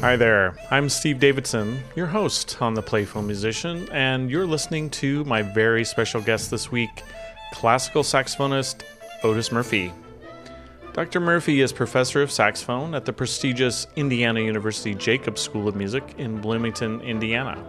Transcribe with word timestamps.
Hi 0.00 0.14
there, 0.14 0.54
I'm 0.70 0.88
Steve 0.88 1.18
Davidson, 1.18 1.82
your 1.96 2.06
host 2.06 2.62
on 2.62 2.72
The 2.72 2.80
Playful 2.80 3.20
Musician, 3.20 3.88
and 3.90 4.30
you're 4.30 4.46
listening 4.46 4.90
to 4.90 5.24
my 5.24 5.42
very 5.42 5.84
special 5.84 6.20
guest 6.20 6.52
this 6.52 6.70
week, 6.70 7.02
classical 7.52 8.04
saxophonist 8.04 8.82
Otis 9.24 9.50
Murphy. 9.50 9.92
Dr. 10.92 11.18
Murphy 11.18 11.62
is 11.62 11.72
professor 11.72 12.22
of 12.22 12.30
saxophone 12.30 12.94
at 12.94 13.06
the 13.06 13.12
prestigious 13.12 13.88
Indiana 13.96 14.38
University 14.38 14.94
Jacobs 14.94 15.40
School 15.40 15.66
of 15.66 15.74
Music 15.74 16.14
in 16.16 16.40
Bloomington, 16.40 17.00
Indiana. 17.00 17.60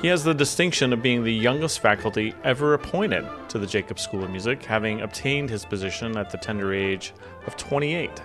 He 0.00 0.08
has 0.08 0.24
the 0.24 0.32
distinction 0.32 0.94
of 0.94 1.02
being 1.02 1.22
the 1.22 1.34
youngest 1.34 1.80
faculty 1.80 2.34
ever 2.42 2.72
appointed 2.72 3.28
to 3.50 3.58
the 3.58 3.66
Jacobs 3.66 4.00
School 4.00 4.24
of 4.24 4.30
Music, 4.30 4.64
having 4.64 5.02
obtained 5.02 5.50
his 5.50 5.66
position 5.66 6.16
at 6.16 6.30
the 6.30 6.38
tender 6.38 6.72
age 6.72 7.12
of 7.46 7.54
28. 7.58 8.18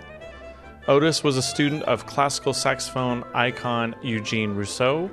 Otis 0.85 1.23
was 1.23 1.37
a 1.37 1.41
student 1.41 1.81
of 1.83 2.05
classical 2.05 2.53
saxophone 2.53 3.23
icon 3.33 3.95
Eugene 4.01 4.53
Rousseau. 4.53 5.09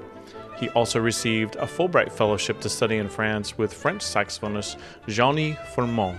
He 0.59 0.69
also 0.71 0.99
received 0.99 1.55
a 1.57 1.65
Fulbright 1.65 2.11
Fellowship 2.11 2.59
to 2.63 2.69
study 2.69 2.97
in 2.97 3.09
France 3.09 3.57
with 3.57 3.73
French 3.73 4.03
saxophonist 4.03 4.79
Jean-Yves 5.07 5.57
Fourmeau. 5.73 6.19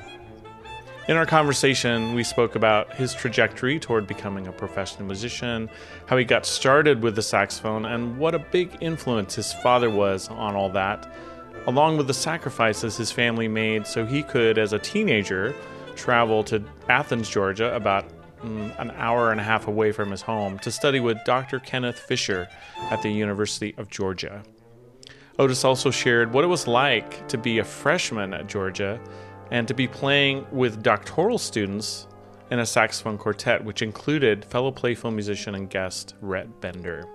In 1.09 1.17
our 1.17 1.25
conversation, 1.25 2.13
we 2.13 2.23
spoke 2.23 2.55
about 2.55 2.93
his 2.93 3.13
trajectory 3.13 3.77
toward 3.77 4.07
becoming 4.07 4.47
a 4.47 4.53
professional 4.53 5.05
musician, 5.05 5.69
how 6.05 6.15
he 6.15 6.23
got 6.23 6.45
started 6.45 7.03
with 7.03 7.17
the 7.17 7.21
saxophone, 7.21 7.83
and 7.85 8.17
what 8.17 8.33
a 8.33 8.39
big 8.39 8.77
influence 8.79 9.35
his 9.35 9.51
father 9.51 9.89
was 9.89 10.29
on 10.29 10.55
all 10.55 10.69
that, 10.69 11.13
along 11.67 11.97
with 11.97 12.07
the 12.07 12.13
sacrifices 12.13 12.95
his 12.95 13.11
family 13.11 13.49
made 13.49 13.85
so 13.85 14.05
he 14.05 14.23
could, 14.23 14.57
as 14.57 14.71
a 14.71 14.79
teenager, 14.79 15.53
travel 15.97 16.41
to 16.45 16.63
Athens, 16.87 17.29
Georgia, 17.29 17.75
about 17.75 18.05
an 18.43 18.91
hour 18.97 19.31
and 19.31 19.39
a 19.39 19.43
half 19.43 19.67
away 19.67 19.91
from 19.91 20.11
his 20.11 20.21
home, 20.21 20.59
to 20.59 20.71
study 20.71 20.99
with 20.99 21.17
Dr. 21.25 21.59
Kenneth 21.59 21.99
Fischer 21.99 22.47
at 22.89 23.01
the 23.01 23.09
University 23.09 23.73
of 23.77 23.89
Georgia. 23.89 24.43
Otis 25.39 25.63
also 25.63 25.91
shared 25.91 26.33
what 26.33 26.43
it 26.43 26.47
was 26.47 26.67
like 26.67 27.27
to 27.27 27.37
be 27.37 27.59
a 27.59 27.63
freshman 27.63 28.33
at 28.33 28.47
Georgia 28.47 28.99
and 29.51 29.67
to 29.67 29.73
be 29.73 29.87
playing 29.87 30.45
with 30.51 30.83
doctoral 30.83 31.37
students 31.37 32.07
in 32.51 32.59
a 32.59 32.65
saxophone 32.65 33.17
quartet, 33.17 33.63
which 33.63 33.81
included 33.81 34.45
fellow 34.45 34.71
playful 34.71 35.11
musician 35.11 35.55
and 35.55 35.69
guest 35.69 36.15
Rhett 36.21 36.61
Bender. 36.61 37.07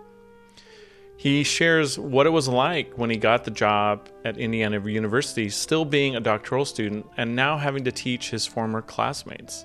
He 1.19 1.45
shares 1.45 1.99
what 1.99 2.27
it 2.27 2.31
was 2.31 2.47
like 2.47 2.99
when 2.99 3.09
he 3.09 3.17
got 3.17 3.45
the 3.45 3.51
job 3.51 4.09
at 4.25 4.37
Indiana 4.37 4.81
University, 4.87 5.49
still 5.49 5.85
being 5.85 6.15
a 6.15 6.21
doctoral 6.21 6.67
student 6.67 7.07
and 7.17 7.35
now 7.35 7.57
having 7.57 7.85
to 7.85 7.93
teach 7.93 8.31
his 8.31 8.47
former 8.47 8.83
classmates. 8.83 9.65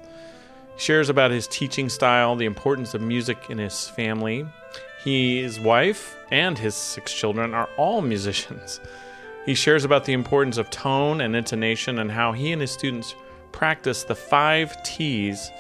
Shares 0.82 1.10
about 1.10 1.30
his 1.30 1.46
teaching 1.46 1.90
style, 1.90 2.36
the 2.36 2.48
importance 2.48 2.96
of 2.96 3.02
music 3.02 3.52
in 3.52 3.60
his 3.60 3.88
family. 3.88 4.48
He, 5.04 5.44
his 5.44 5.60
wife, 5.60 6.18
and 6.32 6.58
his 6.58 6.74
six 6.74 7.14
children 7.14 7.54
are 7.54 7.70
all 7.78 8.02
musicians. 8.14 8.80
He 9.46 9.54
shares 9.54 9.84
about 9.84 10.06
the 10.06 10.14
importance 10.14 10.58
of 10.58 10.72
tone 10.72 11.22
and 11.22 11.36
intonation 11.36 12.00
and 12.00 12.10
how 12.10 12.32
he 12.32 12.52
and 12.52 12.60
his 12.60 12.72
students 12.72 13.14
practice 13.52 14.06
the 14.06 14.16
five 14.16 14.76
T's 14.82 15.52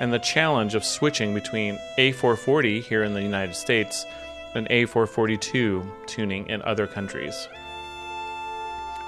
and 0.00 0.12
the 0.12 0.18
challenge 0.18 0.74
of 0.74 0.84
switching 0.84 1.32
between 1.32 1.78
A440 1.96 2.82
here 2.82 3.04
in 3.04 3.14
the 3.14 3.22
United 3.22 3.54
States 3.54 4.04
and 4.56 4.68
A442 4.68 6.08
tuning 6.08 6.48
in 6.48 6.60
other 6.62 6.88
countries. 6.88 7.48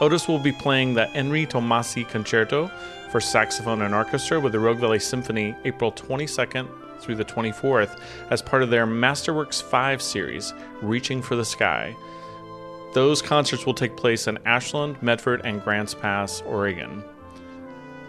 Otis 0.01 0.29
will 0.29 0.39
be 0.39 0.53
playing 0.53 0.95
the 0.95 1.09
Henri 1.09 1.47
Tomasi 1.47 2.09
Concerto 2.09 2.71
for 3.11 3.21
saxophone 3.21 3.83
and 3.83 3.95
orchestra 3.95 4.39
with 4.39 4.53
the 4.53 4.59
Rogue 4.59 4.79
Valley 4.79 4.99
Symphony 4.99 5.57
April 5.65 5.93
22nd 5.93 6.69
through 7.01 7.15
the 7.15 7.25
24th 7.25 8.01
as 8.31 8.43
part 8.43 8.63
of 8.63 8.71
their 8.71 8.87
Masterworks 8.87 9.63
5 9.63 10.03
series, 10.03 10.53
Reaching 10.83 11.23
for 11.23 11.37
the 11.37 11.45
Sky. 11.45 11.95
Those 12.95 13.23
concerts 13.23 13.67
will 13.67 13.75
take 13.75 13.97
place 13.97 14.27
in 14.27 14.39
Ashland, 14.47 15.03
Medford, 15.03 15.43
and 15.45 15.63
Grants 15.63 15.95
Pass, 15.95 16.43
Oregon. 16.43 17.05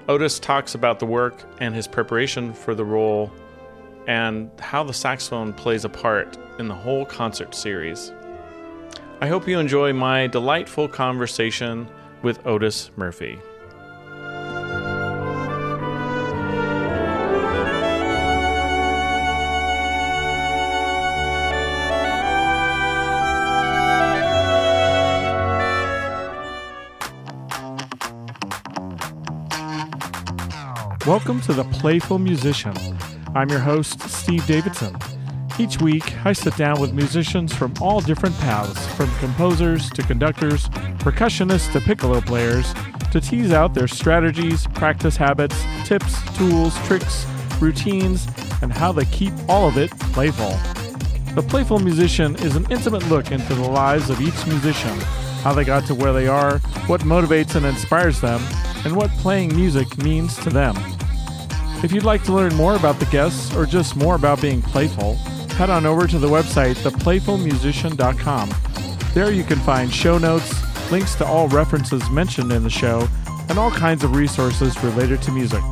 Otis 0.08 0.40
talks 0.40 0.74
about 0.74 1.00
the 1.00 1.06
work 1.06 1.44
and 1.60 1.76
his 1.76 1.88
preparation 1.88 2.54
for 2.54 2.74
the 2.74 2.86
role 2.86 3.31
and 4.08 4.50
how 4.60 4.84
the 4.84 4.94
saxophone 4.94 5.54
plays 5.54 5.86
a 5.86 5.90
part 5.90 6.38
in 6.58 6.68
the 6.68 6.74
whole 6.74 7.06
concert 7.06 7.54
series. 7.54 8.12
I 9.22 9.28
hope 9.28 9.48
you 9.48 9.60
enjoy 9.60 9.94
my 9.94 10.28
delightful 10.28 10.88
conversation 10.88 11.88
with 12.24 12.46
Otis 12.48 12.90
Murphy. 12.96 13.38
Welcome 31.19 31.41
to 31.41 31.53
The 31.53 31.66
Playful 31.66 32.18
Musician. 32.18 32.74
I'm 33.35 33.50
your 33.50 33.59
host, 33.59 34.00
Steve 34.09 34.47
Davidson. 34.47 34.97
Each 35.59 35.81
week, 35.81 36.25
I 36.25 36.31
sit 36.31 36.56
down 36.56 36.80
with 36.80 36.94
musicians 36.94 37.53
from 37.53 37.74
all 37.81 38.00
different 38.00 38.38
paths, 38.38 38.88
from 38.96 39.13
composers 39.16 39.90
to 39.90 40.02
conductors, 40.02 40.69
percussionists 41.00 41.74
to 41.74 41.81
piccolo 41.81 42.22
players, 42.22 42.74
to 43.12 43.19
tease 43.19 43.52
out 43.52 43.74
their 43.74 43.90
strategies, 43.90 44.66
practice 44.68 45.18
habits, 45.18 45.62
tips, 45.84 46.16
tools, 46.38 46.74
tricks, 46.88 47.25
routines, 47.59 48.25
and 48.62 48.72
how 48.72 48.94
they 48.94 49.06
keep 49.06 49.34
all 49.50 49.68
of 49.68 49.78
it 49.78 49.91
playful. 50.13 50.57
The 51.36 51.46
Playful 51.46 51.80
Musician 51.80 52.38
is 52.38 52.56
an 52.56 52.66
intimate 52.72 53.06
look 53.09 53.34
into 53.34 53.56
the 53.56 53.69
lives 53.69 54.09
of 54.09 54.22
each 54.22 54.47
musician, 54.47 54.97
how 55.44 55.51
they 55.51 55.66
got 55.66 55.86
to 55.88 55.96
where 55.96 56.13
they 56.13 56.28
are, 56.28 56.59
what 56.88 57.01
motivates 57.01 57.56
and 57.56 57.66
inspires 57.66 58.22
them, 58.22 58.41
and 58.86 58.96
what 58.96 59.12
playing 59.18 59.53
music 59.53 59.97
means 59.97 60.38
to 60.38 60.50
them. 60.50 60.78
If 61.82 61.94
you'd 61.94 62.04
like 62.04 62.24
to 62.24 62.34
learn 62.34 62.54
more 62.56 62.76
about 62.76 63.00
the 63.00 63.06
guests 63.06 63.56
or 63.56 63.66
just 63.66 63.96
more 63.96 64.16
about 64.16 64.42
being 64.42 64.62
playful, 64.62 65.16
head 65.56 65.70
on 65.70 65.86
over 65.86 66.08
to 66.08 66.20
the 66.20 66.28
website 66.28 66.76
theplayfulmusician.com. 66.76 68.54
There 69.14 69.32
you 69.32 69.46
can 69.46 69.60
find 69.60 69.94
show 69.94 70.18
notes, 70.18 70.54
links 70.92 71.16
to 71.16 71.26
all 71.26 71.48
references 71.48 72.10
mentioned 72.10 72.52
in 72.52 72.64
the 72.64 72.70
show, 72.70 73.08
and 73.48 73.58
all 73.58 73.72
kinds 73.72 74.04
of 74.04 74.18
resources 74.18 74.78
related 74.84 75.22
to 75.22 75.32
music. 75.32 75.64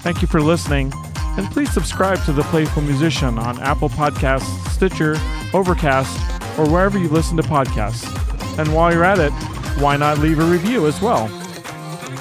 Thank 0.00 0.22
you 0.22 0.28
for 0.28 0.40
listening, 0.40 0.90
and 1.36 1.46
please 1.50 1.70
subscribe 1.70 2.24
to 2.24 2.32
The 2.32 2.42
Playful 2.44 2.82
Musician 2.82 3.38
on 3.38 3.60
Apple 3.60 3.90
Podcasts, 3.90 4.66
Stitcher, 4.70 5.16
Overcast, 5.52 6.18
or 6.58 6.66
wherever 6.70 6.98
you 6.98 7.10
listen 7.10 7.36
to 7.36 7.42
podcasts. 7.42 8.08
And 8.58 8.74
while 8.74 8.90
you're 8.90 9.04
at 9.04 9.18
it, 9.18 9.32
why 9.78 9.98
not 9.98 10.20
leave 10.20 10.38
a 10.38 10.44
review 10.44 10.86
as 10.86 11.02
well? 11.02 11.28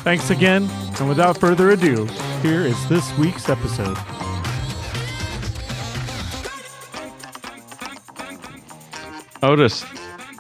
Thanks 0.04 0.30
again, 0.30 0.70
and 1.00 1.08
without 1.08 1.38
further 1.38 1.70
ado, 1.70 2.06
here 2.44 2.66
is 2.66 2.90
this 2.90 3.18
week's 3.18 3.48
episode. 3.48 3.98
Otis, 9.42 9.84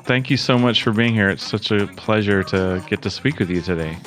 thank 0.04 0.30
you 0.30 0.36
so 0.36 0.60
much 0.60 0.84
for 0.84 0.92
being 0.92 1.14
here. 1.14 1.30
It's 1.30 1.48
such 1.48 1.72
a 1.72 1.88
pleasure 1.88 2.44
to 2.44 2.84
get 2.90 3.02
to 3.04 3.10
speak 3.10 3.40
with 3.40 3.50
you 3.50 3.62
today. 3.62 3.98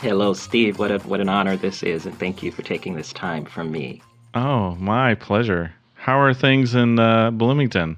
Hello, 0.00 0.34
Steve. 0.34 0.80
What 0.80 0.90
a, 0.90 0.98
what 0.98 1.20
an 1.20 1.28
honor 1.28 1.56
this 1.56 1.84
is, 1.84 2.04
and 2.04 2.18
thank 2.18 2.42
you 2.42 2.50
for 2.50 2.62
taking 2.62 2.96
this 2.96 3.12
time 3.12 3.44
from 3.44 3.70
me. 3.70 4.02
Oh, 4.34 4.74
my 4.74 5.14
pleasure. 5.14 5.72
How 5.94 6.18
are 6.18 6.34
things 6.34 6.74
in 6.74 6.98
uh, 6.98 7.30
Bloomington? 7.30 7.96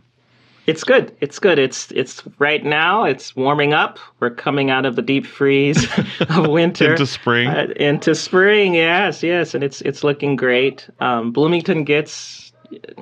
It's 0.71 0.85
good. 0.85 1.13
It's 1.21 1.41
good. 1.41 1.59
It's 1.59 1.91
it's 1.91 2.23
right 2.39 2.65
now. 2.65 3.03
It's 3.03 3.35
warming 3.35 3.75
up. 3.75 3.99
We're 4.21 4.31
coming 4.31 4.71
out 4.71 4.87
of 4.87 4.95
the 4.95 5.03
deep 5.03 5.27
freeze 5.27 5.85
of 6.29 6.47
winter 6.47 6.93
into 6.93 7.07
spring. 7.07 7.49
Uh, 7.49 7.67
into 7.75 8.15
spring, 8.15 8.77
yes, 8.77 9.21
yes, 9.21 9.53
and 9.53 9.65
it's 9.65 9.81
it's 9.81 10.05
looking 10.05 10.37
great. 10.37 10.89
Um, 11.01 11.33
Bloomington 11.33 11.83
gets 11.83 12.53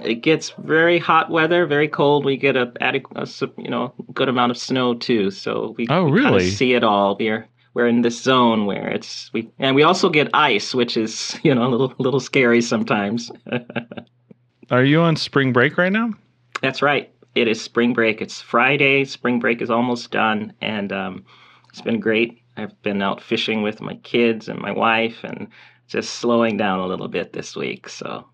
it 0.02 0.22
gets 0.22 0.54
very 0.64 0.98
hot 0.98 1.28
weather, 1.28 1.66
very 1.66 1.88
cold. 1.88 2.24
We 2.24 2.38
get 2.38 2.56
a, 2.56 2.72
a 2.80 3.02
you 3.58 3.68
know 3.68 3.92
good 4.14 4.30
amount 4.30 4.50
of 4.50 4.56
snow 4.56 4.94
too. 4.94 5.30
So 5.30 5.74
we, 5.76 5.86
oh, 5.90 6.04
we 6.04 6.22
really? 6.22 6.48
see 6.48 6.72
it 6.72 6.82
all. 6.82 7.18
We're 7.20 7.46
we're 7.74 7.86
in 7.86 8.00
this 8.00 8.18
zone 8.18 8.64
where 8.64 8.88
it's 8.88 9.30
we 9.34 9.46
and 9.58 9.76
we 9.76 9.82
also 9.82 10.08
get 10.08 10.30
ice, 10.32 10.74
which 10.74 10.96
is 10.96 11.38
you 11.42 11.54
know 11.54 11.66
a 11.66 11.68
little 11.68 11.92
little 11.98 12.20
scary 12.20 12.62
sometimes. 12.62 13.30
Are 14.70 14.84
you 14.84 15.02
on 15.02 15.16
spring 15.16 15.52
break 15.52 15.76
right 15.76 15.92
now? 15.92 16.14
That's 16.62 16.80
right 16.80 17.12
it 17.40 17.48
is 17.48 17.60
spring 17.60 17.92
break. 17.92 18.20
It's 18.20 18.40
Friday. 18.40 19.04
Spring 19.04 19.38
break 19.38 19.62
is 19.62 19.70
almost 19.70 20.10
done, 20.10 20.52
and 20.60 20.92
um, 20.92 21.24
it's 21.68 21.80
been 21.80 22.00
great. 22.00 22.42
I've 22.56 22.80
been 22.82 23.02
out 23.02 23.22
fishing 23.22 23.62
with 23.62 23.80
my 23.80 23.94
kids 23.96 24.48
and 24.48 24.60
my 24.60 24.72
wife, 24.72 25.22
and 25.22 25.48
just 25.86 26.16
slowing 26.16 26.56
down 26.56 26.80
a 26.80 26.86
little 26.86 27.08
bit 27.08 27.32
this 27.32 27.56
week. 27.56 27.88
So, 27.88 28.26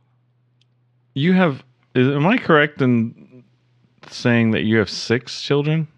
you 1.15 1.33
have? 1.35 1.63
Is, 1.95 2.09
am 2.09 2.27
I 2.27 2.39
correct 2.39 2.81
in 2.83 3.45
saying 4.09 4.53
that 4.53 4.63
you 4.63 4.79
have 4.79 4.91
six 4.91 5.43
children? 5.43 5.89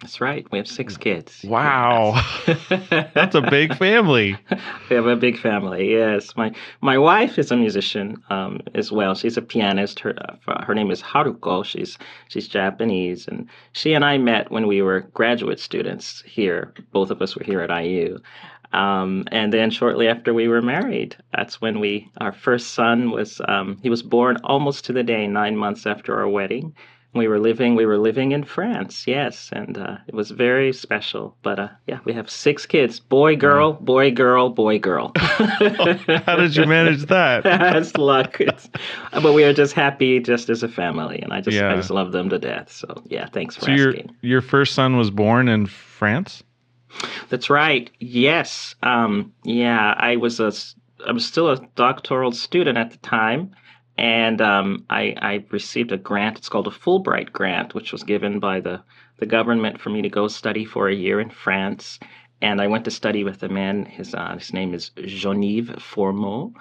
That's 0.00 0.20
right. 0.20 0.46
We 0.52 0.58
have 0.58 0.68
six 0.68 0.96
kids. 0.96 1.44
Wow, 1.44 2.24
that's 2.68 3.34
a 3.34 3.40
big 3.40 3.74
family. 3.76 4.36
we 4.90 4.96
have 4.96 5.06
a 5.06 5.16
big 5.16 5.36
family. 5.36 5.90
Yes, 5.90 6.36
my 6.36 6.52
my 6.80 6.96
wife 6.96 7.36
is 7.36 7.50
a 7.50 7.56
musician 7.56 8.22
um, 8.30 8.60
as 8.76 8.92
well. 8.92 9.16
She's 9.16 9.36
a 9.36 9.42
pianist. 9.42 9.98
Her 9.98 10.14
uh, 10.46 10.64
her 10.64 10.74
name 10.74 10.92
is 10.92 11.02
Haruko. 11.02 11.64
She's 11.64 11.98
she's 12.28 12.46
Japanese, 12.46 13.26
and 13.26 13.48
she 13.72 13.92
and 13.92 14.04
I 14.04 14.18
met 14.18 14.52
when 14.52 14.68
we 14.68 14.82
were 14.82 15.00
graduate 15.14 15.58
students 15.58 16.22
here. 16.24 16.72
Both 16.92 17.10
of 17.10 17.20
us 17.20 17.34
were 17.34 17.44
here 17.44 17.60
at 17.60 17.84
IU. 17.84 18.20
Um, 18.72 19.24
and 19.32 19.52
then 19.52 19.70
shortly 19.70 20.08
after 20.08 20.32
we 20.32 20.46
were 20.46 20.62
married, 20.62 21.16
that's 21.32 21.60
when 21.60 21.80
we 21.80 22.08
our 22.20 22.32
first 22.32 22.74
son 22.74 23.10
was 23.10 23.40
um, 23.48 23.78
he 23.82 23.90
was 23.90 24.04
born 24.04 24.36
almost 24.44 24.84
to 24.84 24.92
the 24.92 25.02
day 25.02 25.26
nine 25.26 25.56
months 25.56 25.86
after 25.86 26.16
our 26.16 26.28
wedding 26.28 26.72
we 27.14 27.26
were 27.26 27.38
living 27.38 27.74
we 27.74 27.86
were 27.86 27.98
living 27.98 28.32
in 28.32 28.44
France, 28.44 29.06
yes, 29.06 29.48
and 29.52 29.78
uh, 29.78 29.96
it 30.06 30.14
was 30.14 30.30
very 30.30 30.72
special. 30.72 31.36
But 31.42 31.58
uh, 31.58 31.68
yeah, 31.86 31.98
we 32.04 32.12
have 32.12 32.30
six 32.30 32.66
kids: 32.66 33.00
boy, 33.00 33.34
girl, 33.36 33.72
boy, 33.72 34.10
girl, 34.10 34.50
boy, 34.50 34.78
girl. 34.78 35.12
How 35.16 36.36
did 36.36 36.54
you 36.56 36.66
manage 36.66 37.06
that? 37.06 37.42
That's 37.44 37.96
luck. 37.96 38.40
It's, 38.40 38.68
but 39.12 39.32
we 39.32 39.44
are 39.44 39.52
just 39.54 39.72
happy, 39.74 40.20
just 40.20 40.48
as 40.50 40.62
a 40.62 40.68
family, 40.68 41.20
and 41.20 41.32
I 41.32 41.40
just 41.40 41.56
Yeah. 41.56 41.72
I 41.72 41.76
just 41.76 41.90
love 41.90 42.12
them 42.12 42.28
to 42.30 42.38
death. 42.38 42.70
So 42.70 43.02
yeah, 43.06 43.26
thanks 43.32 43.56
for 43.56 43.62
So 43.66 43.70
your 43.72 43.88
asking. 43.90 44.16
your 44.20 44.40
first 44.42 44.74
son 44.74 44.96
was 44.96 45.10
born 45.10 45.48
in 45.48 45.66
France. 45.66 46.42
That's 47.28 47.50
right. 47.50 47.90
Yes. 48.00 48.74
Um, 48.82 49.32
yeah, 49.44 49.94
I 49.96 50.16
was 50.16 50.40
a 50.40 50.52
I 51.06 51.12
was 51.12 51.24
still 51.24 51.48
a 51.50 51.60
doctoral 51.76 52.32
student 52.32 52.76
at 52.76 52.90
the 52.90 52.96
time, 52.98 53.54
and 53.98 54.40
um, 54.40 54.86
I, 54.88 55.14
I 55.20 55.44
received 55.50 55.90
a 55.90 55.96
grant. 55.96 56.38
It's 56.38 56.48
called 56.48 56.68
a 56.68 56.70
Fulbright 56.70 57.32
grant, 57.32 57.74
which 57.74 57.90
was 57.92 58.04
given 58.04 58.38
by 58.38 58.60
the 58.60 58.80
the 59.18 59.26
government 59.26 59.80
for 59.80 59.90
me 59.90 60.00
to 60.00 60.08
go 60.08 60.28
study 60.28 60.64
for 60.64 60.88
a 60.88 60.94
year 60.94 61.20
in 61.20 61.28
France. 61.28 61.98
And 62.40 62.60
I 62.60 62.68
went 62.68 62.84
to 62.84 62.92
study 62.92 63.24
with 63.24 63.42
a 63.42 63.48
man. 63.48 63.84
His 63.84 64.14
uh, 64.14 64.36
his 64.38 64.52
name 64.52 64.72
is 64.72 64.90
Jean-Yves 65.04 65.82
Fourmeau, 65.82 66.52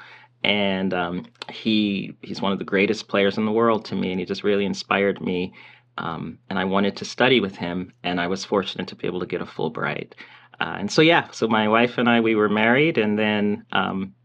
and 0.43 0.91
um, 0.93 1.25
he 1.51 2.17
he's 2.23 2.41
one 2.41 2.51
of 2.51 2.57
the 2.57 2.65
greatest 2.65 3.07
players 3.07 3.37
in 3.37 3.45
the 3.45 3.51
world 3.51 3.85
to 3.85 3.95
me, 3.95 4.09
and 4.11 4.19
he 4.19 4.25
just 4.25 4.43
really 4.43 4.65
inspired 4.65 5.21
me. 5.21 5.53
Um, 5.99 6.39
and 6.49 6.57
I 6.57 6.65
wanted 6.65 6.97
to 6.97 7.05
study 7.05 7.39
with 7.39 7.55
him, 7.55 7.93
and 8.03 8.19
I 8.19 8.27
was 8.27 8.45
fortunate 8.45 8.87
to 8.87 8.95
be 8.95 9.05
able 9.05 9.19
to 9.19 9.25
get 9.27 9.41
a 9.41 9.45
Fulbright. 9.45 10.13
Uh, 10.59 10.77
and 10.79 10.91
so 10.91 11.03
yeah, 11.03 11.29
so 11.31 11.47
my 11.47 11.67
wife 11.67 11.99
and 11.99 12.09
I 12.09 12.19
we 12.21 12.33
were 12.33 12.49
married, 12.49 12.97
and 12.97 13.19
then 13.19 13.63
um, 13.71 14.15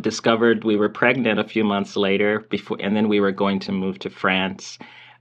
discovered 0.00 0.64
we 0.64 0.76
were 0.76 0.88
pregnant 0.88 1.38
a 1.38 1.44
few 1.44 1.64
months 1.64 1.96
later. 1.96 2.40
Before, 2.50 2.76
and 2.80 2.96
then 2.96 3.08
we 3.08 3.20
were 3.20 3.32
going 3.32 3.58
to 3.60 3.72
move 3.72 3.98
to 4.00 4.10
France. 4.10 4.78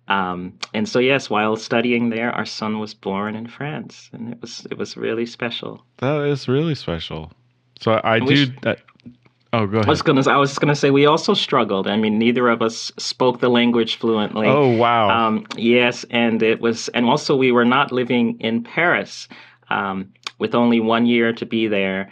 Um, 0.07 0.53
and 0.73 0.87
so 0.87 0.99
yes, 0.99 1.29
while 1.29 1.55
studying 1.55 2.09
there, 2.09 2.31
our 2.31 2.45
son 2.45 2.79
was 2.79 2.93
born 2.93 3.35
in 3.35 3.47
France, 3.47 4.09
and 4.13 4.31
it 4.33 4.41
was 4.41 4.65
it 4.69 4.77
was 4.77 4.95
really 4.97 5.25
special. 5.25 5.83
That 5.97 6.21
is 6.25 6.47
really 6.47 6.75
special. 6.75 7.31
So 7.79 7.93
I 7.93 8.19
we 8.19 8.25
do. 8.25 8.45
sh- 8.45 8.49
uh, 8.65 8.75
oh, 9.53 9.65
go 9.65 9.79
I 9.79 9.89
was 9.89 10.01
ahead. 10.01 10.05
gonna 10.05 10.29
I 10.29 10.37
was 10.37 10.59
gonna 10.59 10.75
say 10.75 10.91
we 10.91 11.05
also 11.07 11.33
struggled. 11.33 11.87
I 11.87 11.97
mean, 11.97 12.19
neither 12.19 12.49
of 12.49 12.61
us 12.61 12.91
spoke 12.97 13.39
the 13.39 13.49
language 13.49 13.95
fluently. 13.97 14.47
Oh 14.47 14.69
wow. 14.69 15.09
Um, 15.09 15.45
yes, 15.57 16.05
and 16.11 16.43
it 16.43 16.61
was, 16.61 16.87
and 16.89 17.05
also 17.05 17.35
we 17.35 17.51
were 17.51 17.65
not 17.65 17.91
living 17.91 18.39
in 18.39 18.63
Paris. 18.63 19.27
Um, 19.69 20.13
with 20.37 20.53
only 20.53 20.79
one 20.79 21.05
year 21.05 21.33
to 21.33 21.45
be 21.45 21.67
there, 21.67 22.11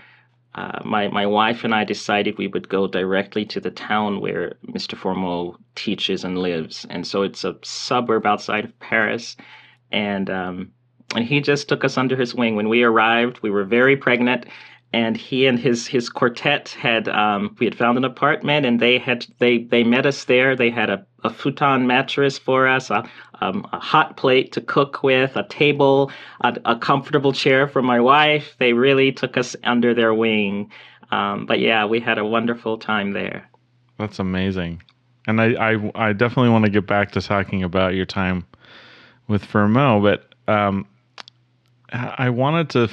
uh, 0.55 0.79
my 0.85 1.07
my 1.07 1.25
wife 1.25 1.63
and 1.63 1.73
I 1.73 1.83
decided 1.83 2.37
we 2.37 2.47
would 2.47 2.69
go 2.69 2.87
directly 2.87 3.45
to 3.45 3.59
the 3.59 3.71
town 3.71 4.21
where 4.21 4.53
Mr. 4.67 4.95
Fourmeau 4.95 5.57
teaches 5.75 6.23
and 6.23 6.37
lives, 6.37 6.85
and 6.89 7.07
so 7.07 7.23
it's 7.23 7.43
a 7.43 7.55
suburb 7.63 8.25
outside 8.25 8.65
of 8.65 8.79
Paris, 8.79 9.35
and 9.91 10.29
um, 10.29 10.71
and 11.15 11.25
he 11.25 11.41
just 11.41 11.69
took 11.69 11.83
us 11.83 11.97
under 11.97 12.15
his 12.15 12.35
wing. 12.35 12.55
When 12.55 12.69
we 12.69 12.83
arrived, 12.83 13.39
we 13.41 13.49
were 13.49 13.63
very 13.63 13.97
pregnant, 13.97 14.45
and 14.93 15.17
he 15.17 15.47
and 15.47 15.59
his 15.59 15.87
his 15.87 16.07
quartet 16.07 16.69
had 16.69 17.09
um, 17.09 17.55
we 17.59 17.65
had 17.65 17.75
found 17.75 17.97
an 17.97 18.05
apartment, 18.05 18.65
and 18.65 18.79
they 18.79 18.99
had 18.99 19.25
they 19.39 19.63
they 19.63 19.83
met 19.83 20.05
us 20.05 20.25
there. 20.25 20.55
They 20.55 20.69
had 20.69 20.89
a, 20.89 21.05
a 21.23 21.31
futon 21.31 21.87
mattress 21.87 22.37
for 22.37 22.67
us, 22.67 22.91
a, 22.91 23.03
um, 23.41 23.67
a 23.73 23.79
hot 23.79 24.15
plate 24.17 24.51
to 24.53 24.61
cook 24.61 25.01
with, 25.01 25.35
a 25.35 25.47
table, 25.47 26.11
a, 26.41 26.55
a 26.65 26.75
comfortable 26.77 27.33
chair 27.33 27.67
for 27.67 27.81
my 27.81 27.99
wife. 27.99 28.55
They 28.59 28.73
really 28.73 29.11
took 29.11 29.35
us 29.35 29.55
under 29.63 29.93
their 29.93 30.13
wing. 30.13 30.71
Um, 31.11 31.45
but 31.45 31.59
yeah, 31.59 31.85
we 31.85 31.99
had 31.99 32.17
a 32.17 32.25
wonderful 32.25 32.77
time 32.77 33.11
there. 33.11 33.49
That's 33.97 34.19
amazing. 34.19 34.81
And 35.27 35.41
I, 35.41 35.73
I, 35.73 35.91
I 35.95 36.13
definitely 36.13 36.49
want 36.49 36.65
to 36.65 36.71
get 36.71 36.85
back 36.85 37.11
to 37.11 37.21
talking 37.21 37.63
about 37.63 37.93
your 37.93 38.05
time 38.05 38.45
with 39.27 39.45
Fourmeau, 39.45 40.01
but 40.01 40.33
um, 40.51 40.85
I 41.93 42.29
wanted 42.29 42.69
to 42.71 42.89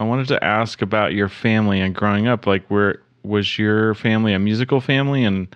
I 0.00 0.04
wanted 0.04 0.28
to 0.28 0.42
ask 0.42 0.80
about 0.80 1.12
your 1.12 1.28
family 1.28 1.78
and 1.80 1.94
growing 1.94 2.26
up. 2.26 2.46
Like, 2.46 2.66
where 2.68 3.02
was 3.22 3.58
your 3.58 3.94
family 3.94 4.32
a 4.32 4.38
musical 4.38 4.80
family, 4.80 5.24
and 5.24 5.46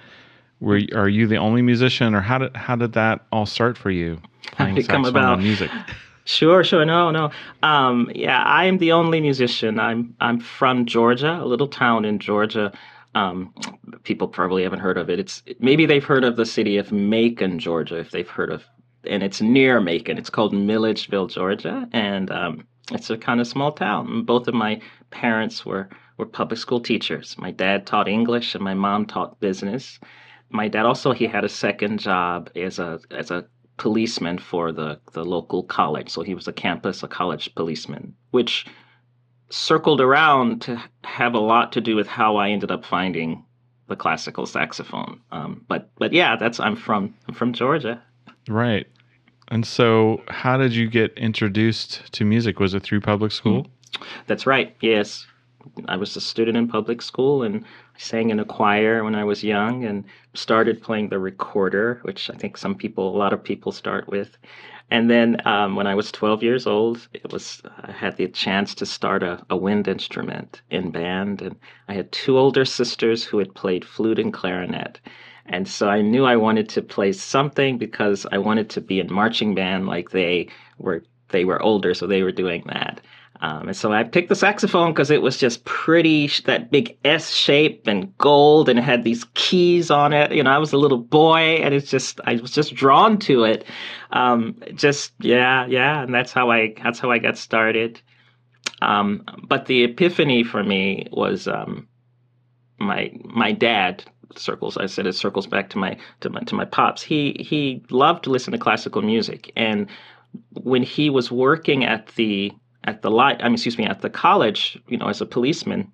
were 0.61 0.83
are 0.95 1.09
you 1.09 1.27
the 1.27 1.39
only 1.39 1.63
musician, 1.63 2.15
or 2.15 2.21
how 2.21 2.39
did 2.39 2.55
how 2.55 2.77
did 2.77 2.93
that 2.93 3.25
all 3.33 3.47
start 3.47 3.79
for 3.79 3.91
you? 3.91 4.21
Playing 4.53 4.75
did 4.75 4.85
it 4.85 4.89
come 4.89 5.05
saxophone 5.05 5.23
about? 5.25 5.39
music. 5.41 5.71
Sure, 6.27 6.65
sure. 6.65 6.87
No, 6.87 7.11
no. 7.11 7.31
Um, 7.63 8.11
yeah, 8.15 8.43
I 8.43 8.65
am 8.65 8.79
the 8.79 8.93
only 8.93 9.21
musician. 9.21 9.79
I'm 9.79 10.17
I'm 10.21 10.41
from 10.41 10.87
Georgia, 10.87 11.39
a 11.39 11.45
little 11.45 11.69
town 11.69 12.07
in 12.07 12.19
Georgia. 12.19 12.73
Um, 13.15 13.53
people 14.05 14.27
probably 14.27 14.63
haven't 14.63 14.79
heard 14.79 14.97
of 14.97 15.11
it. 15.11 15.21
It's 15.21 15.43
maybe 15.59 15.85
they've 15.85 16.03
heard 16.03 16.25
of 16.25 16.37
the 16.37 16.47
city 16.47 16.79
of 16.79 16.91
Macon, 16.91 17.59
Georgia, 17.59 17.99
if 17.99 18.11
they've 18.11 18.27
heard 18.27 18.51
of, 18.51 18.65
and 19.05 19.23
it's 19.23 19.43
near 19.43 19.83
Macon. 19.83 20.17
It's 20.17 20.31
called 20.31 20.55
Milledgeville, 20.55 21.27
Georgia, 21.27 21.87
and 21.93 22.31
um, 22.31 22.67
it's 22.93 23.11
a 23.11 23.19
kind 23.19 23.41
of 23.41 23.47
small 23.47 23.73
town. 23.73 24.25
Both 24.25 24.49
of 24.49 24.55
my 24.55 24.81
parents 25.11 25.65
were 25.65 25.89
were 26.17 26.27
public 26.27 26.59
school 26.59 26.81
teachers. 26.81 27.37
My 27.39 27.51
dad 27.51 27.87
taught 27.87 28.09
English, 28.09 28.55
and 28.55 28.63
my 28.63 28.75
mom 28.75 29.07
taught 29.07 29.41
business. 29.41 29.99
My 30.51 30.69
dad 30.69 30.87
also 30.87 31.13
he 31.13 31.27
had 31.27 31.45
a 31.45 31.49
second 31.49 31.99
job 31.99 32.51
as 32.55 32.79
a 32.79 33.01
as 33.11 33.31
a 33.31 33.47
policeman 33.77 34.39
for 34.39 34.73
the, 34.73 35.01
the 35.13 35.25
local 35.25 35.65
college. 35.65 36.09
So 36.09 36.23
he 36.23 36.35
was 36.35 36.47
a 36.47 36.53
campus, 36.53 37.03
a 37.03 37.09
college 37.09 37.53
policeman, 37.55 38.15
which 38.31 38.67
circled 39.51 40.01
around 40.01 40.63
to 40.63 40.83
have 41.05 41.35
a 41.35 41.39
lot 41.39 41.73
to 41.73 41.81
do 41.81 41.97
with 41.97 42.07
how 42.07 42.37
I 42.37 42.51
ended 42.51 42.71
up 42.71 42.85
finding 42.85 43.45
the 43.89 43.97
classical 43.97 44.47
saxophone. 44.47 45.21
Um, 45.31 45.65
but 45.69 45.91
but 45.97 46.13
yeah, 46.13 46.37
that's 46.37 46.61
I'm 46.61 46.77
from 46.77 47.15
I'm 47.29 47.35
from 47.35 47.53
Georgia. 47.53 48.03
Right. 48.49 48.87
And 49.49 49.67
so, 49.67 50.23
how 50.29 50.57
did 50.57 50.75
you 50.75 50.89
get 50.89 51.13
introduced 51.19 52.13
to 52.13 52.25
music? 52.25 52.61
Was 52.61 52.75
it 52.75 52.83
through 52.83 53.01
public 53.01 53.33
school? 53.33 53.67
That's 54.27 54.47
right. 54.47 54.75
Yes, 54.81 55.27
I 55.87 55.97
was 55.97 56.17
a 56.17 56.21
student 56.21 56.57
in 56.57 56.69
public 56.69 57.01
school 57.03 57.43
and 57.43 57.65
I 57.65 57.99
sang 57.99 58.31
in 58.31 58.41
a 58.41 58.45
choir 58.45 59.05
when 59.05 59.15
I 59.15 59.25
was 59.25 59.45
young 59.45 59.85
and 59.85 60.05
started 60.35 60.83
playing 60.83 61.09
the 61.09 61.19
recorder, 61.19 62.01
which 62.03 62.31
I 62.31 62.35
think 62.35 62.57
some 62.57 62.75
people, 62.75 63.15
a 63.15 63.17
lot 63.17 63.33
of 63.33 63.43
people 63.43 63.73
start 63.73 64.09
with. 64.09 64.37
And 64.91 65.11
then 65.11 65.41
um, 65.47 65.77
when 65.77 65.87
I 65.87 65.95
was 65.95 66.13
12 66.13 66.43
years 66.43 66.67
old, 66.67 67.09
it 67.15 67.33
was 67.33 67.63
I 67.83 67.93
had 67.93 68.17
the 68.17 68.29
chance 68.29 68.75
to 68.77 68.87
start 68.87 69.23
a, 69.23 69.45
a 69.49 69.57
wind 69.57 69.89
instrument 69.89 70.61
in 70.71 70.91
band, 70.91 71.41
and 71.41 71.57
I 71.89 71.95
had 71.95 72.13
two 72.13 72.39
older 72.39 72.65
sisters 72.65 73.25
who 73.25 73.39
had 73.39 73.55
played 73.55 73.85
flute 73.85 74.19
and 74.19 74.33
clarinet. 74.33 75.01
And 75.47 75.69
so 75.69 75.89
I 75.89 76.01
knew 76.01 76.25
I 76.25 76.37
wanted 76.37 76.69
to 76.71 76.83
play 76.83 77.13
something 77.13 77.79
because 77.79 78.27
I 78.33 78.39
wanted 78.39 78.71
to 78.71 78.81
be 78.81 79.01
in 79.01 79.13
marching 79.13 79.55
band 79.55 79.87
like 79.87 80.11
they 80.11 80.49
were. 80.79 81.03
They 81.31 81.45
were 81.45 81.61
older, 81.61 81.95
so 81.95 82.07
they 82.07 82.23
were 82.23 82.31
doing 82.31 82.63
that. 82.67 83.01
Um, 83.41 83.69
and 83.69 83.77
so 83.77 83.93
I 83.93 84.05
picked 84.05 84.29
the 84.29 84.37
saxophone 84.37 84.93
because 84.93 85.11
it 85.11 85.21
was 85.21 85.37
just 85.37 85.65
pretty, 85.65 86.31
that 86.45 86.71
big 86.71 86.97
S 87.05 87.33
shape 87.33 87.89
and 87.89 88.17
gold, 88.19 88.69
and 88.69 88.79
it 88.79 88.83
had 88.83 89.03
these 89.03 89.25
keys 89.35 89.91
on 89.91 90.13
it. 90.13 90.31
You 90.31 90.45
know, 90.45 90.51
I 90.51 90.59
was 90.59 90.73
a 90.73 90.79
little 90.79 90.99
boy, 90.99 91.57
and 91.57 91.75
it's 91.75 91.91
just, 91.91 92.21
I 92.25 92.37
was 92.37 92.53
just 92.53 92.75
drawn 92.75 93.19
to 93.21 93.43
it. 93.45 93.65
Um, 94.13 94.63
just, 94.75 95.13
yeah, 95.19 95.67
yeah, 95.67 96.03
and 96.03 96.15
that's 96.15 96.33
how 96.33 96.51
I, 96.53 96.75
that's 96.81 97.01
how 97.01 97.11
I 97.11 97.19
got 97.19 97.37
started. 97.37 98.01
Um, 98.81 99.25
but 99.49 99.67
the 99.67 99.83
epiphany 99.85 100.45
for 100.45 100.63
me 100.63 101.09
was 101.11 101.49
um, 101.49 101.89
my 102.79 103.11
my 103.25 103.51
dad. 103.51 104.05
Circles. 104.37 104.77
I 104.77 104.87
said 104.87 105.07
it 105.07 105.15
circles 105.15 105.47
back 105.47 105.71
to 105.71 105.79
my 105.79 105.97
to 106.21 106.31
my 106.31 106.41
to 106.41 106.55
my 106.55 106.65
pops. 106.65 107.03
He 107.03 107.37
he 107.41 107.83
loved 107.91 108.25
to 108.25 108.31
listen 108.31 108.53
to 108.53 108.59
classical 108.59 109.03
music, 109.03 109.53
and 109.57 109.89
when 110.63 110.83
he 110.83 111.11
was 111.11 111.31
working 111.31 111.85
at 111.85 112.07
the 112.17 112.53
at 112.85 113.03
the 113.03 113.11
light, 113.11 113.41
I 113.41 113.45
mean, 113.45 113.55
excuse 113.55 113.79
me, 113.79 113.87
at 113.87 114.03
the 114.03 114.11
college, 114.11 114.79
you 114.89 114.97
know, 114.97 115.09
as 115.09 115.21
a 115.21 115.27
policeman, 115.27 115.91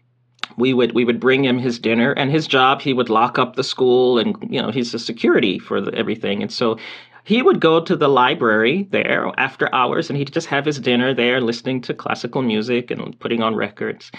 we 0.56 0.74
would 0.74 0.92
we 0.92 1.04
would 1.04 1.20
bring 1.20 1.44
him 1.44 1.58
his 1.58 1.78
dinner 1.78 2.12
and 2.12 2.30
his 2.30 2.46
job. 2.46 2.80
He 2.80 2.92
would 2.92 3.08
lock 3.08 3.38
up 3.38 3.56
the 3.56 3.64
school, 3.64 4.18
and 4.18 4.36
you 4.48 4.60
know, 4.60 4.70
he's 4.70 4.92
the 4.92 4.98
security 4.98 5.58
for 5.58 5.80
the, 5.80 5.94
everything, 5.94 6.42
and 6.42 6.52
so 6.52 6.78
he 7.24 7.42
would 7.42 7.60
go 7.60 7.80
to 7.80 7.96
the 7.96 8.08
library 8.08 8.88
there 8.90 9.30
after 9.36 9.72
hours, 9.74 10.08
and 10.08 10.18
he'd 10.18 10.32
just 10.32 10.48
have 10.48 10.64
his 10.64 10.78
dinner 10.78 11.14
there, 11.14 11.40
listening 11.40 11.80
to 11.82 11.94
classical 11.94 12.42
music 12.42 12.90
and 12.90 13.18
putting 13.20 13.42
on 13.42 13.54
records. 13.54 14.10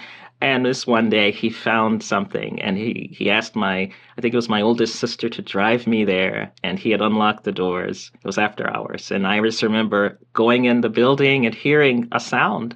And 0.42 0.66
this 0.66 0.88
one 0.88 1.12
day 1.12 1.32
he 1.32 1.52
found 1.52 2.02
something 2.02 2.60
and 2.62 2.76
he, 2.76 3.14
he 3.16 3.30
asked 3.30 3.56
my, 3.56 3.92
I 4.18 4.22
think 4.22 4.34
it 4.34 4.38
was 4.38 4.50
my 4.50 4.62
oldest 4.62 4.96
sister 4.96 5.30
to 5.30 5.42
drive 5.42 5.86
me 5.86 6.04
there 6.04 6.52
and 6.64 6.80
he 6.80 6.90
had 6.90 7.02
unlocked 7.02 7.44
the 7.44 7.52
doors. 7.52 8.12
It 8.16 8.26
was 8.26 8.40
after 8.40 8.68
hours. 8.76 9.12
And 9.12 9.28
I 9.28 9.40
just 9.42 9.62
remember 9.62 10.18
going 10.34 10.66
in 10.66 10.82
the 10.82 10.90
building 10.90 11.46
and 11.46 11.54
hearing 11.54 12.08
a 12.12 12.20
sound. 12.20 12.76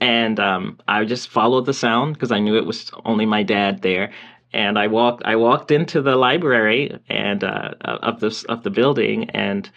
And 0.00 0.40
um, 0.40 0.80
I 0.88 1.04
just 1.04 1.28
followed 1.28 1.66
the 1.66 1.72
sound 1.72 2.14
because 2.14 2.32
I 2.32 2.40
knew 2.40 2.56
it 2.56 2.66
was 2.66 2.90
only 3.04 3.26
my 3.26 3.44
dad 3.44 3.82
there. 3.82 4.10
And 4.52 4.76
I 4.76 4.88
walked, 4.88 5.22
I 5.24 5.36
walked 5.36 5.70
into 5.70 6.02
the 6.02 6.16
library 6.16 6.98
and 7.08 7.42
uh, 7.44 7.74
of 7.80 8.20
this 8.20 8.44
of 8.44 8.62
the 8.62 8.70
building, 8.70 9.28
and 9.30 9.68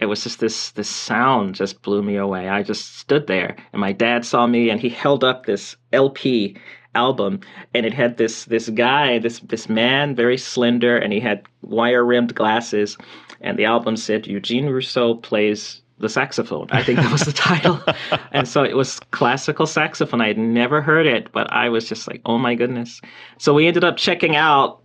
it 0.00 0.06
was 0.06 0.24
just 0.24 0.40
this 0.40 0.72
this 0.72 0.88
sound 0.88 1.54
just 1.54 1.82
blew 1.82 2.02
me 2.02 2.16
away. 2.16 2.48
I 2.48 2.64
just 2.64 2.96
stood 2.98 3.28
there, 3.28 3.54
and 3.72 3.80
my 3.80 3.92
dad 3.92 4.24
saw 4.24 4.48
me, 4.48 4.70
and 4.70 4.80
he 4.80 4.88
held 4.88 5.22
up 5.22 5.46
this 5.46 5.76
LP 5.92 6.56
album, 6.94 7.40
and 7.74 7.84
it 7.86 7.94
had 7.94 8.16
this 8.16 8.44
this 8.46 8.68
guy, 8.70 9.18
this 9.18 9.40
this 9.40 9.68
man, 9.68 10.14
very 10.14 10.38
slender, 10.38 10.96
and 10.96 11.12
he 11.12 11.20
had 11.20 11.42
wire 11.62 12.04
rimmed 12.04 12.34
glasses, 12.34 12.96
and 13.40 13.58
the 13.58 13.64
album 13.64 13.96
said 13.96 14.26
Eugene 14.26 14.66
Rousseau 14.66 15.14
plays 15.16 15.80
the 15.98 16.08
saxophone. 16.08 16.66
I 16.72 16.82
think 16.82 16.98
that 16.98 17.12
was 17.12 17.22
the 17.22 17.32
title. 17.50 17.80
and 18.32 18.48
so 18.48 18.64
it 18.64 18.76
was 18.76 18.98
classical 19.12 19.66
saxophone. 19.66 20.20
I 20.20 20.26
had 20.28 20.38
never 20.38 20.82
heard 20.82 21.06
it, 21.06 21.30
but 21.32 21.50
I 21.52 21.68
was 21.68 21.88
just 21.88 22.08
like, 22.08 22.20
oh 22.26 22.36
my 22.36 22.54
goodness. 22.56 23.00
So 23.38 23.54
we 23.54 23.66
ended 23.68 23.84
up 23.84 23.96
checking 23.96 24.34
out. 24.36 24.80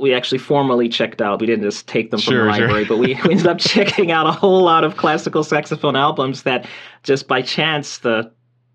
We 0.00 0.14
actually 0.14 0.38
formally 0.38 0.88
checked 0.88 1.20
out. 1.20 1.40
We 1.40 1.46
didn't 1.46 1.64
just 1.64 1.86
take 1.88 2.10
them 2.10 2.20
from 2.20 2.32
Sure, 2.32 2.46
the 2.46 2.52
sure. 2.54 2.66
library, 2.68 2.84
but 2.86 2.98
we, 2.98 3.08
we 3.24 3.32
ended 3.32 3.46
up 3.48 3.58
checking 3.74 4.12
out 4.12 4.26
a 4.26 4.32
whole 4.32 4.62
lot 4.62 4.84
of 4.84 4.96
classical 4.96 5.42
saxophone 5.44 5.96
albums 5.96 6.44
that 6.44 6.66
just 7.02 7.26
by 7.28 7.42
chance 7.42 7.98
the 7.98 8.30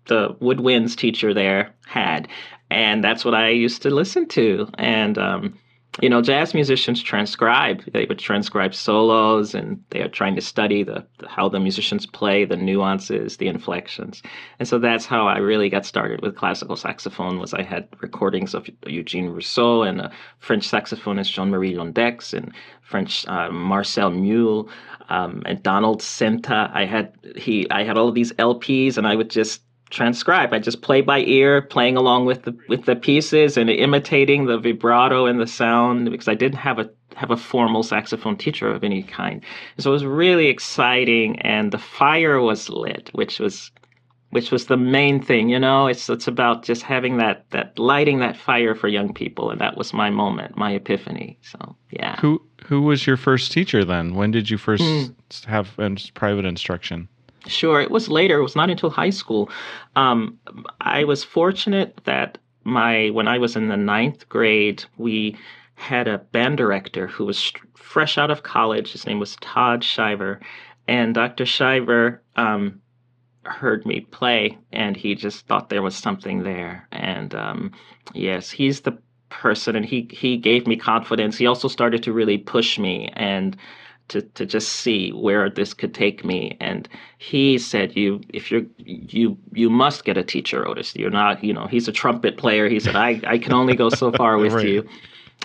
the 0.06 0.30
woodwinds 0.40 0.94
teacher 0.96 1.32
there 1.34 1.74
had. 1.86 2.28
And 2.70 3.02
that's 3.02 3.24
what 3.24 3.34
I 3.34 3.48
used 3.48 3.82
to 3.82 3.90
listen 3.90 4.28
to. 4.28 4.68
And 4.78 5.18
um, 5.18 5.58
you 6.00 6.08
know, 6.08 6.22
jazz 6.22 6.54
musicians 6.54 7.02
transcribe. 7.02 7.82
They 7.92 8.06
would 8.06 8.18
transcribe 8.18 8.74
solos, 8.74 9.54
and 9.54 9.82
they 9.90 10.00
are 10.00 10.08
trying 10.08 10.36
to 10.36 10.40
study 10.40 10.84
the, 10.84 11.04
the 11.18 11.28
how 11.28 11.48
the 11.48 11.58
musicians 11.58 12.06
play, 12.06 12.44
the 12.44 12.56
nuances, 12.56 13.38
the 13.38 13.48
inflections. 13.48 14.22
And 14.60 14.68
so 14.68 14.78
that's 14.78 15.04
how 15.04 15.26
I 15.26 15.38
really 15.38 15.68
got 15.68 15.84
started 15.84 16.22
with 16.22 16.36
classical 16.36 16.76
saxophone. 16.76 17.40
Was 17.40 17.52
I 17.52 17.62
had 17.62 17.88
recordings 18.00 18.54
of 18.54 18.68
Eugene 18.86 19.30
Rousseau 19.30 19.82
and 19.82 20.00
a 20.00 20.12
French 20.38 20.70
saxophonist 20.70 21.32
Jean-Marie 21.32 21.74
Londeix 21.74 22.32
and 22.34 22.54
French 22.82 23.26
uh, 23.26 23.50
Marcel 23.50 24.10
Mule 24.10 24.68
um, 25.08 25.42
and 25.44 25.62
Donald 25.62 26.00
Sinta. 26.02 26.70
I 26.72 26.84
had 26.84 27.12
he 27.36 27.68
I 27.70 27.82
had 27.82 27.98
all 27.98 28.08
of 28.08 28.14
these 28.14 28.32
LPs, 28.34 28.96
and 28.96 29.08
I 29.08 29.16
would 29.16 29.28
just 29.28 29.60
transcribe. 29.90 30.52
I 30.52 30.58
just 30.58 30.82
play 30.82 31.00
by 31.00 31.20
ear, 31.20 31.62
playing 31.62 31.96
along 31.96 32.26
with 32.26 32.44
the 32.44 32.56
with 32.68 32.84
the 32.86 32.96
pieces 32.96 33.56
and 33.56 33.68
imitating 33.68 34.46
the 34.46 34.58
vibrato 34.58 35.26
and 35.26 35.40
the 35.40 35.46
sound 35.46 36.10
because 36.10 36.28
I 36.28 36.34
didn't 36.34 36.58
have 36.58 36.78
a 36.78 36.90
have 37.16 37.30
a 37.30 37.36
formal 37.36 37.82
saxophone 37.82 38.36
teacher 38.36 38.70
of 38.70 38.82
any 38.84 39.02
kind. 39.02 39.44
So 39.78 39.90
it 39.90 39.92
was 39.92 40.04
really 40.04 40.46
exciting 40.46 41.38
and 41.40 41.72
the 41.72 41.78
fire 41.78 42.40
was 42.40 42.68
lit, 42.70 43.10
which 43.12 43.38
was 43.38 43.70
which 44.30 44.52
was 44.52 44.66
the 44.66 44.76
main 44.76 45.20
thing, 45.20 45.48
you 45.48 45.58
know. 45.58 45.88
It's 45.88 46.08
it's 46.08 46.28
about 46.28 46.62
just 46.62 46.82
having 46.82 47.16
that 47.18 47.44
that 47.50 47.78
lighting 47.78 48.20
that 48.20 48.36
fire 48.36 48.74
for 48.76 48.86
young 48.88 49.12
people 49.12 49.50
and 49.50 49.60
that 49.60 49.76
was 49.76 49.92
my 49.92 50.08
moment, 50.08 50.56
my 50.56 50.70
epiphany. 50.72 51.36
So, 51.42 51.76
yeah. 51.90 52.16
Who 52.20 52.40
who 52.64 52.82
was 52.82 53.06
your 53.06 53.16
first 53.16 53.50
teacher 53.50 53.84
then? 53.84 54.14
When 54.14 54.30
did 54.30 54.48
you 54.48 54.56
first 54.56 54.84
Hmm. 54.84 55.50
have 55.50 55.76
private 56.14 56.44
instruction? 56.44 57.08
Sure, 57.46 57.80
it 57.80 57.90
was 57.90 58.08
later. 58.08 58.38
It 58.38 58.42
was 58.42 58.56
not 58.56 58.70
until 58.70 58.90
high 58.90 59.10
school. 59.10 59.50
Um, 59.96 60.38
I 60.80 61.04
was 61.04 61.24
fortunate 61.24 62.00
that 62.04 62.38
my 62.64 63.10
when 63.10 63.28
I 63.28 63.38
was 63.38 63.56
in 63.56 63.68
the 63.68 63.76
ninth 63.76 64.28
grade, 64.28 64.84
we 64.98 65.36
had 65.74 66.06
a 66.06 66.18
band 66.18 66.58
director 66.58 67.06
who 67.06 67.24
was 67.24 67.52
fresh 67.74 68.18
out 68.18 68.30
of 68.30 68.42
college. 68.42 68.92
His 68.92 69.06
name 69.06 69.18
was 69.18 69.36
Todd 69.36 69.82
Shiver, 69.82 70.40
and 70.86 71.14
Dr. 71.14 71.46
Shiver 71.46 72.22
um, 72.36 72.80
heard 73.44 73.86
me 73.86 74.00
play, 74.00 74.58
and 74.72 74.96
he 74.96 75.14
just 75.14 75.46
thought 75.46 75.70
there 75.70 75.82
was 75.82 75.96
something 75.96 76.42
there. 76.42 76.86
And 76.92 77.34
um, 77.34 77.72
yes, 78.12 78.50
he's 78.50 78.82
the 78.82 78.98
person, 79.30 79.76
and 79.76 79.86
he 79.86 80.08
he 80.12 80.36
gave 80.36 80.66
me 80.66 80.76
confidence. 80.76 81.38
He 81.38 81.46
also 81.46 81.68
started 81.68 82.02
to 82.02 82.12
really 82.12 82.36
push 82.38 82.78
me 82.78 83.08
and 83.14 83.56
to, 84.10 84.22
to 84.22 84.46
just 84.46 84.68
see 84.70 85.10
where 85.12 85.50
this 85.50 85.74
could 85.74 85.94
take 85.94 86.24
me. 86.24 86.56
And 86.60 86.88
he 87.18 87.58
said, 87.58 87.96
"You, 87.96 88.20
if 88.32 88.50
you're, 88.50 88.62
you, 88.78 89.36
you 89.52 89.70
must 89.70 90.04
get 90.04 90.16
a 90.18 90.22
teacher, 90.22 90.66
Otis. 90.68 90.94
You're 90.96 91.10
not, 91.10 91.42
you 91.42 91.52
know, 91.52 91.66
he's 91.66 91.88
a 91.88 91.92
trumpet 91.92 92.36
player. 92.36 92.68
He 92.68 92.80
said, 92.80 92.96
I, 92.96 93.20
I 93.26 93.38
can 93.38 93.52
only 93.54 93.74
go 93.74 93.88
so 93.88 94.12
far 94.20 94.38
with 94.38 94.52
Right. 94.52 94.66
you." 94.66 94.88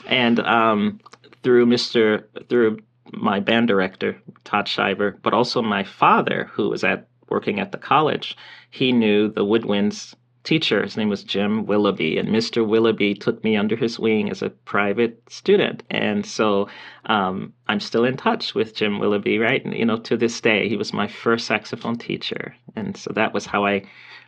And 0.07 0.39
um, 0.41 1.00
through 1.43 1.65
Mr. 1.67 2.25
through 2.50 2.79
my 3.13 3.39
band 3.39 3.67
director 3.67 4.17
Todd 4.43 4.67
Shiver, 4.67 5.17
but 5.24 5.34
also 5.34 5.62
my 5.62 5.84
father, 5.84 6.50
who 6.51 6.69
was 6.69 6.84
at 6.84 7.07
working 7.29 7.60
at 7.60 7.72
the 7.72 7.77
college, 7.77 8.36
he 8.72 8.91
knew 8.91 9.29
the 9.31 9.45
woodwinds 9.45 10.15
teacher. 10.46 10.82
His 10.84 10.96
name 10.96 11.10
was 11.10 11.24
Jim 11.24 11.66
Willoughby, 11.66 12.18
and 12.18 12.30
Mr. 12.30 12.66
Willoughby 12.66 13.14
took 13.14 13.44
me 13.44 13.58
under 13.58 13.75
his 13.75 14.00
wing 14.00 14.30
as 14.30 14.42
a 14.42 14.50
private 14.50 15.22
student. 15.30 15.84
And 15.90 16.25
so 16.25 16.70
um, 17.08 17.52
I'm 17.68 17.80
still 17.80 18.06
in 18.06 18.16
touch 18.16 18.56
with 18.56 18.75
Jim 18.75 19.00
Willoughby, 19.00 19.38
right? 19.40 19.64
And, 19.66 19.74
you 19.74 19.86
know, 19.86 19.98
to 19.98 20.16
this 20.16 20.40
day, 20.40 20.70
he 20.70 20.78
was 20.78 20.94
my 20.94 21.08
first 21.08 21.48
saxophone 21.48 21.98
teacher, 21.98 22.56
and 22.75 22.96
so 22.96 23.12
that 23.16 23.34
was 23.34 23.46
how 23.46 23.66
I 23.66 23.84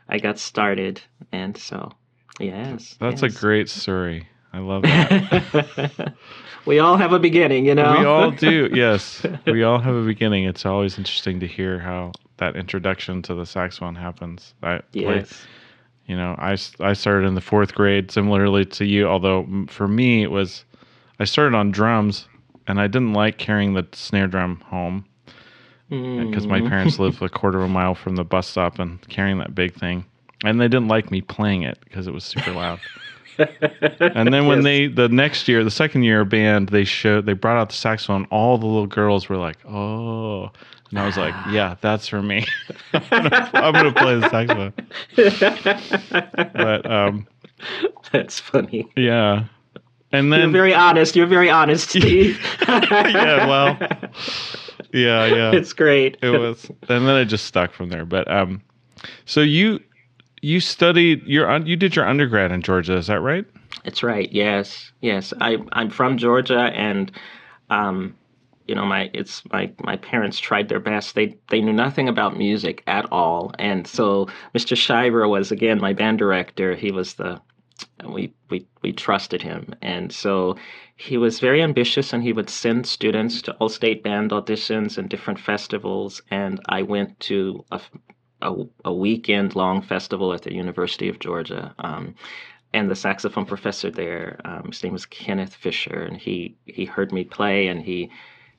I 0.09 0.19
got 0.19 0.39
started. 0.39 1.01
And 1.31 1.57
so, 1.57 1.91
yes, 2.39 2.95
That's 2.99 3.21
yes. 3.21 3.35
a 3.35 3.39
great 3.39 3.69
story. 3.69 4.27
I 4.53 4.59
love 4.59 4.83
that. 4.83 6.13
we 6.65 6.79
all 6.79 6.97
have 6.97 7.13
a 7.13 7.19
beginning, 7.19 7.65
you 7.65 7.75
know. 7.75 7.95
We 7.99 8.05
all 8.05 8.31
do. 8.31 8.69
Yes, 8.73 9.25
we 9.45 9.63
all 9.63 9.79
have 9.79 9.95
a 9.95 10.03
beginning. 10.05 10.45
It's 10.45 10.65
always 10.65 10.97
interesting 10.97 11.39
to 11.41 11.47
hear 11.47 11.79
how 11.79 12.13
that 12.37 12.55
introduction 12.55 13.21
to 13.23 13.33
the 13.35 13.45
saxophone 13.45 13.95
happens. 13.95 14.53
I 14.63 14.79
play- 14.93 15.17
yes. 15.17 15.45
You 16.07 16.15
know, 16.17 16.35
I, 16.39 16.57
I 16.79 16.93
started 16.93 17.27
in 17.27 17.35
the 17.35 17.41
fourth 17.41 17.75
grade, 17.75 18.11
similarly 18.11 18.65
to 18.65 18.85
you. 18.85 19.07
Although 19.07 19.65
for 19.69 19.87
me, 19.87 20.23
it 20.23 20.31
was 20.31 20.65
I 21.19 21.25
started 21.25 21.55
on 21.55 21.71
drums, 21.71 22.27
and 22.67 22.79
I 22.81 22.87
didn't 22.87 23.13
like 23.13 23.37
carrying 23.37 23.73
the 23.73 23.87
snare 23.93 24.27
drum 24.27 24.61
home 24.67 25.05
because 26.17 26.49
my 26.49 26.61
Mm. 26.61 26.61
parents 26.61 26.99
live 26.99 27.21
a 27.21 27.29
quarter 27.29 27.59
of 27.59 27.65
a 27.65 27.69
mile 27.69 27.95
from 27.95 28.15
the 28.15 28.25
bus 28.25 28.47
stop 28.47 28.79
and 28.79 29.01
carrying 29.09 29.37
that 29.39 29.55
big 29.55 29.73
thing, 29.75 30.05
and 30.43 30.59
they 30.59 30.67
didn't 30.67 30.87
like 30.89 31.11
me 31.11 31.21
playing 31.21 31.63
it 31.63 31.79
because 31.83 32.07
it 32.07 32.13
was 32.13 32.23
super 32.25 32.53
loud. 32.53 32.81
And 34.13 34.33
then 34.33 34.47
when 34.47 34.63
Yes. 34.63 34.63
they 34.63 34.87
the 34.87 35.09
next 35.09 35.47
year, 35.47 35.63
the 35.63 35.71
second 35.71 36.03
year 36.03 36.25
band, 36.25 36.69
they 36.69 36.83
showed 36.85 37.25
they 37.25 37.33
brought 37.33 37.57
out 37.57 37.69
the 37.69 37.75
saxophone. 37.75 38.25
All 38.31 38.57
the 38.57 38.65
little 38.65 38.87
girls 38.87 39.29
were 39.29 39.37
like, 39.37 39.57
"Oh," 39.65 40.51
and 40.89 40.99
I 40.99 41.05
was 41.05 41.17
like, 41.17 41.35
"Yeah, 41.49 41.75
that's 41.81 42.07
for 42.07 42.21
me. 42.21 42.45
I'm, 42.93 43.73
gonna, 43.73 43.91
play 43.91 44.19
the 44.19 44.29
saxophone." 44.29 44.73
But 46.53 46.89
um, 46.89 47.27
That's 48.11 48.39
funny. 48.39 48.87
yeah, 48.95 49.45
and 50.11 50.31
then. 50.31 50.39
You're 50.41 50.51
very 50.51 50.73
honest. 50.73 51.15
You're 51.15 51.27
very 51.27 51.49
honest, 51.49 51.89
Steve. 51.89 52.39
yeah, 52.67 53.47
well, 53.47 53.77
yeah, 54.93 55.25
yeah, 55.25 55.51
it's 55.51 55.73
great. 55.73 56.17
it 56.21 56.29
was, 56.29 56.69
and 56.87 57.07
then 57.07 57.17
it 57.17 57.25
just 57.25 57.45
stuck 57.45 57.73
from 57.73 57.89
there. 57.89 58.05
But 58.05 58.29
um, 58.31 58.61
so 59.25 59.41
you 59.41 59.79
you 60.41 60.59
studied 60.59 61.23
your 61.23 61.55
you 61.59 61.75
did 61.75 61.95
your 61.95 62.07
undergrad 62.07 62.51
in 62.51 62.61
Georgia, 62.61 62.95
is 62.95 63.07
that 63.07 63.21
right? 63.21 63.45
That's 63.83 64.03
right. 64.03 64.31
Yes, 64.31 64.91
yes. 65.01 65.33
I 65.41 65.57
I'm 65.73 65.89
from 65.89 66.17
Georgia, 66.17 66.71
and 66.73 67.11
um, 67.69 68.15
you 68.67 68.75
know, 68.75 68.85
my 68.85 69.09
it's 69.13 69.43
my 69.51 69.71
my 69.79 69.97
parents 69.97 70.39
tried 70.39 70.69
their 70.69 70.79
best. 70.79 71.15
They 71.15 71.37
they 71.49 71.61
knew 71.61 71.73
nothing 71.73 72.09
about 72.09 72.37
music 72.37 72.83
at 72.87 73.11
all, 73.11 73.53
and 73.59 73.87
so 73.87 74.27
Mr. 74.55 74.75
Shiver 74.75 75.27
was 75.27 75.51
again 75.51 75.79
my 75.79 75.93
band 75.93 76.19
director. 76.19 76.75
He 76.75 76.91
was 76.91 77.13
the 77.13 77.41
we 78.05 78.33
we 78.49 78.67
we 78.81 78.91
trusted 78.91 79.41
him, 79.41 79.73
and 79.81 80.11
so 80.11 80.55
he 80.95 81.17
was 81.17 81.39
very 81.39 81.61
ambitious, 81.61 82.11
and 82.11 82.23
he 82.23 82.33
would 82.33 82.49
send 82.49 82.85
students 82.87 83.41
to 83.43 83.53
all 83.53 83.69
state 83.69 84.03
band 84.03 84.31
auditions 84.31 84.97
and 84.97 85.09
different 85.09 85.39
festivals. 85.39 86.21
And 86.29 86.59
I 86.67 86.81
went 86.81 87.19
to 87.21 87.63
a 87.71 87.79
a, 88.41 88.53
a 88.85 88.93
weekend 88.93 89.55
long 89.55 89.81
festival 89.81 90.33
at 90.33 90.43
the 90.43 90.53
University 90.53 91.09
of 91.09 91.19
Georgia. 91.19 91.73
Um, 91.79 92.15
and 92.73 92.91
the 92.91 92.95
saxophone 92.95 93.45
professor 93.45 93.89
there, 93.89 94.39
um, 94.43 94.65
his 94.65 94.83
name 94.83 94.93
was 94.93 95.05
Kenneth 95.05 95.55
Fischer, 95.55 96.03
and 96.03 96.17
he 96.17 96.55
he 96.65 96.85
heard 96.85 97.11
me 97.11 97.23
play, 97.23 97.67
and 97.67 97.81
he 97.81 98.11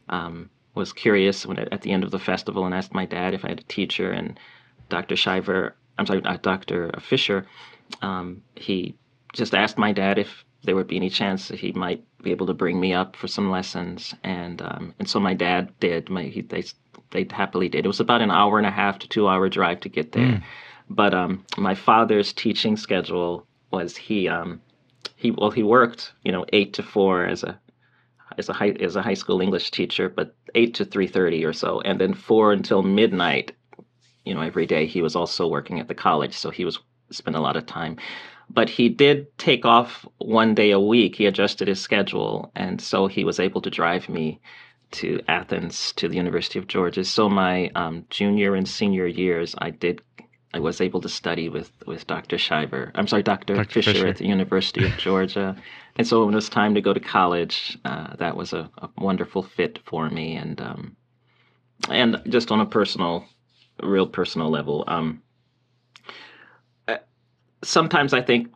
um, 0.08 0.50
was 0.74 0.92
curious 0.92 1.44
when 1.44 1.58
at 1.58 1.82
the 1.82 1.90
end 1.90 2.04
of 2.04 2.10
the 2.10 2.18
festival 2.18 2.64
and 2.64 2.74
asked 2.74 2.94
my 2.94 3.04
dad 3.04 3.34
if 3.34 3.44
I 3.44 3.48
had 3.48 3.60
a 3.60 3.64
teacher, 3.64 4.10
and 4.10 4.38
Dr. 4.88 5.16
Shiver, 5.16 5.74
I'm 5.98 6.06
sorry, 6.06 6.20
not 6.20 6.42
Dr. 6.42 6.92
Fischer, 7.00 7.46
um, 8.02 8.42
he 8.54 8.94
just 9.32 9.54
asked 9.54 9.78
my 9.78 9.92
dad 9.92 10.18
if 10.18 10.44
there 10.64 10.74
would 10.74 10.86
be 10.86 10.96
any 10.96 11.10
chance 11.10 11.48
that 11.48 11.58
he 11.58 11.72
might 11.72 12.02
be 12.22 12.30
able 12.30 12.46
to 12.46 12.54
bring 12.54 12.80
me 12.80 12.92
up 12.92 13.16
for 13.16 13.28
some 13.28 13.50
lessons, 13.50 14.14
and 14.24 14.62
um, 14.62 14.94
and 14.98 15.08
so 15.08 15.20
my 15.20 15.34
dad 15.34 15.72
did. 15.80 16.08
My 16.08 16.24
he, 16.24 16.42
they 16.42 16.64
they 17.10 17.26
happily 17.30 17.68
did. 17.68 17.84
It 17.84 17.88
was 17.88 18.00
about 18.00 18.22
an 18.22 18.30
hour 18.30 18.58
and 18.58 18.66
a 18.66 18.70
half 18.70 18.98
to 19.00 19.08
two 19.08 19.28
hour 19.28 19.48
drive 19.48 19.80
to 19.80 19.88
get 19.88 20.12
there, 20.12 20.42
but 20.90 21.14
um, 21.14 21.44
my 21.56 21.74
father's 21.74 22.32
teaching 22.32 22.76
schedule 22.76 23.46
was 23.70 23.96
he 23.96 24.28
um, 24.28 24.60
he 25.16 25.30
well 25.30 25.50
he 25.50 25.62
worked 25.62 26.12
you 26.22 26.32
know 26.32 26.44
eight 26.52 26.72
to 26.74 26.82
four 26.82 27.24
as 27.24 27.42
a 27.44 27.58
as 28.38 28.48
a 28.48 28.52
high 28.52 28.70
as 28.80 28.96
a 28.96 29.02
high 29.02 29.14
school 29.14 29.40
English 29.40 29.70
teacher, 29.70 30.08
but 30.08 30.34
eight 30.54 30.74
to 30.74 30.84
three 30.84 31.06
thirty 31.06 31.44
or 31.44 31.52
so, 31.52 31.80
and 31.80 32.00
then 32.00 32.14
four 32.14 32.52
until 32.52 32.82
midnight. 32.82 33.52
You 34.24 34.34
know, 34.34 34.42
every 34.42 34.66
day 34.66 34.86
he 34.86 35.02
was 35.02 35.16
also 35.16 35.46
working 35.48 35.80
at 35.80 35.88
the 35.88 35.94
college, 35.94 36.34
so 36.34 36.50
he 36.50 36.64
was 36.64 36.78
spent 37.10 37.36
a 37.36 37.40
lot 37.40 37.56
of 37.56 37.66
time. 37.66 37.96
But 38.50 38.68
he 38.70 38.88
did 38.88 39.36
take 39.38 39.64
off 39.64 40.06
one 40.18 40.54
day 40.54 40.70
a 40.70 40.80
week. 40.80 41.16
He 41.16 41.26
adjusted 41.26 41.68
his 41.68 41.80
schedule, 41.80 42.50
and 42.54 42.80
so 42.80 43.06
he 43.06 43.24
was 43.24 43.40
able 43.40 43.60
to 43.62 43.70
drive 43.70 44.08
me 44.08 44.40
to 44.90 45.20
Athens 45.28 45.92
to 45.96 46.08
the 46.08 46.16
University 46.16 46.58
of 46.58 46.66
Georgia. 46.66 47.04
So 47.04 47.28
my 47.28 47.70
um, 47.74 48.06
junior 48.08 48.54
and 48.54 48.66
senior 48.66 49.06
years, 49.06 49.54
I 49.58 49.70
did 49.70 50.00
I 50.54 50.60
was 50.60 50.80
able 50.80 51.00
to 51.02 51.08
study 51.08 51.48
with, 51.48 51.70
with 51.86 52.06
Dr. 52.06 52.38
Shiver. 52.38 52.90
I'm 52.94 53.06
sorry, 53.06 53.22
Dr. 53.22 53.54
Dr. 53.54 53.70
Fischer, 53.70 53.92
Fischer. 53.92 54.06
at 54.08 54.16
the 54.16 54.26
University 54.26 54.84
of 54.84 54.92
Georgia. 54.98 55.56
and 55.96 56.06
so 56.06 56.24
when 56.24 56.32
it 56.32 56.36
was 56.36 56.48
time 56.48 56.74
to 56.74 56.80
go 56.80 56.94
to 56.94 57.00
college, 57.00 57.78
uh, 57.84 58.16
that 58.16 58.36
was 58.36 58.52
a, 58.52 58.70
a 58.78 58.88
wonderful 58.96 59.42
fit 59.42 59.78
for 59.84 60.08
me. 60.08 60.36
And 60.36 60.60
um, 60.60 60.96
and 61.90 62.22
just 62.28 62.50
on 62.50 62.60
a 62.60 62.66
personal, 62.66 63.24
real 63.82 64.06
personal 64.06 64.50
level, 64.50 64.84
um, 64.88 65.22
uh, 66.88 66.96
sometimes 67.62 68.14
I 68.14 68.22
think 68.22 68.48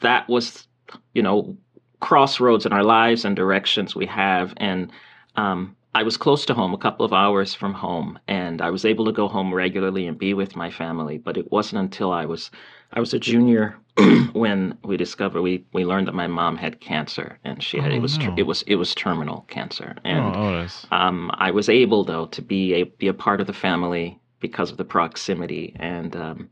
that 0.00 0.28
was, 0.28 0.68
you 1.14 1.22
know, 1.22 1.56
crossroads 2.00 2.66
in 2.66 2.72
our 2.72 2.84
lives 2.84 3.24
and 3.24 3.34
directions 3.34 3.96
we 3.96 4.06
have. 4.06 4.54
And 4.58 4.92
um, 5.36 5.76
I 5.98 6.04
was 6.04 6.16
close 6.16 6.46
to 6.46 6.54
home, 6.54 6.72
a 6.74 6.78
couple 6.78 7.04
of 7.04 7.12
hours 7.12 7.54
from 7.54 7.74
home, 7.74 8.20
and 8.28 8.62
I 8.62 8.70
was 8.70 8.84
able 8.84 9.04
to 9.06 9.10
go 9.12 9.26
home 9.26 9.52
regularly 9.52 10.06
and 10.06 10.16
be 10.16 10.32
with 10.32 10.54
my 10.54 10.70
family. 10.70 11.18
But 11.18 11.36
it 11.36 11.50
wasn't 11.50 11.80
until 11.80 12.12
I 12.12 12.24
was 12.24 12.52
I 12.92 13.00
was 13.00 13.12
a 13.14 13.18
junior 13.18 13.76
when 14.32 14.78
we 14.84 14.96
discovered 14.96 15.42
we, 15.42 15.64
we 15.72 15.84
learned 15.84 16.06
that 16.06 16.14
my 16.14 16.28
mom 16.28 16.56
had 16.56 16.78
cancer, 16.78 17.40
and 17.42 17.60
she 17.60 17.80
had 17.80 17.90
Oh, 17.90 17.96
it 17.96 17.98
was 17.98 18.16
no. 18.16 18.32
it 18.36 18.44
was 18.44 18.62
it 18.68 18.76
was 18.76 18.94
terminal 18.94 19.40
cancer, 19.48 19.96
and 20.04 20.36
oh, 20.36 20.58
Otis. 20.58 20.86
um, 20.92 21.32
I 21.34 21.50
was 21.50 21.68
able 21.68 22.04
though 22.04 22.26
to 22.26 22.42
be 22.42 22.74
a 22.74 22.84
be 22.84 23.08
a 23.08 23.12
part 23.14 23.40
of 23.40 23.48
the 23.48 23.52
family 23.52 24.20
because 24.40 24.70
of 24.70 24.76
the 24.76 24.84
proximity. 24.84 25.74
And 25.78 26.14
um, 26.16 26.50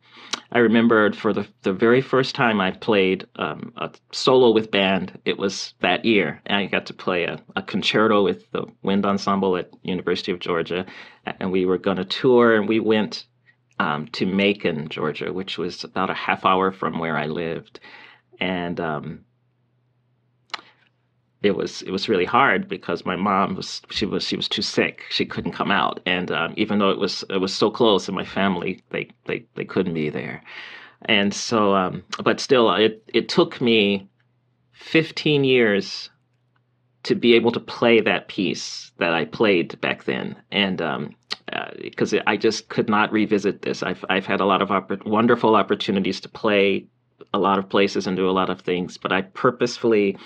I 0.53 0.59
remembered 0.59 1.17
for 1.17 1.33
the 1.33 1.47
the 1.63 1.73
very 1.73 2.01
first 2.01 2.35
time 2.35 2.61
I 2.61 2.71
played 2.73 3.27
um, 3.37 3.73
a 3.77 3.91
solo 4.13 4.53
with 4.53 4.71
band. 4.71 5.19
It 5.25 5.39
was 5.39 5.75
that 5.81 6.05
year, 6.05 6.41
and 6.47 6.59
I 6.59 6.67
got 6.67 6.87
to 6.87 6.95
play 6.95 7.25
a, 7.25 7.41
a 7.55 7.63
concerto 7.63 8.25
with 8.25 8.51
the 8.51 8.67
wind 8.83 9.07
ensemble 9.07 9.57
at 9.57 9.71
University 9.83 10.33
of 10.33 10.41
Georgia, 10.41 10.87
and 11.25 11.53
we 11.53 11.67
were 11.67 11.79
going 11.79 11.99
to 11.99 12.05
tour, 12.05 12.57
and 12.57 12.69
we 12.69 12.81
went. 12.81 13.27
Um, 13.79 14.09
to 14.13 14.25
Macon, 14.25 14.89
Georgia, 14.89 15.35
which 15.35 15.59
was 15.59 15.85
about 15.85 16.09
a 16.09 16.15
half 16.15 16.47
hour 16.47 16.73
from 16.73 16.99
where 16.99 17.15
I 17.15 17.27
lived, 17.27 17.79
and 18.41 18.81
um, 18.81 19.26
it 21.43 21.57
was 21.57 21.83
it 21.83 21.91
was 21.91 22.09
really 22.09 22.25
hard 22.25 22.69
because 22.69 23.05
my 23.05 23.17
mom 23.17 23.57
was 23.57 23.83
she 23.91 24.07
was 24.07 24.25
she 24.25 24.37
was 24.37 24.49
too 24.49 24.63
sick. 24.63 25.05
She 25.11 25.27
couldn't 25.27 25.53
come 25.53 25.71
out. 25.71 26.01
And 26.07 26.31
um, 26.31 26.55
even 26.57 26.79
though 26.79 26.91
it 26.91 26.99
was 26.99 27.25
it 27.31 27.39
was 27.39 27.55
so 27.55 27.71
close 27.71 28.09
and 28.09 28.17
my 28.17 28.25
family 28.25 28.83
they 28.91 29.09
they, 29.27 29.45
they 29.55 29.65
couldn't 29.65 29.95
be 29.95 30.09
there. 30.11 30.43
And 31.03 31.33
so 31.33 31.75
um, 31.75 32.03
but 32.25 32.41
still 32.41 32.73
it 32.75 33.03
it 33.13 33.29
took 33.29 33.61
me 33.61 34.09
15 34.73 35.45
years 35.45 36.11
to 37.05 37.15
be 37.15 37.35
able 37.35 37.53
to 37.53 37.61
play 37.61 38.01
that 38.01 38.29
piece 38.29 38.91
that 38.99 39.13
I 39.13 39.25
played 39.25 39.81
back 39.81 40.05
then. 40.05 40.37
And 40.51 40.83
um, 40.83 41.15
because 41.81 42.15
I 42.27 42.37
just 42.37 42.69
could 42.69 42.89
not 42.89 43.13
revisit 43.13 43.63
this. 43.63 43.83
I've 43.83 44.05
I've 44.09 44.27
had 44.27 44.41
a 44.41 44.47
lot 44.47 44.63
of 44.63 44.71
wonderful 45.07 45.55
opportunities 45.55 46.21
to 46.21 46.29
play 46.29 46.87
a 47.33 47.39
lot 47.39 47.59
of 47.59 47.69
places 47.69 48.07
and 48.07 48.17
do 48.17 48.29
a 48.29 48.33
lot 48.33 48.51
of 48.51 48.61
things 48.61 48.97
but 48.99 49.13
I 49.13 49.23
purposefully 49.23 50.17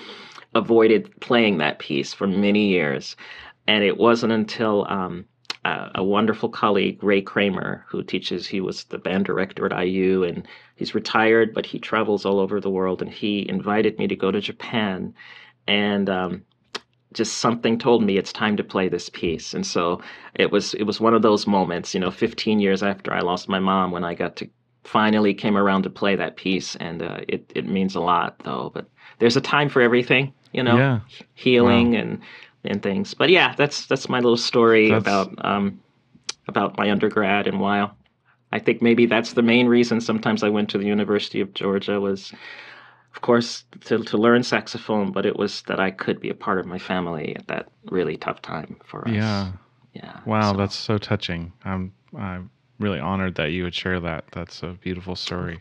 avoided 0.54 1.18
playing 1.20 1.58
that 1.58 1.78
piece 1.78 2.12
for 2.12 2.26
many 2.26 2.68
years. 2.68 3.16
And 3.66 3.84
it 3.84 3.98
wasn't 3.98 4.32
until 4.32 4.86
um, 4.88 5.24
a, 5.64 6.02
wonderful 6.02 6.48
colleague, 6.48 7.02
Ray 7.04 7.20
Cramer, 7.22 7.84
who 7.88 8.02
teaches, 8.02 8.46
he 8.46 8.60
was 8.60 8.84
the 8.84 8.98
band 8.98 9.26
director 9.26 9.66
at 9.66 9.86
IU 9.86 10.24
and 10.24 10.46
he's 10.76 10.94
retired, 10.94 11.54
but 11.54 11.66
he 11.66 11.78
travels 11.78 12.24
all 12.24 12.40
over 12.40 12.60
the 12.60 12.70
world. 12.70 13.02
And 13.02 13.10
he 13.10 13.48
invited 13.48 13.98
me 13.98 14.08
to 14.08 14.16
go 14.16 14.30
to 14.30 14.40
Japan. 14.40 15.14
And 15.66 16.08
um, 16.08 16.42
just 17.12 17.38
something 17.38 17.78
told 17.78 18.02
me 18.02 18.16
it's 18.16 18.32
time 18.32 18.56
to 18.56 18.64
play 18.64 18.88
this 18.88 19.08
piece. 19.08 19.54
And 19.54 19.66
so 19.66 20.00
it 20.34 20.50
was 20.50 20.74
it 20.74 20.84
was 20.84 21.00
one 21.00 21.14
of 21.14 21.22
those 21.22 21.46
moments, 21.46 21.94
you 21.94 22.00
know, 22.00 22.10
15 22.10 22.60
years 22.60 22.82
after 22.82 23.12
I 23.12 23.20
lost 23.20 23.48
my 23.48 23.58
mom 23.58 23.90
when 23.90 24.04
I 24.04 24.14
got 24.14 24.36
to 24.36 24.48
finally 24.84 25.34
came 25.34 25.56
around 25.56 25.82
to 25.82 25.90
play 25.90 26.16
that 26.16 26.36
piece 26.36 26.74
and 26.76 27.02
uh, 27.02 27.20
it 27.28 27.52
it 27.54 27.68
means 27.68 27.94
a 27.94 28.00
lot 28.00 28.38
though, 28.44 28.70
but 28.74 28.88
there's 29.18 29.36
a 29.36 29.40
time 29.40 29.68
for 29.68 29.82
everything, 29.82 30.32
you 30.52 30.62
know, 30.62 30.76
Yeah. 30.76 31.00
healing 31.34 31.96
and 31.96 32.20
and 32.64 32.82
things. 32.82 33.14
But 33.14 33.30
yeah, 33.30 33.54
that's 33.56 33.86
that's 33.86 34.08
my 34.08 34.18
little 34.20 34.36
story 34.36 34.90
That's- 34.90 35.02
about 35.02 35.44
um 35.44 35.80
about 36.48 36.76
my 36.76 36.90
undergrad 36.90 37.46
and 37.46 37.60
why 37.60 37.88
I 38.52 38.58
think 38.58 38.82
maybe 38.82 39.06
that's 39.06 39.34
the 39.34 39.42
main 39.42 39.68
reason 39.68 40.00
sometimes 40.00 40.42
I 40.42 40.48
went 40.48 40.68
to 40.70 40.78
the 40.78 40.86
University 40.86 41.40
of 41.40 41.54
Georgia 41.54 42.00
was 42.00 42.32
of 43.14 43.20
course 43.22 43.64
to 43.86 44.02
to 44.04 44.18
learn 44.18 44.42
saxophone, 44.42 45.12
but 45.12 45.24
it 45.26 45.36
was 45.36 45.62
that 45.62 45.78
I 45.80 45.90
could 45.90 46.20
be 46.20 46.28
a 46.30 46.34
part 46.34 46.58
of 46.58 46.66
my 46.66 46.78
family 46.78 47.34
at 47.36 47.46
that 47.48 47.68
really 47.90 48.16
tough 48.16 48.42
time 48.42 48.76
for 48.84 49.06
us. 49.08 49.14
Yeah. 49.14 49.52
Yeah. 49.94 50.20
Wow, 50.24 50.52
so- 50.52 50.58
that's 50.58 50.74
so 50.76 50.98
touching. 50.98 51.52
I'm 51.64 51.92
I'm 52.18 52.50
really 52.78 52.98
honored 53.00 53.34
that 53.36 53.52
you 53.52 53.62
would 53.64 53.74
share 53.74 54.00
that. 54.00 54.24
That's 54.32 54.62
a 54.62 54.68
beautiful 54.82 55.14
story. 55.16 55.58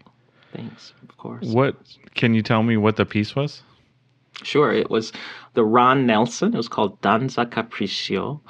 Thanks, 0.54 0.94
of 1.04 1.16
course. 1.18 1.46
What 1.46 1.76
can 2.16 2.34
you 2.34 2.42
tell 2.42 2.64
me 2.64 2.76
what 2.78 2.96
the 2.96 3.06
piece 3.06 3.36
was? 3.36 3.62
Sure, 4.44 4.72
it 4.72 4.90
was 4.90 5.12
the 5.54 5.66
Ron 5.66 6.06
Nelson. 6.06 6.54
It 6.54 6.58
was 6.58 6.68
called 6.70 7.02
Danza 7.02 7.46
Capriccio, 7.46 8.42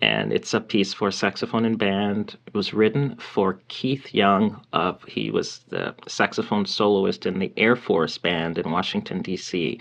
and 0.00 0.32
it's 0.32 0.54
a 0.54 0.60
piece 0.60 0.92
for 0.92 1.10
saxophone 1.10 1.64
and 1.64 1.78
band. 1.78 2.36
It 2.46 2.54
was 2.54 2.74
written 2.74 3.16
for 3.16 3.60
Keith 3.68 4.14
Young. 4.14 4.60
Of 4.72 5.02
he 5.04 5.30
was 5.30 5.60
the 5.68 5.94
saxophone 6.08 6.66
soloist 6.66 7.26
in 7.26 7.38
the 7.38 7.52
Air 7.56 7.76
Force 7.76 8.18
Band 8.18 8.58
in 8.58 8.70
Washington 8.70 9.22
D.C. 9.22 9.80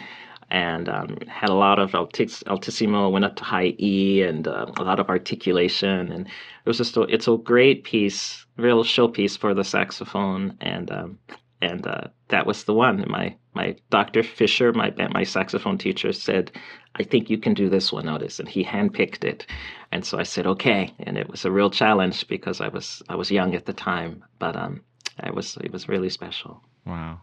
And 0.51 0.87
um, 0.87 1.17
had 1.27 1.49
a 1.49 1.55
lot 1.55 1.79
of 1.79 1.95
altis- 1.95 2.43
altissimo, 2.43 3.09
went 3.09 3.25
up 3.25 3.35
to 3.37 3.43
high 3.43 3.73
E, 3.79 4.21
and 4.21 4.47
uh, 4.47 4.67
a 4.77 4.83
lot 4.83 4.99
of 4.99 5.09
articulation. 5.09 6.11
And 6.11 6.27
it 6.27 6.67
was 6.67 6.77
just 6.77 6.95
a, 6.95 7.01
it's 7.03 7.27
a 7.27 7.37
great 7.37 7.83
piece, 7.83 8.45
real 8.57 8.83
showpiece 8.83 9.37
for 9.37 9.53
the 9.53 9.63
saxophone. 9.63 10.55
And 10.61 10.91
um, 10.91 11.17
and 11.61 11.87
uh, 11.87 12.07
that 12.27 12.45
was 12.45 12.65
the 12.65 12.73
one. 12.73 13.01
in 13.01 13.09
my 13.09 13.35
my 13.53 13.75
Dr. 13.89 14.23
Fischer, 14.23 14.73
my 14.73 14.93
my 15.11 15.23
saxophone 15.23 15.77
teacher, 15.77 16.11
said, 16.13 16.51
"I 16.95 17.03
think 17.03 17.29
you 17.29 17.37
can 17.37 17.53
do 17.53 17.69
this 17.69 17.91
one, 17.91 18.07
Otis," 18.09 18.39
and 18.39 18.47
he 18.49 18.63
handpicked 18.63 19.23
it. 19.23 19.45
And 19.91 20.05
so 20.05 20.19
I 20.19 20.23
said, 20.23 20.45
"Okay." 20.47 20.93
And 20.99 21.17
it 21.17 21.29
was 21.29 21.45
a 21.45 21.51
real 21.51 21.69
challenge 21.69 22.27
because 22.27 22.61
I 22.61 22.67
was 22.69 23.01
I 23.09 23.15
was 23.15 23.31
young 23.31 23.55
at 23.55 23.65
the 23.65 23.73
time, 23.73 24.23
but 24.39 24.55
um, 24.55 24.81
I 25.19 25.31
was 25.31 25.57
it 25.63 25.71
was 25.71 25.87
really 25.89 26.09
special. 26.09 26.61
Wow. 26.85 27.19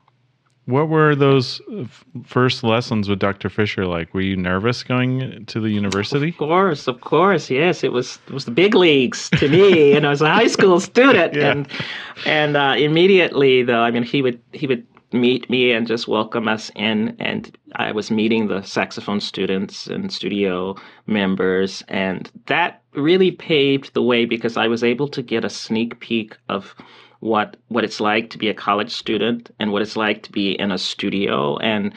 What 0.67 0.89
were 0.89 1.17
those 1.17 1.61
f- 1.73 2.05
first 2.25 2.63
lessons 2.63 3.09
with 3.09 3.19
Dr. 3.19 3.49
Fischer 3.49 3.87
like? 3.87 4.15
Were 4.15 4.21
you 4.21 4.37
nervous 4.37 4.85
going 4.85 5.45
to 5.47 5.59
the 5.59 5.71
university? 5.71 6.29
Of 6.29 6.37
course, 6.37 6.87
of 6.87 7.01
course, 7.01 7.51
yes. 7.51 7.83
It 7.83 7.91
was 7.93 8.21
it 8.29 8.33
was 8.35 8.45
the 8.45 8.53
big 8.53 8.75
leagues 8.77 9.31
to 9.31 9.49
me, 9.49 9.93
and 9.97 10.07
I 10.07 10.11
was 10.11 10.23
a 10.23 10.29
high 10.33 10.47
school 10.47 10.79
student, 10.79 11.35
Yeah. 11.41 11.51
and 11.51 11.69
and 12.25 12.57
uh, 12.57 12.75
immediately 12.79 13.65
though, 13.65 13.81
I 13.81 13.91
mean, 13.91 14.05
he 14.05 14.23
would 14.23 14.39
he 14.53 14.67
would 14.69 14.87
meet 15.13 15.51
me 15.51 15.73
and 15.73 15.87
just 15.87 16.09
welcome 16.09 16.49
us 16.49 16.71
in, 16.75 17.17
and 17.19 17.57
I 17.75 17.93
was 17.93 18.11
meeting 18.11 18.47
the 18.47 18.63
saxophone 18.63 19.21
students 19.21 19.87
and 19.87 20.13
studio 20.13 20.77
members, 21.07 21.83
and 21.89 22.31
that 22.47 22.83
really 22.95 23.31
paved 23.31 23.95
the 23.95 24.03
way 24.03 24.25
because 24.25 24.57
I 24.57 24.69
was 24.69 24.85
able 24.85 25.09
to 25.09 25.23
get 25.23 25.45
a 25.45 25.51
sneak 25.51 26.01
peek 26.01 26.37
of 26.49 26.75
what 27.21 27.57
what 27.69 27.85
it's 27.85 28.01
like 28.01 28.31
to 28.31 28.39
be 28.39 28.49
a 28.49 28.55
college 28.55 28.91
student 28.91 29.51
and 29.59 29.73
what 29.73 29.83
it's 29.83 29.97
like 29.97 30.23
to 30.23 30.33
be 30.33 30.53
in 30.53 30.73
a 30.73 30.79
studio 30.79 31.59
and 31.59 31.93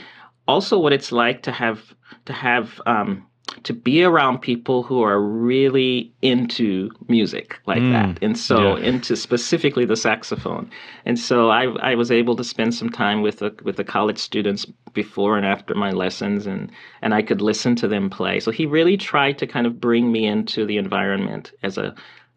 also 0.48 0.78
what 0.78 0.92
it's 0.94 1.12
like 1.12 1.42
to 1.44 1.52
have 1.52 1.94
to 2.26 2.34
have 2.34 2.82
um, 2.86 3.26
to 3.64 3.74
be 3.74 4.04
around 4.04 4.40
people 4.40 4.84
who 4.84 5.02
are 5.02 5.22
really 5.22 6.12
into 6.22 6.90
music 7.08 7.60
like 7.66 7.84
Mm, 7.84 7.92
that 7.92 8.18
and 8.22 8.38
so 8.38 8.78
yeah. 8.78 8.78
into 8.78 9.16
specifically 9.16 9.86
the 9.86 9.96
saxophone 9.96 10.70
and 11.06 11.20
so 11.20 11.50
I, 11.50 11.66
I 11.92 11.96
was 11.96 12.12
able 12.12 12.36
to 12.38 12.44
spend 12.44 12.74
some 12.74 12.90
time 12.90 13.22
with 13.22 13.40
the 13.40 13.56
with 13.64 13.78
the 13.78 13.84
college 13.84 14.20
students 14.20 14.66
before 14.94 15.38
and 15.38 15.46
after 15.46 15.76
my 15.76 15.92
lessons 15.92 16.46
and 16.48 16.72
and 17.02 17.14
I 17.14 17.22
could 17.22 17.42
listen 17.42 17.76
to 17.78 17.88
them 17.88 18.10
play 18.10 18.40
so 18.40 18.52
he 18.52 18.66
really 18.66 18.98
tried 18.98 19.38
to 19.40 19.48
kind 19.48 19.68
of 19.68 19.80
bring 19.80 20.12
me 20.12 20.26
into 20.26 20.66
the 20.66 20.78
environment 20.78 21.52
as 21.64 21.78
a 21.78 21.94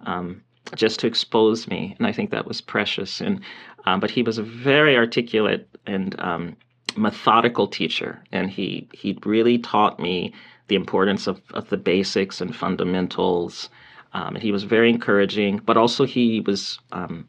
um, 0.07 0.43
just 0.75 1.01
to 1.01 1.07
expose 1.07 1.69
me, 1.69 1.95
and 1.99 2.07
I 2.07 2.13
think 2.13 2.31
that 2.31 2.47
was 2.47 2.61
precious. 2.61 3.21
And 3.21 3.41
um, 3.87 4.01
but 4.01 4.11
he 4.11 4.23
was 4.23 4.39
a 4.39 4.43
very 4.43 4.97
articulate 4.97 5.69
and 5.87 6.19
um, 6.21 6.57
methodical 6.97 7.67
teacher, 7.69 8.23
and 8.33 8.51
he 8.51 8.89
he 8.93 9.19
really 9.25 9.59
taught 9.59 10.01
me 10.01 10.33
the 10.69 10.75
importance 10.75 11.27
of, 11.27 11.41
of 11.55 11.69
the 11.69 11.77
basics 11.77 12.41
and 12.41 12.55
fundamentals. 12.55 13.69
Um, 14.13 14.35
and 14.35 14.43
he 14.43 14.53
was 14.53 14.65
very 14.65 14.91
encouraging, 14.91 15.61
but 15.65 15.77
also 15.77 16.05
he 16.05 16.41
was 16.41 16.79
um, 16.93 17.29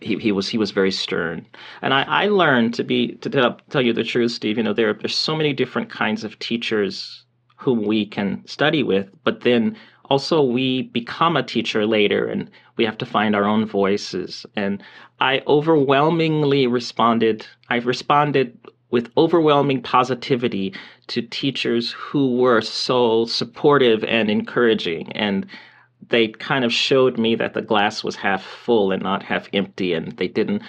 he, 0.00 0.16
he 0.18 0.32
was 0.32 0.48
he 0.48 0.58
was 0.58 0.70
very 0.70 0.90
stern, 0.90 1.46
and 1.82 1.92
I, 1.94 2.02
I 2.02 2.26
learned 2.28 2.74
to 2.74 2.84
be 2.84 3.14
to 3.16 3.30
tell, 3.30 3.58
tell 3.70 3.82
you 3.82 3.92
the 3.92 4.04
truth, 4.04 4.32
Steve. 4.32 4.56
You 4.56 4.62
know 4.62 4.72
there 4.72 4.92
there's 4.94 5.16
so 5.16 5.34
many 5.34 5.52
different 5.52 5.90
kinds 5.90 6.24
of 6.24 6.38
teachers 6.38 7.24
whom 7.56 7.84
we 7.84 8.06
can 8.06 8.46
study 8.46 8.82
with, 8.82 9.08
but 9.24 9.40
then 9.40 9.76
also 10.04 10.42
we 10.42 10.82
become 10.82 11.36
a 11.36 11.42
teacher 11.42 11.86
later, 11.86 12.26
and 12.26 12.50
we 12.76 12.84
have 12.84 12.98
to 12.98 13.06
find 13.06 13.34
our 13.34 13.44
own 13.44 13.66
voices. 13.66 14.46
And 14.54 14.82
I 15.20 15.42
overwhelmingly 15.46 16.66
responded. 16.66 17.46
I 17.68 17.76
responded 17.76 18.56
with 18.90 19.10
overwhelming 19.16 19.82
positivity 19.82 20.74
to 21.08 21.22
teachers 21.22 21.92
who 21.92 22.36
were 22.36 22.60
so 22.60 23.24
supportive 23.26 24.04
and 24.04 24.30
encouraging 24.30 25.10
and 25.12 25.46
they 26.08 26.28
kind 26.28 26.64
of 26.64 26.72
showed 26.72 27.18
me 27.18 27.34
that 27.34 27.54
the 27.54 27.62
glass 27.62 28.02
was 28.04 28.16
half 28.16 28.42
full 28.42 28.92
and 28.92 29.02
not 29.02 29.22
half 29.22 29.48
empty, 29.52 29.92
and 29.92 30.12
they 30.12 30.28
didn't, 30.28 30.62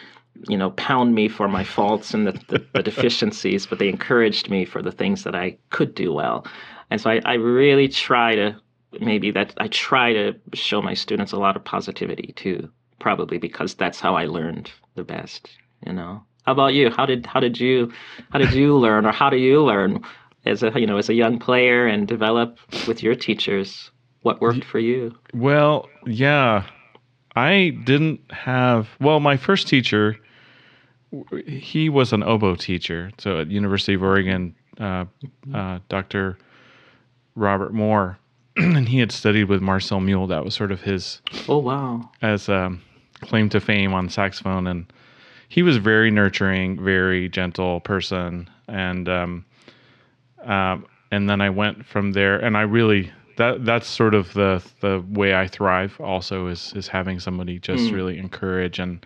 you 0.47 0.57
know, 0.57 0.71
pound 0.71 1.15
me 1.15 1.27
for 1.27 1.47
my 1.47 1.63
faults 1.63 2.13
and 2.13 2.27
the, 2.27 2.31
the, 2.47 2.65
the 2.73 2.83
deficiencies, 2.91 3.65
but 3.65 3.79
they 3.79 3.89
encouraged 3.89 4.49
me 4.49 4.65
for 4.65 4.81
the 4.81 4.91
things 4.91 5.23
that 5.23 5.35
I 5.35 5.57
could 5.69 5.95
do 5.95 6.13
well. 6.13 6.45
And 6.89 6.99
so 6.99 7.11
I, 7.11 7.21
I 7.25 7.33
really 7.35 7.87
try 7.87 8.35
to 8.35 8.55
maybe 8.99 9.29
that 9.31 9.53
I 9.57 9.67
try 9.67 10.13
to 10.13 10.33
show 10.53 10.81
my 10.81 10.95
students 10.95 11.31
a 11.31 11.37
lot 11.37 11.55
of 11.55 11.63
positivity 11.63 12.33
too, 12.35 12.69
probably 12.99 13.37
because 13.37 13.75
that's 13.75 13.99
how 13.99 14.15
I 14.15 14.25
learned 14.25 14.71
the 14.95 15.03
best. 15.03 15.47
You 15.85 15.93
know, 15.93 16.23
how 16.43 16.53
about 16.53 16.73
you? 16.73 16.89
How 16.89 17.05
did 17.05 17.27
how 17.27 17.39
did 17.39 17.59
you 17.59 17.91
how 18.31 18.39
did 18.39 18.53
you 18.53 18.75
learn, 18.75 19.05
or 19.05 19.11
how 19.11 19.29
do 19.29 19.37
you 19.37 19.63
learn 19.63 20.03
as 20.45 20.63
a 20.63 20.71
you 20.75 20.87
know 20.87 20.97
as 20.97 21.09
a 21.09 21.13
young 21.13 21.39
player 21.39 21.87
and 21.87 22.07
develop 22.07 22.57
with 22.87 23.03
your 23.03 23.15
teachers? 23.15 23.91
What 24.21 24.41
worked 24.41 24.65
for 24.65 24.79
you? 24.79 25.15
Well, 25.33 25.87
yeah. 26.05 26.65
I 27.35 27.69
didn't 27.85 28.19
have, 28.31 28.89
well, 28.99 29.19
my 29.19 29.37
first 29.37 29.67
teacher, 29.67 30.17
he 31.45 31.87
was 31.87 32.11
an 32.11 32.23
oboe 32.23 32.55
teacher. 32.55 33.11
So 33.17 33.39
at 33.39 33.47
University 33.47 33.93
of 33.93 34.03
Oregon, 34.03 34.55
uh, 34.79 35.05
uh, 35.53 35.79
Dr. 35.87 36.37
Robert 37.35 37.73
Moore, 37.73 38.17
and 38.57 38.89
he 38.89 38.99
had 38.99 39.11
studied 39.11 39.45
with 39.45 39.61
Marcel 39.61 40.01
Mule. 40.01 40.27
That 40.27 40.43
was 40.43 40.53
sort 40.53 40.71
of 40.71 40.81
his. 40.81 41.21
Oh, 41.47 41.59
wow. 41.59 42.09
As 42.21 42.49
a 42.49 42.77
claim 43.21 43.47
to 43.49 43.61
fame 43.61 43.93
on 43.93 44.09
saxophone. 44.09 44.67
And 44.67 44.91
he 45.47 45.63
was 45.63 45.77
very 45.77 46.11
nurturing, 46.11 46.83
very 46.83 47.29
gentle 47.29 47.79
person. 47.79 48.49
And, 48.67 49.07
um, 49.07 49.45
um, 50.45 50.85
and 51.11 51.29
then 51.29 51.41
I 51.41 51.49
went 51.49 51.85
from 51.85 52.11
there 52.11 52.37
and 52.37 52.55
I 52.55 52.61
really 52.61 53.11
that 53.39 53.63
that's 53.63 53.87
sort 53.87 54.13
of 54.13 54.33
the 54.33 54.61
the 54.81 55.03
way 55.11 55.33
I 55.33 55.47
thrive. 55.47 55.99
Also, 56.01 56.47
is 56.47 56.73
is 56.75 56.87
having 56.87 57.19
somebody 57.19 57.57
just 57.57 57.85
mm. 57.85 57.93
really 57.93 58.19
encourage 58.19 58.79
and 58.79 59.03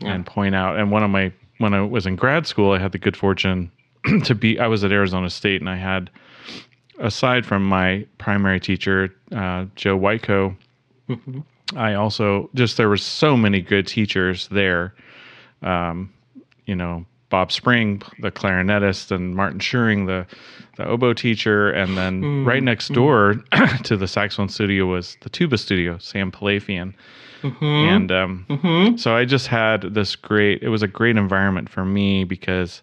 yeah. 0.00 0.12
and 0.12 0.26
point 0.26 0.54
out. 0.54 0.78
And 0.78 0.90
one 0.90 1.04
of 1.04 1.10
my 1.10 1.32
when 1.58 1.72
I 1.72 1.80
was 1.80 2.04
in 2.04 2.16
grad 2.16 2.46
school, 2.46 2.72
I 2.72 2.78
had 2.78 2.90
the 2.90 2.98
good 2.98 3.16
fortune 3.16 3.70
to 4.24 4.34
be. 4.34 4.58
I 4.58 4.66
was 4.66 4.82
at 4.82 4.90
Arizona 4.90 5.30
State, 5.30 5.60
and 5.60 5.70
I 5.70 5.76
had 5.76 6.10
aside 6.98 7.46
from 7.46 7.64
my 7.64 8.04
primary 8.18 8.58
teacher, 8.58 9.14
uh, 9.30 9.66
Joe 9.76 9.96
Wytko, 9.96 10.56
mm-hmm. 11.08 11.40
I 11.76 11.94
also 11.94 12.50
just 12.54 12.76
there 12.76 12.88
were 12.88 12.96
so 12.96 13.36
many 13.36 13.60
good 13.60 13.86
teachers 13.86 14.48
there. 14.48 14.92
Um, 15.62 16.12
you 16.66 16.74
know, 16.74 17.06
Bob 17.32 17.50
Spring, 17.50 18.02
the 18.18 18.30
clarinetist, 18.30 19.10
and 19.10 19.34
Martin 19.34 19.58
Schuring, 19.58 20.04
the 20.04 20.26
the 20.76 20.84
oboe 20.86 21.14
teacher, 21.14 21.70
and 21.70 21.96
then 21.96 22.22
mm. 22.22 22.46
right 22.46 22.62
next 22.62 22.88
door 22.88 23.34
mm. 23.52 23.82
to 23.84 23.96
the 23.96 24.06
saxophone 24.06 24.50
studio 24.50 24.84
was 24.84 25.16
the 25.22 25.30
tuba 25.30 25.56
studio, 25.56 25.96
Sam 25.96 26.30
Pilafian. 26.30 26.92
Mm-hmm. 27.40 27.64
And 27.64 28.12
um, 28.12 28.46
mm-hmm. 28.50 28.96
so 28.96 29.16
I 29.16 29.24
just 29.24 29.46
had 29.46 29.94
this 29.94 30.14
great. 30.14 30.62
It 30.62 30.68
was 30.68 30.82
a 30.82 30.86
great 30.86 31.16
environment 31.16 31.70
for 31.70 31.86
me 31.86 32.24
because 32.24 32.82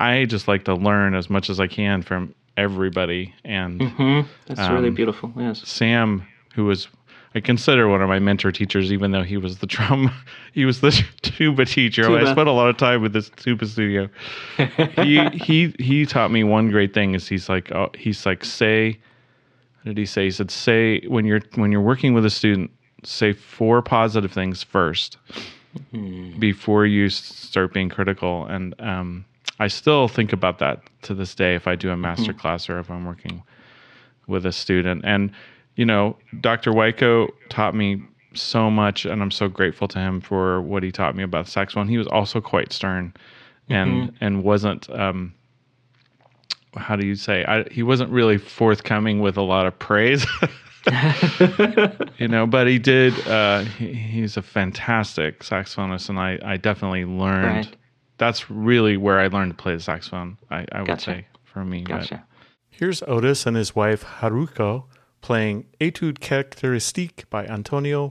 I 0.00 0.24
just 0.24 0.48
like 0.48 0.64
to 0.64 0.74
learn 0.74 1.14
as 1.14 1.30
much 1.30 1.48
as 1.48 1.60
I 1.60 1.68
can 1.68 2.02
from 2.02 2.34
everybody. 2.56 3.32
And 3.44 3.80
mm-hmm. 3.80 4.28
that's 4.48 4.60
um, 4.60 4.74
really 4.74 4.90
beautiful. 4.90 5.32
Yes, 5.36 5.62
Sam, 5.66 6.26
who 6.56 6.64
was 6.64 6.88
I 7.34 7.40
consider 7.40 7.88
one 7.88 8.00
of 8.00 8.08
my 8.08 8.18
mentor 8.18 8.50
teachers, 8.50 8.92
even 8.92 9.10
though 9.10 9.22
he 9.22 9.36
was 9.36 9.58
the 9.58 9.66
drum, 9.66 10.10
he 10.52 10.64
was 10.64 10.80
the 10.80 10.90
tuba 11.22 11.64
teacher. 11.64 12.04
Tuba. 12.04 12.26
I 12.26 12.32
spent 12.32 12.48
a 12.48 12.52
lot 12.52 12.68
of 12.68 12.76
time 12.76 13.02
with 13.02 13.12
this 13.12 13.30
tuba 13.36 13.66
studio. 13.66 14.08
he 15.02 15.28
he 15.32 15.74
he 15.78 16.06
taught 16.06 16.30
me 16.30 16.44
one 16.44 16.70
great 16.70 16.94
thing 16.94 17.14
is 17.14 17.28
he's 17.28 17.48
like 17.48 17.72
oh, 17.72 17.90
he's 17.96 18.24
like 18.24 18.44
say, 18.44 18.98
what 19.82 19.94
did 19.94 19.98
he 19.98 20.06
say? 20.06 20.24
He 20.24 20.30
said 20.30 20.50
say 20.50 21.00
when 21.06 21.24
you're 21.24 21.42
when 21.54 21.72
you're 21.72 21.80
working 21.80 22.14
with 22.14 22.24
a 22.24 22.30
student, 22.30 22.70
say 23.04 23.32
four 23.32 23.82
positive 23.82 24.32
things 24.32 24.64
1st 24.64 25.16
mm-hmm. 25.92 26.38
before 26.38 26.86
you 26.86 27.08
start 27.08 27.72
being 27.72 27.88
critical. 27.88 28.46
And 28.46 28.74
um, 28.80 29.24
I 29.58 29.68
still 29.68 30.08
think 30.08 30.32
about 30.32 30.58
that 30.58 30.80
to 31.02 31.14
this 31.14 31.34
day 31.34 31.54
if 31.54 31.66
I 31.66 31.76
do 31.76 31.90
a 31.90 31.96
master 31.96 32.32
mm-hmm. 32.32 32.40
class 32.40 32.68
or 32.68 32.78
if 32.78 32.90
I'm 32.90 33.04
working 33.04 33.42
with 34.26 34.44
a 34.44 34.52
student 34.52 35.04
and 35.04 35.30
you 35.76 35.84
know, 35.84 36.16
Dr. 36.40 36.72
Wytko 36.72 37.30
taught 37.48 37.74
me 37.74 38.02
so 38.34 38.70
much, 38.70 39.04
and 39.04 39.22
I'm 39.22 39.30
so 39.30 39.48
grateful 39.48 39.88
to 39.88 39.98
him 39.98 40.20
for 40.20 40.60
what 40.60 40.82
he 40.82 40.90
taught 40.90 41.14
me 41.14 41.22
about 41.22 41.48
saxophone. 41.48 41.88
He 41.88 41.98
was 41.98 42.06
also 42.06 42.40
quite 42.40 42.72
stern, 42.72 43.14
and 43.68 44.10
mm-hmm. 44.10 44.24
and 44.24 44.42
wasn't 44.42 44.90
um, 44.90 45.34
how 46.76 46.96
do 46.96 47.06
you 47.06 47.14
say? 47.14 47.44
I, 47.44 47.64
he 47.70 47.82
wasn't 47.82 48.10
really 48.10 48.38
forthcoming 48.38 49.20
with 49.20 49.36
a 49.36 49.42
lot 49.42 49.66
of 49.66 49.78
praise. 49.78 50.26
you 52.18 52.28
know, 52.28 52.46
but 52.46 52.66
he 52.66 52.78
did. 52.78 53.14
Uh, 53.26 53.60
he, 53.60 53.92
he's 53.92 54.36
a 54.36 54.42
fantastic 54.42 55.40
saxophonist, 55.40 56.08
and 56.08 56.18
I, 56.18 56.38
I 56.44 56.56
definitely 56.56 57.04
learned. 57.04 57.66
Right. 57.66 57.76
That's 58.18 58.50
really 58.50 58.96
where 58.96 59.20
I 59.20 59.26
learned 59.26 59.52
to 59.52 59.62
play 59.62 59.74
the 59.74 59.82
saxophone. 59.82 60.38
I, 60.50 60.64
I 60.72 60.82
would 60.82 61.00
say 61.00 61.26
for 61.44 61.64
me. 61.64 61.82
Gotcha. 61.82 62.14
But. 62.14 62.22
Here's 62.70 63.02
Otis 63.02 63.46
and 63.46 63.56
his 63.56 63.74
wife 63.74 64.04
Haruko 64.04 64.84
playing 65.26 65.66
Etude 65.80 66.20
Caractéristique 66.20 67.28
by 67.30 67.44
Antonio 67.48 68.10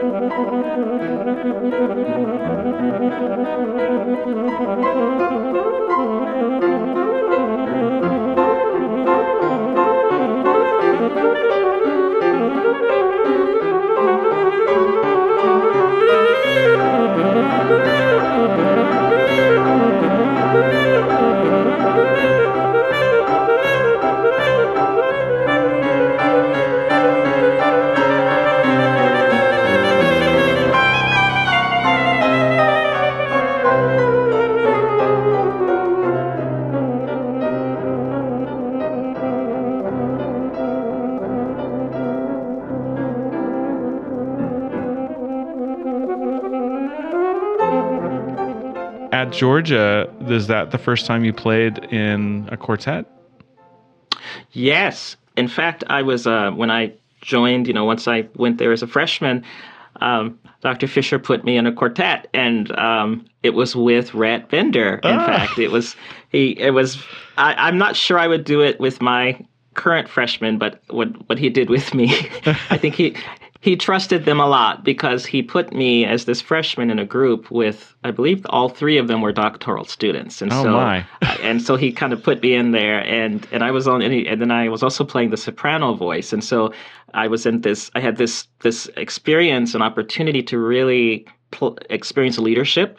Pasculli. 0.00 0.40
At 49.30 49.36
Georgia, 49.36 50.12
is 50.26 50.48
that 50.48 50.72
the 50.72 50.78
first 50.78 51.06
time 51.06 51.24
you 51.24 51.32
played 51.32 51.78
in 51.92 52.48
a 52.50 52.56
quartet? 52.56 53.06
Yes, 54.50 55.16
in 55.36 55.46
fact, 55.46 55.84
I 55.86 56.02
was 56.02 56.26
uh, 56.26 56.50
when 56.50 56.68
I 56.68 56.92
joined. 57.20 57.68
You 57.68 57.72
know, 57.72 57.84
once 57.84 58.08
I 58.08 58.26
went 58.34 58.58
there 58.58 58.72
as 58.72 58.82
a 58.82 58.88
freshman, 58.88 59.44
um, 60.00 60.36
Dr. 60.62 60.88
Fischer 60.88 61.20
put 61.20 61.44
me 61.44 61.56
in 61.56 61.64
a 61.64 61.72
quartet, 61.72 62.26
and 62.34 62.76
um, 62.76 63.24
it 63.44 63.50
was 63.50 63.76
with 63.76 64.14
Rhett 64.14 64.48
Bender. 64.48 64.96
In 65.04 65.12
ah. 65.12 65.26
fact, 65.26 65.60
it 65.60 65.70
was 65.70 65.94
he. 66.30 66.58
It 66.58 66.72
was. 66.72 67.00
I, 67.36 67.54
I'm 67.54 67.78
not 67.78 67.94
sure 67.94 68.18
I 68.18 68.26
would 68.26 68.42
do 68.42 68.60
it 68.60 68.80
with 68.80 69.00
my 69.00 69.38
current 69.74 70.08
freshman, 70.08 70.58
but 70.58 70.82
what 70.90 71.06
what 71.28 71.38
he 71.38 71.50
did 71.50 71.70
with 71.70 71.94
me, 71.94 72.08
I 72.68 72.76
think 72.76 72.96
he 72.96 73.14
he 73.60 73.76
trusted 73.76 74.24
them 74.24 74.40
a 74.40 74.46
lot 74.46 74.84
because 74.84 75.26
he 75.26 75.42
put 75.42 75.72
me 75.72 76.06
as 76.06 76.24
this 76.24 76.40
freshman 76.40 76.90
in 76.90 76.98
a 76.98 77.04
group 77.04 77.50
with 77.50 77.94
I 78.04 78.10
believe 78.10 78.46
all 78.48 78.70
three 78.70 78.96
of 78.96 79.06
them 79.06 79.20
were 79.20 79.32
doctoral 79.32 79.84
students, 79.84 80.40
and 80.40 80.50
oh 80.52 80.62
so 80.62 80.72
my. 80.72 81.06
and 81.42 81.60
so 81.62 81.76
he 81.76 81.92
kind 81.92 82.14
of 82.14 82.22
put 82.22 82.42
me 82.42 82.54
in 82.54 82.72
there, 82.72 83.00
and 83.06 83.46
and 83.52 83.62
I 83.62 83.70
was 83.70 83.86
on, 83.86 84.00
and, 84.00 84.12
he, 84.12 84.26
and 84.26 84.40
then 84.40 84.50
I 84.50 84.70
was 84.70 84.82
also 84.82 85.04
playing 85.04 85.30
the 85.30 85.36
soprano 85.36 85.94
voice, 85.94 86.32
and 86.32 86.42
so 86.42 86.72
I 87.12 87.28
was 87.28 87.44
in 87.44 87.60
this. 87.60 87.90
I 87.94 88.00
had 88.00 88.16
this 88.16 88.48
this 88.60 88.88
experience 88.96 89.74
and 89.74 89.82
opportunity 89.82 90.42
to 90.44 90.58
really 90.58 91.26
pl- 91.50 91.78
experience 91.90 92.38
leadership 92.38 92.98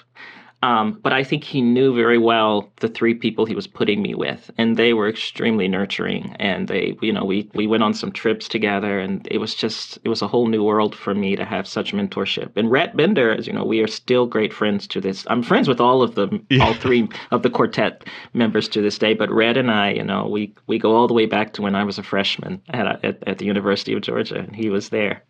um, 0.64 1.00
but 1.02 1.12
I 1.12 1.24
think 1.24 1.44
he 1.44 1.62
knew 1.62 1.96
very 1.96 2.20
well 2.20 2.72
the 2.82 2.88
three 2.88 3.16
people 3.16 3.46
he 3.46 3.56
was 3.56 3.66
putting 3.66 4.02
me 4.02 4.14
with, 4.14 4.52
and 4.60 4.78
they 4.78 4.94
were 4.94 5.10
extremely 5.10 5.68
nurturing. 5.68 6.36
And 6.40 6.68
they, 6.68 6.96
you 7.02 7.12
know, 7.12 7.26
we 7.26 7.50
we 7.56 7.66
went 7.66 7.84
on 7.84 7.96
some 7.96 8.12
trips 8.12 8.48
together, 8.48 9.00
and 9.00 9.28
it 9.32 9.40
was 9.40 9.56
just 9.56 9.98
it 10.04 10.10
was 10.10 10.22
a 10.22 10.28
whole 10.28 10.48
new 10.48 10.64
world 10.64 10.96
for 10.96 11.16
me 11.16 11.36
to 11.36 11.46
have 11.46 11.68
such 11.68 11.94
mentorship. 11.94 12.52
And 12.56 12.70
Rhett 12.70 12.96
Bender, 12.96 13.34
as 13.34 13.48
you 13.48 13.54
know, 13.54 13.66
we 13.66 13.80
are 13.80 13.88
still 13.88 14.28
great 14.28 14.54
friends 14.54 14.86
to 14.88 15.02
this. 15.02 15.26
I'm 15.30 15.42
friends 15.42 15.68
with 15.68 15.82
all 15.82 16.04
of 16.04 16.14
them, 16.14 16.46
yeah. 16.50 16.64
all 16.64 16.76
three 16.76 17.10
of 17.32 17.42
the 17.42 17.50
quartet 17.50 18.06
members 18.34 18.68
to 18.70 18.82
this 18.82 19.00
day. 19.00 19.16
But 19.16 19.32
Rhett 19.32 19.58
and 19.58 19.72
I, 19.72 19.92
you 19.92 20.04
know, 20.04 20.28
we 20.28 20.54
we 20.68 20.78
go 20.78 20.96
all 20.96 21.08
the 21.08 21.16
way 21.16 21.26
back 21.26 21.54
to 21.54 21.64
when 21.64 21.74
I 21.74 21.84
was 21.84 21.98
a 21.98 22.04
freshman 22.04 22.62
at 22.70 23.04
at, 23.04 23.24
at 23.28 23.38
the 23.40 23.46
University 23.46 23.94
of 23.94 24.02
Georgia, 24.02 24.38
and 24.38 24.56
he 24.56 24.70
was 24.70 24.90
there. 24.90 25.24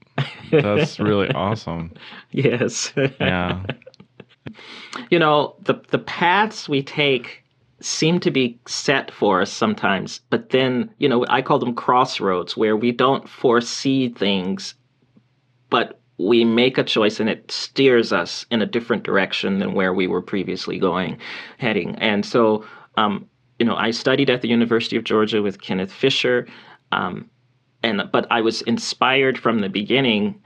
That's 0.52 1.00
really 1.00 1.30
awesome. 1.36 1.94
yes. 2.32 2.92
Yeah 3.20 3.64
you 5.10 5.20
know, 5.20 5.56
the 5.62 5.76
the 5.90 6.00
paths 6.00 6.68
we 6.68 6.82
take 6.84 7.44
seem 7.80 8.20
to 8.20 8.32
be 8.32 8.60
set 8.68 9.12
for 9.12 9.42
us 9.42 9.52
sometimes, 9.52 10.22
but 10.30 10.50
then, 10.50 10.90
you 11.00 11.10
know, 11.10 11.26
I 11.30 11.42
call 11.42 11.58
them 11.58 11.74
crossroads 11.74 12.56
where 12.56 12.78
we 12.78 12.92
don't 12.92 13.28
foresee 13.28 14.10
things, 14.10 14.76
but 15.70 16.00
we 16.18 16.46
make 16.46 16.78
a 16.78 16.84
choice 16.84 17.20
and 17.20 17.28
it 17.28 17.52
steers 17.52 18.14
us 18.14 18.46
in 18.52 18.62
a 18.62 18.68
different 18.68 19.04
direction 19.04 19.58
than 19.58 19.74
where 19.74 19.94
we 19.94 20.06
were 20.06 20.22
previously 20.22 20.78
going, 20.78 21.18
heading. 21.58 21.96
And 21.96 22.24
so, 22.24 22.64
um, 22.98 23.28
you 23.58 23.66
know, 23.66 23.76
I 23.76 23.90
studied 23.90 24.30
at 24.30 24.42
the 24.42 24.48
University 24.48 24.96
of 24.96 25.04
Georgia 25.04 25.42
with 25.42 25.62
Kenneth 25.62 25.92
Fischer, 25.92 26.48
um, 26.92 27.30
and 27.82 28.04
but 28.12 28.28
I 28.30 28.42
was 28.42 28.62
inspired 28.64 29.40
from 29.40 29.60
the 29.60 29.70
beginning 29.70 30.40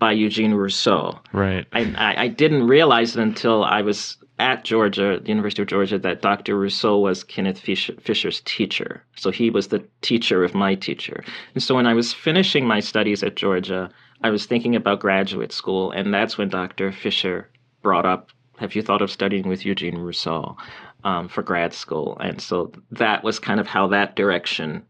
by 0.00 0.10
Eugene 0.10 0.54
Rousseau. 0.54 1.20
Right. 1.32 1.66
I, 1.72 1.82
I, 1.96 2.22
I 2.22 2.28
didn't 2.28 2.66
realize 2.66 3.14
it 3.14 3.22
until 3.22 3.62
I 3.62 3.82
was 3.82 4.16
at 4.40 4.64
Georgia, 4.64 5.20
the 5.22 5.28
University 5.28 5.60
of 5.60 5.68
Georgia, 5.68 5.98
that 5.98 6.22
Dr. 6.22 6.58
Rousseau 6.58 6.98
was 6.98 7.22
Kenneth 7.22 7.60
Fischer, 7.60 7.94
Fischer's 8.00 8.40
teacher. 8.46 9.04
So 9.14 9.30
he 9.30 9.50
was 9.50 9.68
the 9.68 9.84
teacher 10.00 10.42
of 10.42 10.54
my 10.54 10.74
teacher. 10.74 11.22
And 11.54 11.62
so 11.62 11.74
when 11.74 11.86
I 11.86 11.92
was 11.92 12.14
finishing 12.14 12.66
my 12.66 12.80
studies 12.80 13.22
at 13.22 13.36
Georgia, 13.36 13.90
I 14.22 14.30
was 14.30 14.46
thinking 14.46 14.74
about 14.74 15.00
graduate 15.00 15.52
school, 15.52 15.90
and 15.90 16.12
that's 16.12 16.38
when 16.38 16.48
Dr. 16.48 16.90
Fischer 16.90 17.50
brought 17.82 18.06
up, 18.06 18.30
"Have 18.56 18.74
you 18.74 18.82
thought 18.82 19.02
of 19.02 19.10
studying 19.10 19.46
with 19.46 19.64
Eugene 19.66 19.98
Rousseau 19.98 20.56
um, 21.04 21.28
for 21.28 21.42
grad 21.42 21.72
school?" 21.74 22.16
And 22.20 22.40
so 22.40 22.72
that 22.90 23.22
was 23.22 23.38
kind 23.38 23.60
of 23.60 23.66
how 23.66 23.88
that 23.88 24.16
direction 24.16 24.84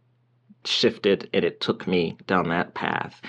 shifted, 0.65 1.29
and 1.33 1.45
it 1.45 1.61
took 1.61 1.87
me 1.87 2.17
down 2.27 2.49
that 2.49 2.75
path. 2.75 3.21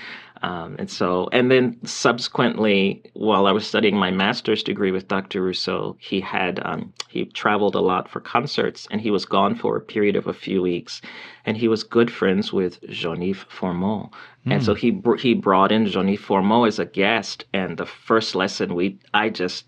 Um, 0.42 0.74
and 0.78 0.90
so, 0.90 1.28
and 1.30 1.50
then 1.52 1.78
subsequently, 1.86 3.04
while 3.14 3.46
I 3.46 3.52
was 3.52 3.64
studying 3.64 3.96
my 3.96 4.10
master's 4.10 4.64
degree 4.64 4.90
with 4.90 5.06
Dr. 5.06 5.40
Rousseau, 5.40 5.96
he 6.00 6.20
had 6.20 6.60
um, 6.64 6.92
he 7.08 7.26
traveled 7.26 7.76
a 7.76 7.80
lot 7.80 8.08
for 8.08 8.18
concerts, 8.18 8.88
and 8.90 9.00
he 9.00 9.12
was 9.12 9.24
gone 9.24 9.54
for 9.54 9.76
a 9.76 9.80
period 9.80 10.16
of 10.16 10.26
a 10.26 10.32
few 10.32 10.60
weeks, 10.60 11.00
and 11.46 11.56
he 11.56 11.68
was 11.68 11.84
good 11.84 12.10
friends 12.10 12.52
with 12.52 12.80
Jean-Yves 12.88 13.44
Fourmeau, 13.48 14.10
mm. 14.44 14.52
and 14.52 14.64
so 14.64 14.74
hmm. 14.74 14.80
he 14.80 14.90
br- 14.90 15.16
he 15.16 15.34
brought 15.34 15.70
in 15.70 15.86
Jean-Yves 15.86 16.22
Fourmeau 16.22 16.64
as 16.64 16.80
a 16.80 16.86
guest, 16.86 17.44
and 17.52 17.78
the 17.78 17.86
first 17.86 18.34
lesson 18.34 18.74
we 18.74 18.98
I 19.14 19.28
just 19.28 19.66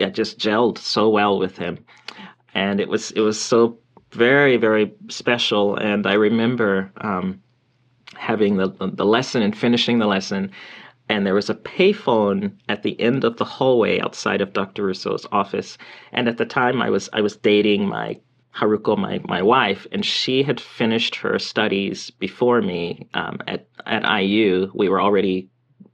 I 0.00 0.06
just 0.06 0.40
gelled 0.40 0.78
so 0.78 1.08
well 1.08 1.38
with 1.38 1.56
him, 1.56 1.78
and 2.52 2.80
it 2.80 2.88
was 2.88 3.12
it 3.12 3.20
was 3.20 3.40
so 3.40 3.78
very 4.10 4.56
very 4.56 4.92
special, 5.08 5.76
and 5.76 6.04
I 6.04 6.14
remember. 6.14 6.90
Um, 6.96 7.42
having 8.16 8.56
the, 8.56 8.68
the 8.80 9.04
lesson 9.04 9.42
and 9.42 9.56
finishing 9.56 9.98
the 9.98 10.06
lesson. 10.06 10.50
And 11.08 11.26
there 11.26 11.34
was 11.34 11.50
a 11.50 11.54
payphone 11.54 12.52
at 12.68 12.82
the 12.82 12.98
end 13.00 13.24
of 13.24 13.36
the 13.36 13.44
hallway 13.44 14.00
outside 14.00 14.40
of 14.40 14.54
Dr. 14.54 14.84
Rousseau's 14.84 15.26
office. 15.32 15.76
And 16.12 16.28
at 16.28 16.38
the 16.38 16.46
time, 16.46 16.80
I 16.80 16.90
was 16.90 17.10
I 17.12 17.20
was 17.20 17.36
dating 17.36 17.86
my 17.86 18.18
Haruko, 18.54 18.96
my, 18.96 19.20
my 19.24 19.42
wife, 19.42 19.86
and 19.90 20.04
she 20.04 20.42
had 20.42 20.60
finished 20.60 21.16
her 21.16 21.38
studies 21.38 22.10
before 22.10 22.62
me 22.62 23.08
um, 23.14 23.38
at 23.48 23.66
at 23.84 24.04
IU. 24.22 24.70
We 24.74 24.88
were 24.88 25.00
already 25.00 25.48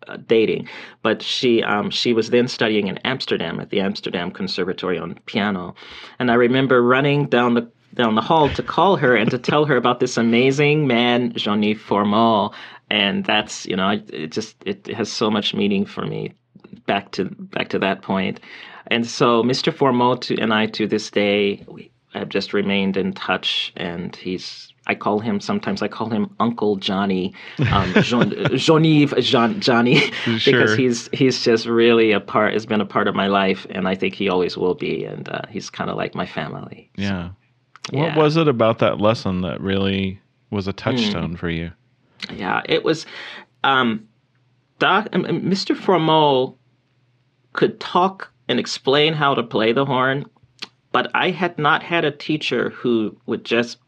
uh, 0.06 0.18
dating, 0.26 0.68
but 1.02 1.22
she 1.22 1.62
um, 1.62 1.90
she 1.90 2.12
was 2.12 2.30
then 2.30 2.48
studying 2.48 2.88
in 2.88 2.98
Amsterdam 2.98 3.60
at 3.60 3.70
the 3.70 3.80
Amsterdam 3.80 4.30
Conservatory 4.30 4.98
on 4.98 5.18
piano, 5.24 5.74
and 6.18 6.30
I 6.30 6.34
remember 6.34 6.82
running 6.82 7.26
down 7.26 7.54
the 7.54 7.70
down 7.94 8.14
the 8.14 8.20
hall 8.20 8.48
to 8.50 8.62
call 8.62 8.96
her 8.96 9.16
and 9.16 9.30
to 9.30 9.38
tell 9.38 9.64
her 9.64 9.76
about 9.76 10.00
this 10.00 10.16
amazing 10.16 10.86
man, 10.86 11.32
Jean-Yves 11.32 11.80
Fourmeau. 11.80 12.52
And 12.88 13.24
that's, 13.24 13.66
you 13.66 13.76
know, 13.76 14.00
it 14.08 14.32
just, 14.32 14.56
it 14.64 14.86
has 14.88 15.10
so 15.10 15.30
much 15.30 15.54
meaning 15.54 15.84
for 15.84 16.04
me 16.04 16.34
back 16.86 17.12
to, 17.12 17.24
back 17.24 17.68
to 17.70 17.78
that 17.78 18.02
point. 18.02 18.40
And 18.88 19.06
so 19.06 19.42
Mr. 19.42 19.72
Fourmeau 19.72 20.16
to, 20.22 20.38
and 20.40 20.52
I 20.52 20.66
to 20.66 20.86
this 20.86 21.10
day, 21.10 21.64
we 21.68 21.90
have 22.14 22.28
just 22.28 22.52
remained 22.52 22.96
in 22.96 23.12
touch 23.12 23.72
and 23.76 24.14
he's, 24.16 24.72
I 24.86 24.94
call 24.96 25.20
him 25.20 25.38
sometimes. 25.38 25.82
I 25.82 25.88
call 25.88 26.10
him 26.10 26.34
Uncle 26.40 26.74
Johnny, 26.76 27.32
um, 27.70 27.92
Jean, 28.02 28.34
Jean-Yves 28.56 29.14
Jean, 29.24 29.60
Johnny, 29.60 30.00
sure. 30.00 30.36
because 30.36 30.74
he's 30.74 31.08
he's 31.12 31.44
just 31.44 31.66
really 31.66 32.10
a 32.10 32.18
part. 32.18 32.54
Has 32.54 32.66
been 32.66 32.80
a 32.80 32.86
part 32.86 33.06
of 33.06 33.14
my 33.14 33.28
life, 33.28 33.68
and 33.70 33.86
I 33.86 33.94
think 33.94 34.14
he 34.14 34.28
always 34.28 34.56
will 34.56 34.74
be. 34.74 35.04
And 35.04 35.28
uh, 35.28 35.42
he's 35.48 35.70
kind 35.70 35.90
of 35.90 35.96
like 35.96 36.16
my 36.16 36.26
family. 36.26 36.90
Yeah. 36.96 37.28
So. 37.28 37.34
What 37.90 37.98
yeah. 37.98 38.18
was 38.18 38.36
it 38.36 38.46
about 38.46 38.78
that 38.78 39.00
lesson 39.00 39.40
that 39.40 39.60
really 39.60 40.20
was 40.50 40.68
a 40.68 40.72
touchstone 40.72 41.34
mm. 41.34 41.38
for 41.38 41.48
you? 41.48 41.72
Yeah, 42.32 42.62
it 42.66 42.84
was. 42.84 43.06
Um, 43.64 44.06
Doc, 44.78 45.08
um, 45.12 45.24
Mr. 45.24 45.76
Fourmeau 45.76 46.56
could 47.52 47.80
talk 47.80 48.30
and 48.48 48.58
explain 48.58 49.14
how 49.14 49.34
to 49.34 49.42
play 49.42 49.72
the 49.72 49.84
horn, 49.84 50.26
but 50.92 51.10
I 51.14 51.30
had 51.30 51.58
not 51.58 51.82
had 51.82 52.04
a 52.04 52.10
teacher 52.10 52.70
who 52.70 53.16
would 53.26 53.44
just 53.44 53.78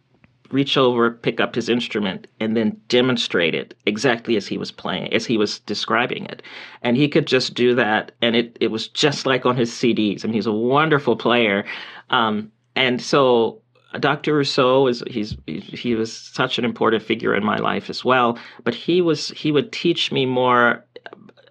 reach 0.50 0.76
over, 0.76 1.11
pick 1.11 1.40
up 1.40 1.55
his 1.55 1.68
instrument, 1.68 2.26
and 2.38 2.57
then 2.57 2.78
demonstrate 2.88 3.55
it 3.55 3.74
exactly 3.87 4.37
as 4.37 4.46
he 4.46 4.59
was 4.59 4.70
playing, 4.70 5.12
as 5.14 5.24
he 5.24 5.38
was 5.38 5.61
describing 5.61 6.26
it. 6.26 6.42
And 6.83 6.96
he 6.96 7.09
could 7.09 7.26
just 7.26 7.55
do 7.55 7.74
that, 7.74 8.12
and 8.20 8.37
it, 8.37 8.57
it 8.61 8.70
was 8.70 8.88
just 8.88 9.24
like 9.24 9.46
on 9.46 9.57
his 9.57 9.70
CDs. 9.70 10.24
I 10.24 10.28
mean, 10.28 10.35
he's 10.35 10.46
a 10.46 10.52
wonderful 10.52 11.16
player. 11.16 11.64
Um, 12.11 12.52
and 12.76 13.00
so 13.00 13.62
Dr. 14.00 14.35
Rousseau 14.35 14.87
is 14.87 15.02
he's 15.07 15.37
he 15.46 15.94
was 15.94 16.12
such 16.12 16.59
an 16.59 16.64
important 16.64 17.02
figure 17.02 17.35
in 17.35 17.44
my 17.44 17.57
life 17.57 17.90
as 17.90 18.05
well. 18.05 18.38
But 18.64 18.74
he 18.74 19.02
was 19.02 19.28
he 19.31 19.52
would 19.52 19.72
teach 19.72 20.11
me 20.12 20.26
more 20.26 20.85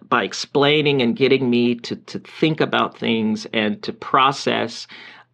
by 0.08 0.24
explaining 0.24 1.00
and 1.02 1.16
getting 1.16 1.48
me 1.50 1.74
to 1.76 1.96
to 1.96 2.18
think 2.18 2.60
about 2.60 2.98
things 2.98 3.46
and 3.52 3.82
to 3.82 3.92
process 3.92 4.86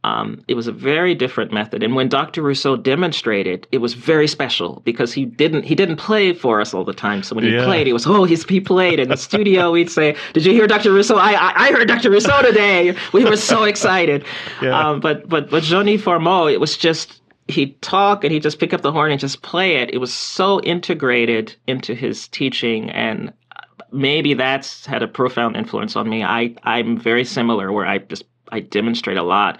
um, 0.08 0.42
it 0.48 0.54
was 0.54 0.66
a 0.66 0.72
very 0.72 1.14
different 1.14 1.52
method, 1.52 1.82
and 1.82 1.94
when 1.94 2.08
Dr. 2.08 2.40
Rousseau 2.40 2.76
demonstrated, 2.76 3.66
it 3.72 3.78
was 3.78 3.92
very 3.92 4.26
special 4.26 4.80
because 4.84 5.12
he 5.12 5.26
didn't 5.26 5.64
he 5.64 5.74
didn't 5.74 5.96
play 5.96 6.32
for 6.32 6.62
us 6.62 6.72
all 6.72 6.84
the 6.84 6.94
time. 6.94 7.22
So 7.22 7.34
when 7.34 7.44
he 7.44 7.54
yeah. 7.54 7.64
played, 7.64 7.86
he 7.86 7.92
was 7.92 8.06
oh 8.06 8.24
he's, 8.24 8.44
he 8.46 8.60
played 8.60 9.00
in 9.00 9.10
the 9.10 9.16
studio. 9.18 9.70
We'd 9.76 9.90
say, 9.90 10.16
"Did 10.32 10.46
you 10.46 10.52
hear 10.52 10.66
Dr. 10.66 10.92
Rousseau? 10.92 11.16
I 11.16 11.32
I, 11.32 11.52
I 11.66 11.72
heard 11.72 11.88
Dr. 11.88 12.10
Rousseau 12.10 12.40
today." 12.42 12.96
We 13.12 13.24
were 13.24 13.36
so 13.36 13.64
excited. 13.64 14.24
Yeah. 14.62 14.76
Um, 14.78 15.00
but 15.00 15.28
but 15.28 15.50
but 15.50 15.62
Jean-Yves 15.62 16.02
Fourmeau, 16.02 16.46
it 16.46 16.58
was 16.58 16.76
just 16.76 17.20
he'd 17.48 17.80
talk 17.82 18.24
and 18.24 18.32
he'd 18.32 18.42
just 18.42 18.58
pick 18.58 18.72
up 18.72 18.82
the 18.82 18.90
horn 18.90 19.10
and 19.10 19.20
just 19.20 19.42
play 19.42 19.76
it. 19.76 19.90
It 19.92 19.98
was 19.98 20.12
so 20.12 20.60
integrated 20.62 21.54
into 21.66 21.94
his 21.94 22.28
teaching, 22.28 22.90
and 22.90 23.32
maybe 23.92 24.34
that's 24.34 24.86
had 24.86 25.02
a 25.02 25.08
profound 25.08 25.56
influence 25.56 25.96
on 25.96 26.08
me. 26.08 26.24
I 26.24 26.54
I'm 26.64 26.98
very 26.98 27.24
similar, 27.24 27.72
where 27.72 27.86
I 27.86 27.98
just 27.98 28.24
I 28.50 28.60
demonstrate 28.60 29.18
a 29.18 29.22
lot 29.22 29.58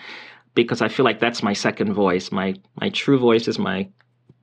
because 0.62 0.82
I 0.82 0.88
feel 0.88 1.04
like 1.04 1.20
that's 1.20 1.42
my 1.42 1.52
second 1.52 1.92
voice. 1.92 2.32
My 2.32 2.54
my 2.80 2.88
true 2.90 3.18
voice 3.18 3.46
is 3.46 3.58
my 3.58 3.88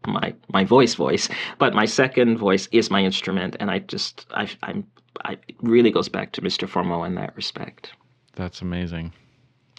my 0.08 0.34
my 0.54 0.64
voice 0.64 0.96
voice, 0.96 1.28
but 1.58 1.74
my 1.74 1.86
second 1.86 2.38
voice 2.38 2.68
is 2.72 2.90
my 2.90 3.04
instrument, 3.04 3.58
and 3.60 3.70
I 3.70 3.80
just 3.80 4.26
I 4.32 4.50
I'm 4.64 4.88
I 5.26 5.34
it 5.34 5.58
really 5.62 5.92
goes 5.92 6.08
back 6.08 6.32
to 6.34 6.42
Mr. 6.42 6.70
Fourmeau 6.70 7.04
in 7.04 7.16
that 7.16 7.36
respect. 7.36 7.92
That's 8.36 8.62
amazing. 8.62 9.12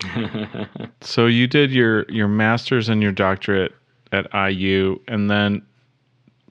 so 1.00 1.26
you 1.26 1.46
did 1.46 1.70
your 1.70 2.04
your 2.10 2.28
master's 2.28 2.90
and 2.90 3.02
your 3.02 3.12
doctorate 3.12 3.72
at 4.12 4.26
IU, 4.34 5.00
and 5.08 5.30
then 5.30 5.62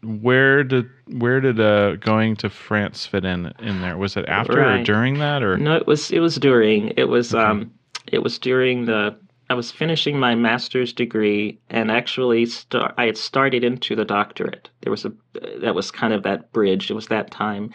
where 0.02 0.64
did 0.64 0.90
where 1.20 1.40
did 1.42 1.60
uh, 1.60 1.98
going 1.98 2.36
to 2.38 2.50
France 2.50 3.06
fit 3.06 3.24
in 3.24 3.54
in 3.60 3.82
there? 3.82 3.98
Was 3.98 4.18
it 4.18 4.26
after 4.28 4.68
or 4.68 4.84
during 4.84 5.20
that 5.20 5.44
or? 5.44 5.58
No, 5.58 5.76
it 5.76 5.86
was 5.86 6.10
it 6.10 6.22
was 6.22 6.38
during. 6.38 6.92
It 6.98 7.08
was 7.08 7.36
um 7.36 7.72
it 8.08 8.24
was 8.24 8.40
during 8.40 8.86
the 8.86 9.16
I 9.50 9.54
was 9.54 9.72
finishing 9.72 10.20
my 10.20 10.34
master's 10.36 10.92
degree 10.92 11.60
and 11.70 11.92
actually 11.92 12.46
start, 12.48 12.96
I 12.98 13.06
had 13.06 13.18
started 13.18 13.64
into 13.64 13.96
the 13.96 14.06
doctorate. 14.06 14.70
There 14.82 14.92
was 14.92 15.06
a 15.06 15.14
that 15.62 15.76
was 15.76 15.92
kind 15.92 16.14
of 16.14 16.24
that 16.24 16.52
bridge. 16.52 16.90
It 16.90 16.96
was 16.96 17.08
that 17.08 17.32
time. 17.32 17.72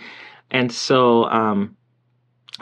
And 0.51 0.73
so 0.73 1.25
um 1.27 1.77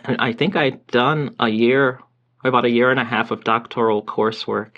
I 0.04 0.32
think 0.32 0.56
I'd 0.56 0.86
done 0.88 1.34
a 1.40 1.48
year 1.48 2.00
about 2.44 2.64
a 2.64 2.70
year 2.70 2.90
and 2.90 3.00
a 3.00 3.04
half 3.04 3.30
of 3.30 3.44
doctoral 3.44 4.02
coursework 4.02 4.76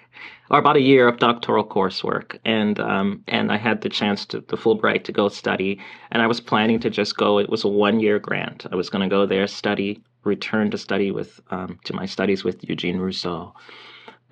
or 0.51 0.59
about 0.59 0.77
a 0.77 0.81
year 0.81 1.07
of 1.09 1.19
doctoral 1.19 1.65
coursework 1.65 2.39
and 2.45 2.79
um 2.79 3.25
and 3.27 3.51
I 3.51 3.57
had 3.57 3.81
the 3.81 3.89
chance 3.89 4.25
to 4.27 4.41
the 4.41 4.57
Fulbright 4.57 5.05
to 5.05 5.13
go 5.13 5.29
study 5.29 5.81
and 6.13 6.23
I 6.23 6.29
was 6.29 6.41
planning 6.41 6.79
to 6.81 6.91
just 6.91 7.17
go 7.17 7.39
it 7.39 7.51
was 7.51 7.65
a 7.65 7.69
one 7.69 7.99
year 8.01 8.19
grant. 8.21 8.67
I 8.71 8.77
was 8.77 8.91
going 8.91 9.03
to 9.03 9.15
go 9.15 9.27
there 9.27 9.47
study 9.49 10.03
return 10.25 10.71
to 10.71 10.79
study 10.79 11.11
with 11.11 11.41
um, 11.51 11.79
to 11.85 11.95
my 11.95 12.07
studies 12.07 12.45
with 12.45 12.69
Eugene 12.69 12.99
Rousseau. 12.99 13.55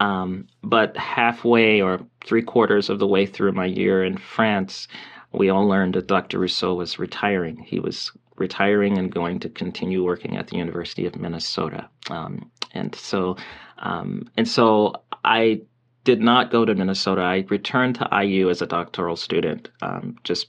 Um, 0.01 0.47
but 0.63 0.97
halfway 0.97 1.81
or 1.81 2.01
three 2.25 2.43
quarters 2.43 2.89
of 2.89 2.99
the 2.99 3.07
way 3.07 3.27
through 3.27 3.53
my 3.53 3.67
year 3.67 4.05
in 4.05 4.17
France, 4.17 4.89
we 5.33 5.49
all 5.51 5.67
learned 5.67 5.95
that 5.95 6.07
Dr. 6.07 6.39
Rousseau 6.39 6.75
was 6.75 6.99
retiring. 6.99 7.57
He 7.59 7.81
was 7.81 8.13
retiring 8.37 8.97
and 8.99 9.13
going 9.13 9.41
to 9.41 9.49
continue 9.49 10.05
working 10.05 10.37
at 10.37 10.49
the 10.49 10.57
University 10.57 11.07
of 11.07 11.17
Minnesota. 11.17 11.89
Um, 12.11 12.51
and 12.73 12.95
so, 12.95 13.37
um, 13.79 14.29
and 14.37 14.47
so 14.47 14.95
I 15.25 15.63
did 16.05 16.21
not 16.21 16.51
go 16.51 16.65
to 16.65 16.75
Minnesota. 16.75 17.23
I 17.23 17.45
returned 17.49 17.97
to 17.97 18.09
IU 18.25 18.49
as 18.51 18.63
a 18.63 18.67
doctoral 18.67 19.17
student, 19.17 19.69
um, 19.83 20.17
just 20.25 20.49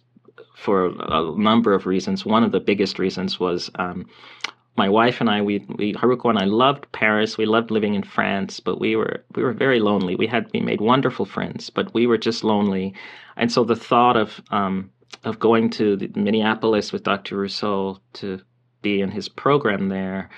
for 0.56 0.94
a 1.00 1.32
number 1.38 1.74
of 1.74 1.86
reasons. 1.86 2.26
One 2.26 2.44
of 2.44 2.52
the 2.52 2.60
biggest 2.60 3.00
reasons 3.00 3.40
was 3.40 3.72
um, 3.76 4.06
my 4.80 4.90
wife 4.90 5.20
and 5.22 5.30
I, 5.30 5.42
we, 5.42 5.66
we 5.78 5.94
Haruko 5.94 6.30
and 6.30 6.40
I 6.40 6.46
loved 6.46 6.92
Paris. 6.94 7.38
We 7.38 7.46
loved 7.46 7.70
living 7.70 7.94
in 7.94 8.04
France, 8.04 8.60
but 8.60 8.80
we 8.80 8.96
were 8.96 9.24
we 9.36 9.44
were 9.44 9.54
very 9.54 9.80
lonely. 9.80 10.16
We 10.16 10.26
had 10.26 10.50
we 10.54 10.62
made 10.62 10.82
wonderful 10.82 11.26
friends, 11.26 11.70
but 11.70 11.94
we 11.94 12.08
were 12.08 12.18
just 12.18 12.44
lonely, 12.44 12.96
and 13.36 13.52
so 13.52 13.64
the 13.64 13.76
thought 13.76 14.18
of 14.18 14.42
um, 14.52 14.90
of 15.24 15.38
going 15.38 15.70
to 15.72 15.98
Minneapolis 16.16 16.92
with 16.94 17.04
Dr. 17.04 17.38
Rousseau 17.38 18.00
to 18.14 18.40
be 18.82 19.02
in 19.02 19.12
his 19.12 19.28
program 19.28 19.90
there, 19.90 20.30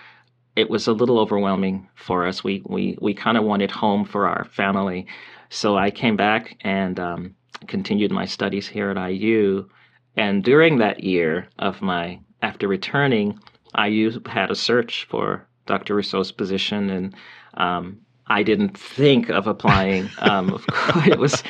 it 0.56 0.70
was 0.70 0.88
a 0.88 0.94
little 0.94 1.20
overwhelming 1.20 1.88
for 1.96 2.26
us. 2.26 2.44
We 2.44 2.64
we 2.66 2.98
we 3.00 3.14
kind 3.14 3.38
of 3.38 3.44
wanted 3.44 3.72
home 3.72 4.04
for 4.06 4.28
our 4.28 4.44
family, 4.46 5.06
so 5.50 5.78
I 5.78 5.92
came 5.92 6.18
back 6.18 6.58
and 6.62 7.00
um, 7.00 7.36
continued 7.68 8.12
my 8.12 8.26
studies 8.26 8.68
here 8.68 8.90
at 8.90 9.10
IU. 9.12 9.70
And 10.18 10.44
during 10.44 10.80
that 10.80 11.04
year 11.04 11.48
of 11.60 11.82
my 11.82 12.20
after 12.42 12.68
returning, 12.68 13.40
IU 13.78 14.12
had 14.26 14.52
a 14.52 14.56
search 14.56 15.06
for 15.10 15.46
Dr. 15.66 15.96
Rousseau's 15.96 16.32
position, 16.32 16.90
and 16.90 17.16
um, 17.56 18.00
I 18.28 18.44
didn't 18.44 18.78
think 18.78 19.30
of 19.30 19.48
applying. 19.48 20.10
Um, 20.20 20.54
of 20.54 20.66
course, 20.68 21.08
it 21.08 21.20
was, 21.20 21.44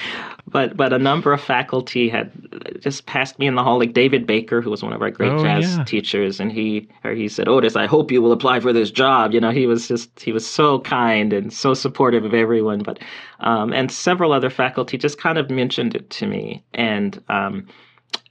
but 0.48 0.76
but 0.76 0.94
a 0.94 0.98
number 1.00 1.34
of 1.34 1.42
faculty 1.42 2.10
had 2.10 2.32
just 2.80 3.06
passed 3.06 3.38
me 3.40 3.48
in 3.48 3.56
the 3.56 3.64
hall, 3.64 3.80
like 3.80 3.94
David 3.94 4.26
Baker, 4.26 4.62
who 4.62 4.70
was 4.70 4.82
one 4.82 4.94
of 4.94 5.02
our 5.02 5.12
great 5.12 5.32
Oh, 5.32 5.44
jazz 5.44 5.78
yeah. 5.78 5.84
teachers, 5.84 6.40
and 6.40 6.52
he 6.52 6.88
or 7.04 7.12
he 7.14 7.28
said, 7.28 7.48
"Otis, 7.48 7.76
I 7.76 7.86
hope 7.86 8.12
you 8.12 8.22
will 8.22 8.32
apply 8.32 8.60
for 8.60 8.74
this 8.74 8.92
job." 8.92 9.34
You 9.34 9.40
know, 9.40 9.52
he 9.52 9.68
was 9.68 9.88
just 9.88 10.20
he 10.20 10.32
was 10.32 10.46
so 10.48 10.80
kind 10.80 11.34
and 11.34 11.52
so 11.54 11.74
supportive 11.74 12.26
of 12.26 12.34
everyone, 12.34 12.80
but 12.80 13.00
um, 13.42 13.74
and 13.74 13.92
several 13.92 14.34
other 14.34 14.50
faculty 14.50 14.98
just 14.98 15.20
kind 15.20 15.38
of 15.38 15.50
mentioned 15.50 15.96
it 15.96 16.10
to 16.12 16.28
me, 16.28 16.64
and 16.74 17.22
um, 17.30 17.68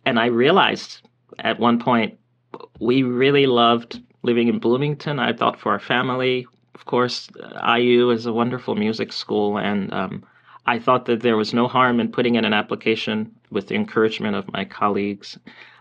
and 0.05 0.18
I 0.18 0.26
realized 0.26 1.07
at 1.38 1.59
one 1.61 1.79
point 1.79 2.18
we 2.81 3.03
really 3.03 3.47
loved 3.47 4.01
living 4.23 4.49
in 4.49 4.59
Bloomington. 4.59 5.19
I 5.19 5.33
thought 5.33 5.61
for 5.61 5.73
our 5.73 5.79
family, 5.79 6.47
of 6.75 6.85
course, 6.87 7.29
uh, 7.43 7.77
IU 7.77 8.11
is 8.11 8.27
a 8.27 8.33
wonderful 8.33 8.75
music 8.75 9.12
school, 9.12 9.59
and 9.59 9.93
um, 9.93 10.25
I 10.66 10.79
thought 10.79 11.05
that 11.07 11.21
there 11.23 11.37
was 11.37 11.55
no 11.55 11.69
harm 11.69 12.01
in 12.01 12.11
putting 12.11 12.35
in 12.35 12.45
an 12.45 12.53
application 12.53 13.35
with 13.51 13.69
the 13.69 13.75
encouragement 13.75 14.35
of 14.37 14.51
my 14.53 14.64
colleagues. 14.64 15.38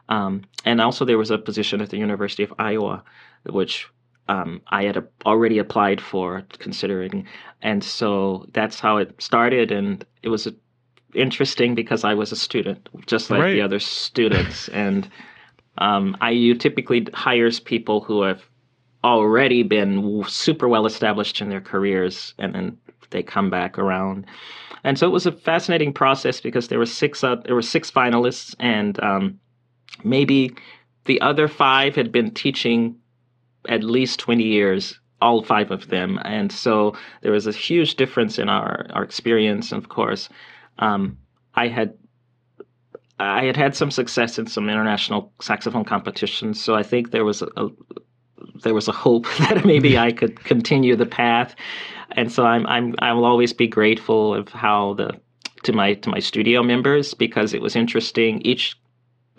Um, 0.09 0.43
and 0.65 0.81
also, 0.81 1.05
there 1.05 1.17
was 1.17 1.31
a 1.31 1.37
position 1.37 1.81
at 1.81 1.89
the 1.89 1.97
University 1.97 2.43
of 2.43 2.53
Iowa, 2.59 3.03
which 3.49 3.87
um, 4.27 4.61
I 4.67 4.83
had 4.83 5.07
already 5.25 5.57
applied 5.59 6.01
for, 6.01 6.43
considering. 6.59 7.25
And 7.61 7.83
so 7.83 8.45
that's 8.53 8.79
how 8.79 8.97
it 8.97 9.13
started. 9.21 9.71
And 9.71 10.05
it 10.23 10.29
was 10.29 10.47
interesting 11.13 11.75
because 11.75 12.03
I 12.03 12.13
was 12.13 12.31
a 12.31 12.35
student, 12.35 12.89
just 13.05 13.29
like 13.29 13.41
Right. 13.41 13.53
the 13.53 13.61
other 13.61 13.79
students. 13.79 14.67
and 14.69 15.07
um, 15.79 16.15
IU 16.21 16.53
typically 16.55 17.07
hires 17.13 17.59
people 17.59 18.01
who 18.01 18.21
have 18.21 18.43
already 19.03 19.63
been 19.63 20.23
super 20.27 20.67
well 20.67 20.85
established 20.85 21.41
in 21.41 21.49
their 21.49 21.61
careers, 21.61 22.33
and 22.37 22.53
then 22.53 22.77
they 23.09 23.23
come 23.23 23.49
back 23.49 23.79
around. 23.79 24.25
And 24.83 24.97
so 24.97 25.07
it 25.07 25.11
was 25.11 25.25
a 25.25 25.31
fascinating 25.31 25.93
process 25.93 26.39
because 26.39 26.67
there 26.67 26.79
were 26.79 26.85
six 26.85 27.23
uh, 27.23 27.37
there 27.45 27.55
were 27.55 27.61
six 27.61 27.89
finalists, 27.89 28.55
and 28.59 29.01
um, 29.03 29.39
maybe 30.03 30.53
the 31.05 31.19
other 31.21 31.47
five 31.47 31.95
had 31.95 32.11
been 32.11 32.31
teaching 32.31 32.95
at 33.67 33.83
least 33.83 34.19
twenty 34.19 34.45
years. 34.45 34.99
All 35.21 35.43
five 35.43 35.69
of 35.69 35.89
them, 35.89 36.17
and 36.23 36.49
so 36.49 36.95
there 37.21 37.33
was 37.33 37.45
a 37.45 37.51
huge 37.51 37.95
difference 37.95 38.39
in 38.39 38.47
our 38.47 38.85
our 38.91 39.03
experience. 39.03 39.73
And 39.73 39.83
of 39.83 39.89
course, 39.89 40.29
um, 40.77 41.17
I 41.55 41.67
had 41.67 41.93
I 43.19 43.45
had 43.45 43.57
had 43.57 43.75
some 43.75 43.91
success 43.91 44.39
in 44.39 44.47
some 44.47 44.69
international 44.69 45.33
saxophone 45.41 45.85
competitions, 45.85 46.61
so 46.61 46.75
I 46.75 46.83
think 46.83 47.11
there 47.11 47.25
was 47.25 47.41
a, 47.41 47.47
a 47.57 47.69
there 48.63 48.73
was 48.73 48.87
a 48.87 48.93
hope 48.93 49.27
that 49.39 49.65
maybe 49.65 49.97
I 49.97 50.11
could 50.11 50.43
continue 50.43 50.95
the 50.95 51.05
path, 51.05 51.55
and 52.11 52.31
so 52.31 52.45
I'm 52.45 52.65
I'm 52.67 52.95
I 52.99 53.13
will 53.13 53.25
always 53.25 53.53
be 53.53 53.67
grateful 53.67 54.33
of 54.33 54.49
how 54.49 54.93
the 54.93 55.19
to 55.63 55.73
my 55.73 55.95
to 55.95 56.09
my 56.09 56.19
studio 56.19 56.63
members 56.63 57.13
because 57.13 57.53
it 57.53 57.61
was 57.61 57.75
interesting. 57.75 58.41
Each 58.41 58.77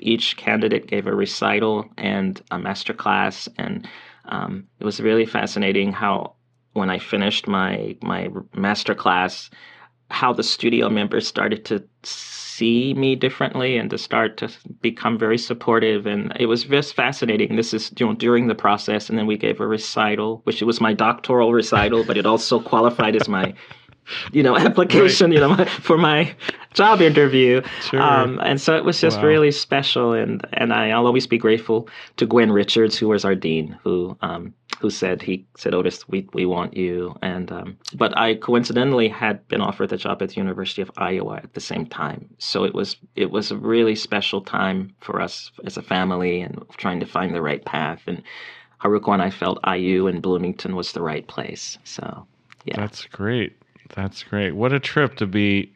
each 0.01 0.37
candidate 0.37 0.87
gave 0.87 1.07
a 1.07 1.15
recital 1.15 1.89
and 1.97 2.41
a 2.51 2.59
master 2.59 2.95
class, 2.95 3.49
and 3.59 3.89
um, 4.27 4.67
it 4.79 4.85
was 4.85 5.01
really 5.01 5.27
fascinating 5.27 5.93
how 5.93 6.35
when 6.73 6.91
I 6.91 6.99
finished 6.99 7.47
my 7.49 7.97
my 8.03 8.29
master 8.55 8.95
class, 8.95 9.51
how 10.11 10.33
the 10.33 10.43
studio 10.43 10.89
members 10.89 11.27
started 11.27 11.65
to 11.67 11.83
see 12.03 12.95
me 12.95 13.17
differently 13.17 13.77
and 13.79 13.89
to 13.91 13.97
start 13.99 14.37
to 14.37 14.49
become 14.83 15.19
very 15.19 15.39
supportive. 15.39 16.07
And 16.07 16.33
it 16.39 16.47
was 16.47 16.65
just 16.65 16.95
fascinating. 16.95 17.57
This 17.57 17.73
is 17.73 17.91
you 17.99 18.07
know 18.07 18.15
during 18.15 18.49
the 18.49 18.55
process 18.55 19.09
and 19.09 19.19
then 19.19 19.27
we 19.27 19.37
gave 19.39 19.61
a 19.61 19.67
recital 19.67 20.41
which 20.45 20.61
it 20.61 20.67
was 20.67 20.81
my 20.81 20.93
doctoral 20.93 21.53
recital 21.53 22.05
but 22.05 22.17
it 22.19 22.27
also 22.27 22.61
qualified 22.61 23.17
as 23.17 23.29
my 23.29 23.55
you 24.33 24.43
know 24.43 24.57
application 24.57 25.31
you 25.33 25.41
know 25.41 25.65
for 25.65 25.97
my 25.97 26.35
job 26.75 27.01
interview. 27.01 27.63
Sure. 27.89 28.01
um, 28.03 28.41
and 28.43 28.61
so 28.61 28.77
it 28.77 28.85
was 28.85 29.01
just 29.01 29.19
Wow. 29.19 29.29
really 29.29 29.51
special. 29.53 30.13
And 30.13 30.45
and 30.53 30.73
i'll 30.73 31.07
always 31.07 31.27
be 31.27 31.39
grateful 31.39 31.89
to 32.17 32.27
gwyn 32.27 32.53
richards 32.53 32.99
who 32.99 33.09
was 33.09 33.25
our 33.25 33.35
dean 33.35 33.79
who 33.83 34.17
um, 34.21 34.53
who 34.81 34.89
said 34.89 35.21
he 35.21 35.47
said 35.59 35.75
otis 35.75 36.09
we, 36.09 36.27
we 36.33 36.47
want 36.47 36.75
you. 36.75 37.15
And 37.21 37.53
um, 37.53 37.77
but 37.95 38.17
i 38.17 38.35
coincidentally 38.35 39.09
had 39.09 39.47
been 39.49 39.61
offered 39.61 39.91
the 39.91 39.99
job 39.99 40.23
at 40.23 40.31
the 40.31 40.37
university 40.37 40.81
of 40.81 40.91
iowa 40.97 41.37
at 41.37 41.53
the 41.53 41.61
same 41.61 41.87
time. 41.87 42.29
So 42.39 42.65
it 42.65 42.75
was 42.75 42.97
it 43.15 43.31
was 43.31 43.51
a 43.51 43.57
really 43.57 43.95
special 43.95 44.41
time 44.41 44.95
for 45.01 45.21
us 45.21 45.51
as 45.65 45.77
a 45.77 45.83
family 45.83 46.41
and 46.41 46.65
trying 46.79 47.01
to 47.01 47.07
find 47.07 47.35
the 47.35 47.43
right 47.43 47.65
path. 47.65 48.03
And 48.07 48.23
haruko 48.83 49.13
and 49.13 49.23
i 49.23 49.31
felt 49.31 49.59
iu 49.77 50.07
in 50.07 50.21
bloomington 50.21 50.75
was 50.75 50.93
the 50.93 51.03
right 51.03 51.27
place. 51.29 51.77
So 51.85 52.27
yeah. 52.65 52.77
That's 52.77 53.05
great. 53.07 53.57
That's 53.95 54.23
great. 54.23 54.53
What 54.53 54.73
a 54.73 54.81
trip 54.81 55.17
to 55.17 55.27
be 55.27 55.73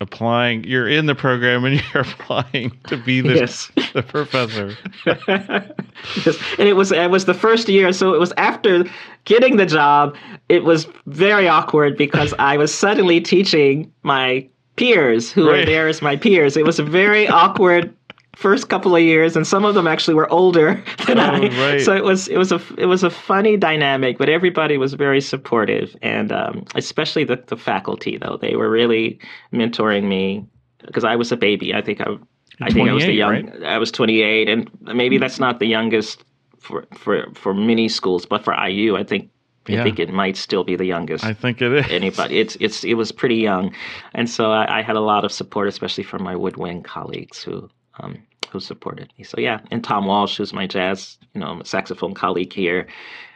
applying. 0.00 0.64
You're 0.64 0.88
in 0.88 1.06
the 1.06 1.14
program 1.14 1.64
and 1.64 1.82
you're 1.94 2.02
applying 2.02 2.72
to 2.88 2.96
be 2.96 3.20
the, 3.20 3.34
Yes. 3.34 3.70
the 3.94 4.02
professor. 4.02 4.76
yes. 5.06 6.36
And 6.58 6.68
it 6.68 6.76
was 6.76 6.92
it 6.92 7.10
was 7.10 7.24
the 7.24 7.34
first 7.34 7.68
year, 7.68 7.92
so 7.92 8.14
it 8.14 8.20
was 8.20 8.32
after 8.36 8.84
getting 9.24 9.56
the 9.56 9.66
job. 9.66 10.16
It 10.48 10.64
was 10.64 10.86
very 11.06 11.48
awkward 11.48 11.96
because 11.96 12.34
I 12.38 12.56
was 12.56 12.72
suddenly 12.74 13.20
teaching 13.20 13.90
my 14.02 14.46
peers 14.76 15.30
who 15.32 15.48
Right. 15.48 15.60
were 15.60 15.64
there 15.64 15.88
as 15.88 16.02
my 16.02 16.16
peers. 16.16 16.56
It 16.56 16.64
was 16.66 16.78
a 16.78 16.84
very 16.84 17.28
awkward 17.28 17.94
first 18.36 18.68
couple 18.68 18.94
of 18.94 19.02
years, 19.02 19.36
and 19.36 19.46
some 19.46 19.64
of 19.64 19.74
them 19.74 19.86
actually 19.86 20.14
were 20.14 20.30
older 20.32 20.82
than 21.06 21.18
Oh, 21.18 21.22
I. 21.22 21.38
right. 21.72 21.80
So 21.80 21.94
it 21.94 22.04
was 22.04 22.28
it 22.28 22.36
was 22.38 22.52
a 22.52 22.60
it 22.78 22.86
was 22.86 23.02
a 23.02 23.10
funny 23.10 23.56
dynamic, 23.56 24.18
but 24.18 24.28
everybody 24.28 24.78
was 24.78 24.94
very 24.94 25.20
supportive, 25.20 25.96
and 26.02 26.32
um, 26.32 26.64
especially 26.74 27.24
the 27.24 27.42
the 27.46 27.56
faculty 27.56 28.16
though 28.18 28.36
they 28.40 28.56
were 28.56 28.70
really 28.70 29.18
mentoring 29.52 30.04
me 30.04 30.44
because 30.86 31.04
I 31.04 31.16
was 31.16 31.32
a 31.32 31.36
baby. 31.36 31.74
I 31.74 31.82
think 31.82 32.00
I. 32.00 32.16
I 32.60 32.70
think 32.70 32.88
I 32.88 32.92
was 32.92 33.02
the 33.02 33.18
28, 33.18 33.18
young. 33.18 33.30
right? 33.32 33.62
I 33.64 33.78
was 33.78 33.90
28, 33.90 34.48
and 34.48 34.70
maybe 34.82 35.18
that's 35.18 35.40
not 35.40 35.58
the 35.58 35.66
youngest 35.66 36.22
for 36.60 36.84
for 36.96 37.26
for 37.34 37.52
many 37.52 37.88
schools, 37.88 38.26
but 38.26 38.44
for 38.44 38.54
IU, 38.54 38.96
I 38.96 39.02
think 39.02 39.28
Yeah. 39.66 39.80
I 39.80 39.82
think 39.82 39.98
it 39.98 40.10
might 40.12 40.36
still 40.36 40.62
be 40.62 40.76
the 40.76 40.84
youngest. 40.84 41.24
I 41.24 41.34
think 41.34 41.60
it 41.60 41.72
is. 41.72 41.86
Anybody, 41.90 42.38
it's 42.38 42.56
it's 42.60 42.84
it 42.84 42.94
was 42.94 43.10
pretty 43.10 43.36
young, 43.42 43.74
and 44.14 44.30
so 44.30 44.52
I, 44.52 44.78
I 44.78 44.82
had 44.82 44.94
a 44.94 45.00
lot 45.00 45.24
of 45.24 45.32
support, 45.32 45.66
especially 45.66 46.04
from 46.04 46.22
my 46.22 46.36
woodwind 46.36 46.84
colleagues 46.84 47.42
who 47.42 47.68
um, 48.00 48.22
who 48.50 48.60
supported 48.60 49.12
me. 49.18 49.24
So 49.24 49.40
yeah, 49.40 49.60
and 49.70 49.82
Tom 49.82 50.06
Walsh, 50.06 50.36
who's 50.36 50.52
my 50.52 50.66
jazz, 50.66 51.18
you 51.34 51.40
know, 51.40 51.60
saxophone 51.64 52.14
colleague 52.14 52.52
here, 52.52 52.86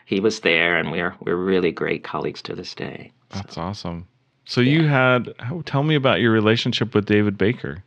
he 0.06 0.20
was 0.20 0.40
there, 0.40 0.76
and 0.76 0.90
we're 0.90 1.14
we're 1.20 1.36
really 1.36 1.72
great 1.72 2.04
colleagues 2.04 2.42
to 2.42 2.54
this 2.54 2.74
day. 2.74 3.12
That's 3.30 3.56
so. 3.56 3.62
awesome. 3.62 4.08
So 4.44 4.60
yeah. 4.60 4.72
you 4.72 4.86
had 4.86 5.34
tell 5.66 5.82
me 5.82 5.94
about 5.94 6.20
your 6.20 6.32
relationship 6.32 6.94
with 6.94 7.06
David 7.06 7.36
Baker. 7.36 7.84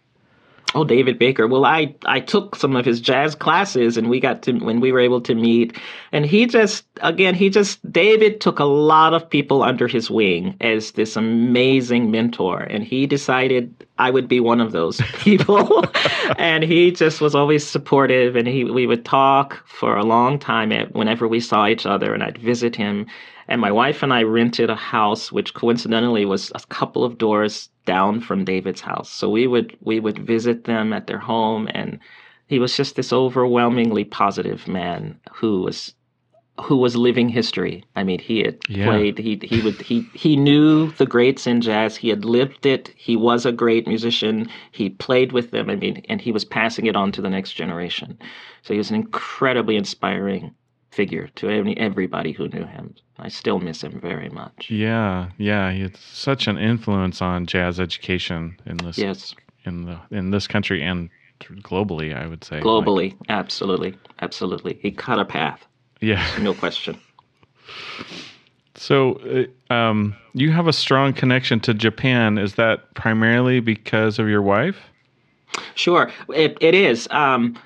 Oh, 0.73 0.85
David 0.85 1.19
Baker. 1.19 1.47
Well, 1.47 1.65
I, 1.65 1.93
I 2.05 2.21
took 2.21 2.55
some 2.55 2.75
of 2.75 2.85
his 2.85 3.01
jazz 3.01 3.35
classes 3.35 3.97
and 3.97 4.09
we 4.09 4.19
got 4.19 4.41
to, 4.43 4.53
when 4.53 4.79
we 4.79 4.91
were 4.91 4.99
able 4.99 5.19
to 5.21 5.35
meet. 5.35 5.77
And 6.13 6.25
he 6.25 6.45
just, 6.45 6.85
again, 7.01 7.35
he 7.35 7.49
just, 7.49 7.79
David 7.91 8.39
took 8.39 8.59
a 8.59 8.65
lot 8.65 9.13
of 9.13 9.29
people 9.29 9.63
under 9.63 9.87
his 9.87 10.09
wing 10.09 10.55
as 10.61 10.91
this 10.91 11.17
amazing 11.17 12.09
mentor. 12.09 12.61
And 12.61 12.83
he 12.83 13.05
decided 13.05 13.85
I 13.97 14.11
would 14.11 14.29
be 14.29 14.39
one 14.39 14.61
of 14.61 14.71
those 14.71 15.01
people. 15.15 15.85
and 16.37 16.63
he 16.63 16.91
just 16.91 17.19
was 17.19 17.35
always 17.35 17.67
supportive. 17.67 18.37
And 18.37 18.47
he, 18.47 18.63
we 18.63 18.87
would 18.87 19.03
talk 19.03 19.65
for 19.67 19.97
a 19.97 20.05
long 20.05 20.39
time 20.39 20.71
whenever 20.93 21.27
we 21.27 21.41
saw 21.41 21.67
each 21.67 21.85
other 21.85 22.13
and 22.13 22.23
I'd 22.23 22.37
visit 22.37 22.75
him. 22.77 23.07
And 23.47 23.59
my 23.59 23.71
wife 23.71 24.03
and 24.03 24.13
I 24.13 24.23
rented 24.23 24.69
a 24.69 24.75
house, 24.75 25.31
which 25.31 25.53
coincidentally 25.53 26.25
was 26.25 26.51
a 26.55 26.59
couple 26.69 27.03
of 27.03 27.17
doors 27.17 27.69
down 27.85 28.21
from 28.21 28.45
David's 28.45 28.81
house. 28.81 29.09
So 29.09 29.29
we 29.29 29.47
would 29.47 29.77
we 29.81 29.99
would 29.99 30.19
visit 30.19 30.65
them 30.65 30.93
at 30.93 31.07
their 31.07 31.19
home 31.19 31.67
and 31.73 31.99
he 32.47 32.59
was 32.59 32.75
just 32.75 32.95
this 32.97 33.13
overwhelmingly 33.13 34.03
positive 34.03 34.67
man 34.67 35.17
who 35.31 35.61
was 35.61 35.93
who 36.59 36.77
was 36.77 36.95
living 36.95 37.29
history. 37.29 37.83
I 37.95 38.03
mean, 38.03 38.19
he 38.19 38.43
had 38.43 38.57
yeah. 38.67 38.85
played 38.85 39.17
he 39.17 39.39
he 39.41 39.61
would 39.61 39.81
he 39.81 40.01
he 40.13 40.35
knew 40.35 40.91
the 40.91 41.05
greats 41.05 41.47
in 41.47 41.61
jazz. 41.61 41.95
He 41.95 42.09
had 42.09 42.25
lived 42.25 42.65
it. 42.65 42.93
He 42.95 43.15
was 43.15 43.45
a 43.45 43.51
great 43.51 43.87
musician. 43.87 44.49
He 44.71 44.89
played 44.89 45.31
with 45.31 45.51
them. 45.51 45.69
I 45.69 45.75
mean, 45.75 46.03
and 46.09 46.21
he 46.21 46.31
was 46.31 46.45
passing 46.45 46.87
it 46.87 46.95
on 46.95 47.11
to 47.13 47.21
the 47.21 47.29
next 47.29 47.53
generation. 47.53 48.19
So 48.63 48.73
he 48.73 48.77
was 48.77 48.89
an 48.89 48.97
incredibly 48.97 49.75
inspiring 49.77 50.53
figure 50.91 51.29
to 51.35 51.49
any, 51.49 51.75
everybody 51.77 52.31
who 52.31 52.47
knew 52.49 52.65
him. 52.65 52.95
I 53.17 53.29
still 53.29 53.59
miss 53.59 53.83
him 53.83 53.99
very 53.99 54.29
much. 54.29 54.69
Yeah, 54.69 55.29
yeah, 55.37 55.71
he 55.71 55.81
had 55.81 55.97
such 55.97 56.47
an 56.47 56.57
influence 56.57 57.21
on 57.21 57.45
jazz 57.45 57.79
education 57.79 58.57
in 58.65 58.77
this 58.77 58.97
yes. 58.97 59.35
in 59.65 59.85
the 59.85 59.99
in 60.09 60.31
this 60.31 60.47
country 60.47 60.83
and 60.83 61.09
globally. 61.39 62.15
I 62.15 62.27
would 62.27 62.43
say 62.43 62.59
globally, 62.59 63.11
like, 63.11 63.29
absolutely, 63.29 63.97
absolutely. 64.21 64.79
He 64.81 64.91
cut 64.91 65.19
a 65.19 65.25
path. 65.25 65.65
Yeah, 66.01 66.25
no 66.41 66.53
question. 66.53 66.99
So, 68.75 69.47
uh, 69.69 69.73
um, 69.73 70.15
you 70.33 70.51
have 70.51 70.67
a 70.67 70.73
strong 70.73 71.13
connection 71.13 71.59
to 71.61 71.73
Japan. 71.73 72.37
Is 72.39 72.55
that 72.55 72.93
primarily 72.95 73.59
because 73.59 74.17
of 74.17 74.27
your 74.27 74.41
wife? 74.41 74.77
Sure, 75.75 76.11
it, 76.29 76.57
it 76.61 76.73
is. 76.73 77.07
Um, 77.11 77.59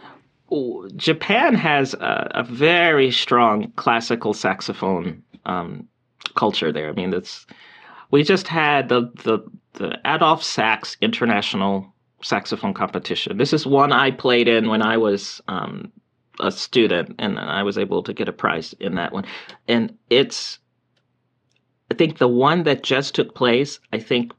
Japan 0.95 1.55
has 1.55 1.93
a, 1.95 2.31
a, 2.35 2.43
very 2.43 3.11
strong 3.11 3.71
classical 3.75 4.33
saxophone 4.33 5.23
um, 5.45 5.87
culture 6.35 6.71
there. 6.71 6.89
I 6.89 6.93
mean, 6.93 7.09
that's 7.09 7.47
we 8.11 8.23
just 8.23 8.47
had 8.47 8.89
the 8.89 9.11
the 9.23 9.39
the 9.73 9.97
Adolphe 10.05 10.43
Sax 10.43 10.97
International 11.01 11.93
Saxophone 12.21 12.73
Competition. 12.73 13.37
This 13.37 13.53
is 13.53 13.65
one 13.65 13.91
I 13.91 14.11
played 14.11 14.47
in 14.47 14.69
when 14.69 14.81
I 14.81 14.97
was 14.97 15.41
um, 15.47 15.91
a 16.39 16.51
student, 16.51 17.15
and 17.19 17.39
I 17.39 17.63
was 17.63 17.77
able 17.77 18.03
to 18.03 18.13
get 18.13 18.29
a 18.29 18.33
prize 18.33 18.73
in 18.79 18.95
that 18.95 19.13
one. 19.13 19.25
And 19.67 19.97
it's, 20.09 20.59
I 21.91 21.95
think 21.95 22.17
the 22.17 22.27
one 22.27 22.63
that 22.63 22.83
just 22.83 23.15
took 23.15 23.35
place. 23.35 23.79
I 23.91 23.99
think 23.99 24.31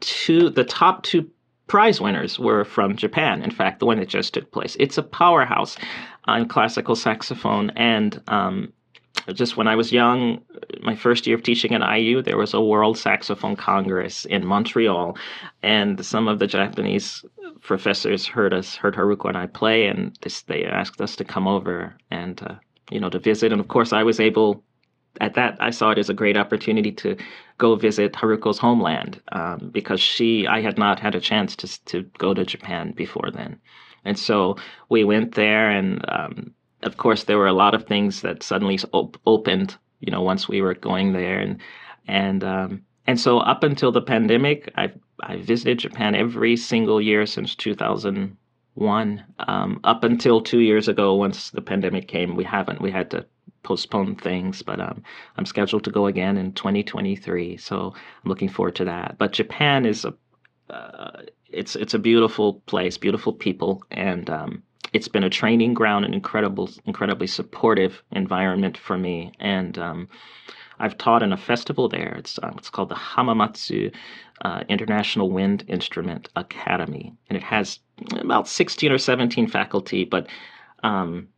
two 0.00 0.50
the 0.50 0.64
top 0.64 1.04
two 1.04 1.30
prize 1.66 2.00
winners 2.00 2.38
were 2.38 2.64
from 2.64 2.96
Japan. 2.96 3.42
In 3.42 3.50
fact, 3.50 3.80
the 3.80 3.86
one 3.86 3.98
that 3.98 4.08
just 4.08 4.34
took 4.34 4.50
place. 4.52 4.76
It's 4.78 4.98
a 4.98 5.02
powerhouse 5.02 5.76
on 6.24 6.48
classical 6.48 6.96
saxophone. 6.96 7.70
And 7.70 8.20
um, 8.28 8.72
just 9.32 9.56
when 9.56 9.68
I 9.68 9.76
was 9.76 9.92
young, 9.92 10.42
my 10.82 10.96
first 10.96 11.26
year 11.26 11.36
of 11.36 11.42
teaching 11.42 11.74
at 11.74 11.96
IU, 11.96 12.22
there 12.22 12.36
was 12.36 12.54
a 12.54 12.60
World 12.60 12.98
Saxophone 12.98 13.56
Congress 13.56 14.24
in 14.24 14.44
Montreal, 14.44 15.16
and 15.62 16.04
some 16.04 16.28
of 16.28 16.38
the 16.38 16.46
Japanese 16.46 17.24
professors 17.60 18.26
heard 18.26 18.52
us, 18.52 18.74
heard 18.74 18.94
Haruko 18.94 19.28
and 19.28 19.38
I 19.38 19.46
play, 19.46 19.86
and 19.86 20.16
this, 20.22 20.42
they 20.42 20.64
asked 20.64 21.00
us 21.00 21.14
to 21.16 21.24
come 21.24 21.46
over 21.46 21.94
and 22.10 22.42
uh, 22.42 22.54
you 22.90 22.98
know 22.98 23.10
to 23.10 23.18
visit. 23.18 23.52
And 23.52 23.60
of 23.60 23.68
course, 23.68 23.92
I 23.92 24.02
was 24.02 24.18
able 24.18 24.64
at 25.20 25.34
that 25.34 25.56
I 25.60 25.70
saw 25.70 25.90
it 25.90 25.98
as 25.98 26.08
a 26.08 26.14
great 26.14 26.36
opportunity 26.36 26.92
to 26.92 27.16
go 27.58 27.76
visit 27.76 28.14
Haruko's 28.14 28.58
homeland 28.58 29.20
um, 29.32 29.70
because 29.72 30.00
she 30.00 30.46
I 30.46 30.60
had 30.60 30.78
not 30.78 31.00
had 31.00 31.14
a 31.14 31.20
chance 31.20 31.56
to 31.56 31.84
to 31.86 32.02
go 32.18 32.34
to 32.34 32.44
Japan 32.44 32.92
before 32.92 33.30
then, 33.30 33.60
and 34.04 34.18
so 34.18 34.56
we 34.88 35.04
went 35.04 35.34
there, 35.34 35.70
and 35.70 36.04
um, 36.08 36.54
of 36.82 36.96
course 36.96 37.24
there 37.24 37.38
were 37.38 37.46
a 37.46 37.52
lot 37.52 37.74
of 37.74 37.84
things 37.86 38.22
that 38.22 38.42
suddenly 38.42 38.78
op- 38.92 39.20
opened, 39.26 39.76
you 40.00 40.10
know, 40.10 40.22
once 40.22 40.48
we 40.48 40.62
were 40.62 40.74
going 40.74 41.12
there, 41.12 41.38
and 41.38 41.58
and 42.08 42.42
um, 42.42 42.82
and 43.06 43.20
so 43.20 43.38
up 43.38 43.62
until 43.64 43.92
the 43.92 44.02
pandemic, 44.02 44.72
I 44.76 44.92
I 45.22 45.36
visited 45.36 45.78
Japan 45.78 46.14
every 46.14 46.56
single 46.56 47.00
year 47.00 47.26
since 47.26 47.54
2001. 47.54 49.24
Um, 49.40 49.80
up 49.84 50.04
until 50.04 50.40
two 50.40 50.60
years 50.60 50.88
ago, 50.88 51.14
once 51.14 51.50
the 51.50 51.62
pandemic 51.62 52.08
came, 52.08 52.34
we 52.34 52.44
haven't. 52.44 52.80
We 52.80 52.90
had 52.90 53.10
to 53.10 53.26
postpone 53.62 54.16
things, 54.16 54.62
but 54.62 54.80
um, 54.80 55.02
I'm 55.36 55.46
scheduled 55.46 55.84
to 55.84 55.90
go 55.90 56.06
again 56.06 56.36
in 56.36 56.52
2023. 56.52 57.56
So 57.56 57.94
I'm 57.94 58.28
looking 58.28 58.48
forward 58.48 58.76
to 58.76 58.84
that. 58.84 59.16
But 59.18 59.32
Japan 59.32 59.86
is 59.86 60.04
a 60.04 60.14
uh, 60.70 61.22
it's 61.50 61.76
it's 61.76 61.94
a 61.94 61.98
beautiful 61.98 62.54
place, 62.66 62.96
beautiful 62.96 63.32
people, 63.32 63.82
and 63.90 64.30
um, 64.30 64.62
it's 64.92 65.08
been 65.08 65.24
a 65.24 65.30
training 65.30 65.74
ground, 65.74 66.04
an 66.04 66.14
incredible, 66.14 66.70
incredibly 66.86 67.26
supportive 67.26 68.02
environment 68.12 68.76
for 68.78 68.96
me. 68.96 69.32
And 69.38 69.78
um, 69.78 70.08
I've 70.78 70.98
taught 70.98 71.22
in 71.22 71.32
a 71.32 71.36
festival 71.36 71.88
there. 71.88 72.14
It's 72.18 72.38
um, 72.42 72.54
it's 72.58 72.70
called 72.70 72.88
the 72.88 72.94
Hamamatsu 72.94 73.92
uh, 74.42 74.64
International 74.68 75.30
Wind 75.30 75.64
Instrument 75.68 76.28
Academy, 76.36 77.14
and 77.28 77.36
it 77.36 77.42
has 77.42 77.80
about 78.16 78.48
16 78.48 78.90
or 78.90 78.98
17 78.98 79.46
faculty, 79.46 80.04
but 80.04 80.26
um, 80.82 81.28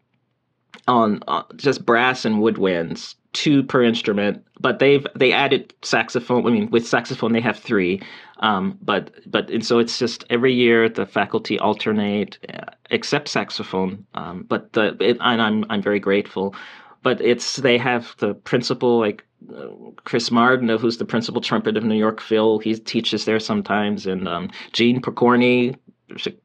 on 0.87 1.20
uh, 1.28 1.43
just 1.57 1.85
brass 1.85 2.24
and 2.24 2.37
woodwinds, 2.37 3.14
two 3.32 3.62
per 3.62 3.82
instrument. 3.82 4.45
But 4.61 4.78
they've 4.78 5.07
they 5.14 5.32
added 5.32 5.74
saxophone. 5.82 6.47
I 6.47 6.51
mean, 6.51 6.70
with 6.70 6.87
saxophone 6.87 7.32
they 7.32 7.41
have 7.41 7.59
three. 7.59 8.03
Um, 8.41 8.78
but 8.82 9.11
but 9.26 9.51
and 9.51 9.64
so 9.64 9.78
it's 9.78 9.99
just 9.99 10.24
every 10.30 10.53
year 10.53 10.89
the 10.89 11.07
faculty 11.07 11.59
alternate, 11.59 12.39
uh, 12.53 12.72
except 12.91 13.28
saxophone. 13.28 14.07
Um, 14.14 14.45
but 14.49 14.72
the 14.72 14.97
it, 15.01 15.18
and 15.20 15.43
I'm 15.43 15.64
I'm 15.70 15.82
very 15.82 16.01
grateful. 16.01 16.55
But 17.03 17.20
it's 17.20 17.57
they 17.57 17.78
have 17.78 18.14
the 18.18 18.35
principal 18.35 18.99
like 18.99 19.24
uh, 19.55 19.66
Chris 20.05 20.30
Martin, 20.30 20.68
who's 20.68 20.97
the 20.99 21.05
principal 21.05 21.41
trumpet 21.41 21.76
of 21.76 21.85
New 21.85 21.99
York 21.99 22.20
Phil. 22.20 22.59
He 22.59 22.74
teaches 22.74 23.24
there 23.24 23.41
sometimes, 23.41 24.07
and 24.07 24.26
um, 24.26 24.51
Gene 24.72 25.01
Pokorny, 25.01 25.76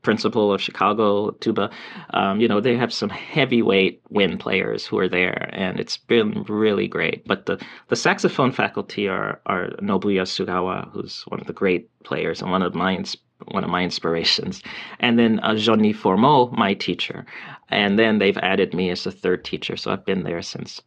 principal 0.01 0.53
of 0.53 0.61
Chicago 0.61 1.31
tuba. 1.31 1.69
Um, 2.11 2.39
you 2.39 2.47
know, 2.47 2.61
they 2.61 2.77
have 2.77 2.93
some 2.93 3.09
heavyweight 3.09 4.01
wind 4.09 4.39
players 4.39 4.85
who 4.85 4.97
are 4.99 5.09
there, 5.09 5.49
and 5.53 5.79
it's 5.79 5.97
been 5.97 6.43
really 6.47 6.87
great. 6.87 7.27
But 7.27 7.45
the, 7.45 7.63
the 7.89 7.95
saxophone 7.95 8.51
faculty 8.51 9.07
are 9.07 9.41
are 9.45 9.69
Nobuya 9.81 10.23
Sugawa, 10.23 10.89
who's 10.91 11.23
one 11.27 11.39
of 11.39 11.47
the 11.47 11.53
great 11.53 11.89
players 12.03 12.41
and 12.41 12.51
one 12.51 12.61
of 12.61 12.75
my 12.75 13.03
one 13.45 13.63
of 13.63 13.69
my 13.69 13.83
inspirations, 13.83 14.61
and 14.99 15.17
then 15.17 15.39
uh, 15.39 15.55
Jean-Yves 15.55 15.99
Fourmeau, 15.99 16.51
my 16.51 16.73
teacher, 16.73 17.25
and 17.69 17.97
then 17.97 18.19
they've 18.19 18.37
added 18.37 18.73
me 18.73 18.89
as 18.89 19.05
a 19.05 19.11
third 19.11 19.45
teacher. 19.45 19.77
So 19.77 19.91
I've 19.91 20.05
been 20.05 20.23
there 20.23 20.41
since 20.41 20.81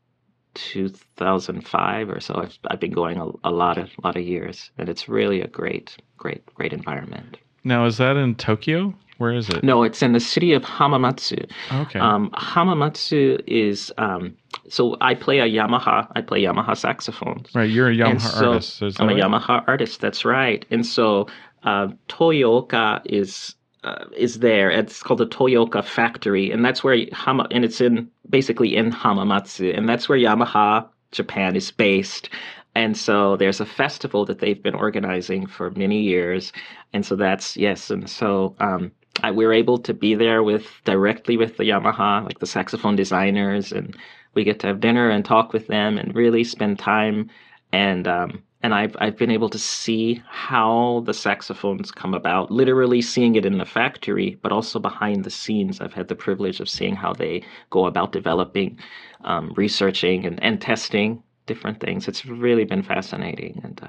2005 0.55 2.11
or 2.11 2.21
so. 2.21 2.35
I've, 2.35 2.59
I've 2.67 2.81
been 2.81 2.93
going 2.93 3.19
a, 3.19 3.29
a 3.45 3.51
lot 3.51 3.79
of 3.79 3.91
lot 4.05 4.17
of 4.17 4.23
years, 4.23 4.71
and 4.79 4.89
it's 4.89 5.09
really 5.09 5.41
a 5.41 5.49
great, 5.49 5.97
great, 6.19 6.45
great 6.55 6.73
environment. 6.73 7.39
Now, 7.65 7.87
is 7.87 7.99
that 7.99 8.17
in 8.17 8.35
Tokyo? 8.35 8.95
Where 9.19 9.33
is 9.33 9.49
it? 9.49 9.63
No, 9.63 9.85
it's 9.85 10.03
in 10.03 10.15
the 10.15 10.21
city 10.21 10.53
of 10.53 10.65
Hamamatsu. 10.65 11.49
Okay. 11.73 12.01
Um, 12.01 12.31
Hamamatsu 12.31 13.41
is 13.47 13.93
um, 13.97 14.37
so 14.69 14.97
I 15.01 15.15
play 15.15 15.39
a 15.39 15.47
Yamaha. 15.47 16.11
I 16.17 16.23
play 16.23 16.43
Yamaha 16.43 16.77
saxophones. 16.77 17.55
Right, 17.55 17.71
you're 17.71 17.89
a 17.89 17.95
Yamaha 17.95 18.21
so 18.21 18.53
artist. 18.55 18.83
I'm 19.01 19.07
right? 19.07 19.19
a 19.19 19.23
Yamaha 19.23 19.63
artist. 19.69 20.01
That's 20.01 20.25
right. 20.25 20.67
And 20.71 20.85
so 20.85 21.29
uh, 21.63 21.89
Toyooka 22.09 23.03
is 23.05 23.55
uh, 23.85 24.07
is 24.17 24.41
there. 24.41 24.71
It's 24.71 25.03
called 25.03 25.21
the 25.21 25.27
Toyooka 25.27 25.85
Factory, 25.85 26.51
and 26.51 26.65
that's 26.65 26.83
where 26.83 26.97
Hama, 27.13 27.47
and 27.51 27.65
it's 27.65 27.81
in 27.81 28.11
basically 28.29 28.75
in 28.77 28.91
Hamamatsu, 28.91 29.77
and 29.77 29.89
that's 29.89 30.09
where 30.09 30.19
Yamaha 30.19 30.89
Japan 31.13 31.55
is 31.57 31.71
based. 31.71 32.29
And 32.75 32.97
so 32.97 33.37
there's 33.37 33.61
a 33.61 33.67
festival 33.67 34.25
that 34.25 34.39
they've 34.39 34.63
been 34.63 34.75
organizing 34.75 35.47
for 35.47 35.71
many 35.73 36.01
years. 36.01 36.53
And 36.93 37.05
so 37.05 37.17
that's, 37.17 37.57
yes. 37.57 37.91
And 37.91 38.09
so 38.09 38.57
um, 38.61 38.93
I, 39.23 39.31
we 39.31 39.45
are 39.45 39.53
able 39.53 39.79
to 39.79 39.93
be 39.93 40.15
there 40.15 40.43
with 40.43 40.67
directly 40.85 41.37
with 41.37 41.59
the 41.59 41.65
Yamaha, 41.65 42.25
like 42.25 42.39
the 42.39 42.47
saxophone 42.47 42.97
designers. 42.97 43.73
And 43.73 43.97
we 44.35 44.45
get 44.45 44.59
to 44.61 44.69
have 44.69 44.81
dinner 44.81 45.11
and 45.11 45.25
talk 45.25 45.53
with 45.53 45.67
them 45.67 45.99
and 45.99 46.15
really 46.15 46.45
spend 46.45 46.79
time. 46.79 47.29
And, 47.73 48.09
um, 48.09 48.43
and 48.63 48.75
I've 48.75 48.97
I've 49.01 49.17
been 49.17 49.31
able 49.31 49.51
to 49.51 49.59
see 49.59 50.23
how 50.29 51.03
the 51.05 51.13
saxophones 51.13 51.91
come 51.91 52.15
about, 52.15 52.51
literally 52.53 53.03
seeing 53.03 53.35
it 53.35 53.45
in 53.45 53.59
the 53.59 53.65
factory, 53.65 54.39
but 54.41 54.53
also 54.53 54.79
behind 54.79 55.25
the 55.25 55.31
scenes. 55.31 55.81
I've 55.81 55.93
had 55.93 56.07
the 56.07 56.15
privilege 56.15 56.61
of 56.61 56.69
seeing 56.69 56.95
how 56.95 57.13
they 57.13 57.43
go 57.71 57.87
about 57.87 58.13
developing, 58.13 58.79
um, 59.25 59.53
researching, 59.57 60.25
and, 60.25 60.41
and 60.43 60.61
testing 60.61 61.25
different 61.53 61.81
things. 61.81 62.09
It's 62.09 62.25
really 62.25 62.65
been 62.65 62.83
fascinating. 62.83 63.61
And 63.63 63.79
uh, 63.83 63.89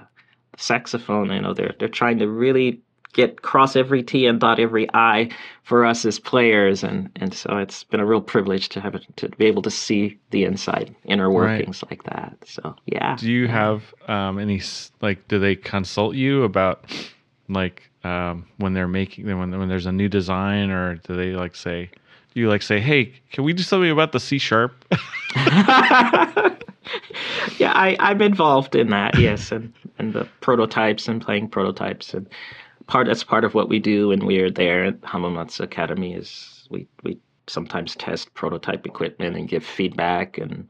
the 0.51 0.61
saxophone, 0.61 1.31
you 1.31 1.41
know, 1.41 1.53
they're 1.53 1.75
they're 1.79 1.87
trying 1.87 2.19
to 2.19 2.27
really 2.27 2.81
get 3.13 3.43
cross 3.43 3.75
every 3.75 4.03
T 4.03 4.25
and 4.25 4.39
dot 4.39 4.59
every 4.59 4.87
I 4.93 5.29
for 5.63 5.85
us 5.85 6.05
as 6.05 6.19
players, 6.19 6.83
and 6.83 7.09
and 7.15 7.33
so 7.33 7.57
it's 7.57 7.85
been 7.85 8.01
a 8.01 8.05
real 8.05 8.21
privilege 8.21 8.67
to 8.69 8.81
have 8.81 8.95
it, 8.95 9.05
to 9.15 9.29
be 9.29 9.45
able 9.45 9.61
to 9.61 9.71
see 9.71 10.17
the 10.31 10.43
inside 10.43 10.93
inner 11.05 11.31
workings 11.31 11.81
right. 11.83 11.91
like 11.91 12.03
that. 12.03 12.37
So 12.45 12.75
yeah. 12.85 13.15
Do 13.15 13.31
you 13.31 13.47
have 13.47 13.93
um, 14.07 14.39
any 14.39 14.61
like? 15.01 15.27
Do 15.29 15.39
they 15.39 15.55
consult 15.55 16.15
you 16.15 16.43
about 16.43 16.83
like 17.47 17.89
um, 18.03 18.45
when 18.57 18.73
they're 18.73 18.89
making 18.89 19.25
when 19.25 19.57
when 19.57 19.69
there's 19.69 19.85
a 19.85 19.91
new 19.91 20.09
design, 20.09 20.69
or 20.69 20.95
do 20.95 21.15
they 21.15 21.31
like 21.31 21.55
say? 21.55 21.89
Do 22.33 22.39
you 22.39 22.49
like 22.49 22.63
say, 22.63 22.79
"Hey, 22.79 23.13
can 23.31 23.43
we 23.43 23.53
do 23.53 23.63
something 23.63 23.91
about 23.91 24.11
the 24.11 24.19
C 24.19 24.37
sharp"? 24.39 24.73
yeah, 27.57 27.71
I, 27.73 27.95
I'm 27.99 28.21
involved 28.21 28.75
in 28.75 28.89
that, 28.89 29.17
yes, 29.17 29.51
and 29.51 29.73
and 29.97 30.13
the 30.13 30.27
prototypes 30.41 31.07
and 31.07 31.21
playing 31.21 31.49
prototypes 31.49 32.13
and 32.13 32.27
part 32.87 33.07
that's 33.07 33.23
part 33.23 33.43
of 33.43 33.53
what 33.53 33.69
we 33.69 33.79
do 33.79 34.11
and 34.11 34.23
we're 34.23 34.51
there 34.51 34.85
at 34.85 35.01
Hamamatsu 35.01 35.61
Academy 35.61 36.13
is 36.13 36.67
we 36.69 36.87
we 37.03 37.17
sometimes 37.47 37.95
test 37.95 38.33
prototype 38.33 38.85
equipment 38.85 39.35
and 39.35 39.47
give 39.47 39.65
feedback 39.65 40.37
and 40.37 40.69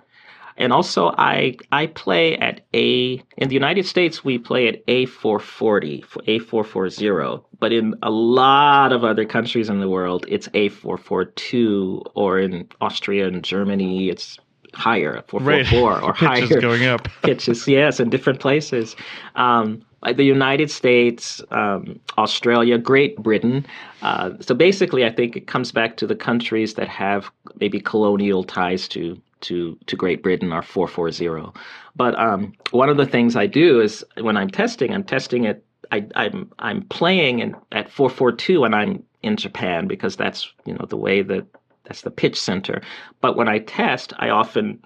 and 0.57 0.71
also 0.71 1.13
I 1.17 1.57
I 1.71 1.87
play 1.87 2.37
at 2.37 2.61
A 2.73 3.21
in 3.37 3.47
the 3.47 3.53
United 3.53 3.85
States 3.85 4.23
we 4.23 4.37
play 4.37 4.67
at 4.67 4.85
A440 4.85 6.03
A440 6.27 7.43
but 7.59 7.73
in 7.73 7.95
a 8.03 8.11
lot 8.11 8.91
of 8.91 9.03
other 9.03 9.25
countries 9.25 9.69
in 9.69 9.79
the 9.79 9.89
world 9.89 10.25
it's 10.27 10.47
A442 10.49 12.11
or 12.15 12.39
in 12.39 12.67
Austria 12.81 13.27
and 13.27 13.43
Germany 13.43 14.09
it's 14.09 14.37
higher 14.73 15.23
444 15.27 15.91
right. 15.91 16.03
or 16.03 16.13
higher 16.13 16.61
going 16.61 16.85
up 16.85 17.07
pitches 17.23 17.67
yes 17.67 17.99
in 17.99 18.09
different 18.09 18.39
places 18.39 18.95
um, 19.35 19.83
like 20.03 20.17
the 20.17 20.25
United 20.25 20.69
States, 20.69 21.41
um, 21.51 21.99
Australia, 22.17 22.77
Great 22.77 23.17
Britain. 23.17 23.65
Uh, 24.01 24.31
so 24.41 24.53
basically, 24.53 25.05
I 25.05 25.09
think 25.09 25.37
it 25.37 25.47
comes 25.47 25.71
back 25.71 25.95
to 25.97 26.07
the 26.07 26.15
countries 26.15 26.73
that 26.73 26.89
have 26.89 27.31
maybe 27.59 27.79
colonial 27.79 28.43
ties 28.43 28.87
to 28.89 29.19
to 29.41 29.77
to 29.87 29.95
Great 29.95 30.21
Britain 30.21 30.51
are 30.51 30.61
440. 30.61 31.51
But 31.95 32.19
um, 32.19 32.53
one 32.71 32.89
of 32.89 32.97
the 32.97 33.05
things 33.05 33.35
I 33.35 33.47
do 33.47 33.79
is 33.79 34.03
when 34.19 34.35
I'm 34.37 34.49
testing, 34.49 34.93
I'm 34.93 35.03
testing 35.03 35.45
it. 35.45 35.65
I, 35.91 35.97
am 35.97 36.11
I'm, 36.15 36.51
I'm 36.59 36.81
playing 36.83 37.39
in, 37.39 37.55
at 37.71 37.91
442 37.91 38.61
when 38.61 38.73
I'm 38.73 39.03
in 39.21 39.37
Japan 39.37 39.87
because 39.87 40.15
that's 40.15 40.51
you 40.65 40.73
know 40.73 40.85
the 40.85 40.97
way 40.97 41.21
that 41.21 41.45
that's 41.85 42.01
the 42.01 42.11
pitch 42.11 42.39
center. 42.39 42.81
But 43.21 43.35
when 43.35 43.47
I 43.47 43.59
test, 43.59 44.13
I 44.17 44.29
often 44.29 44.79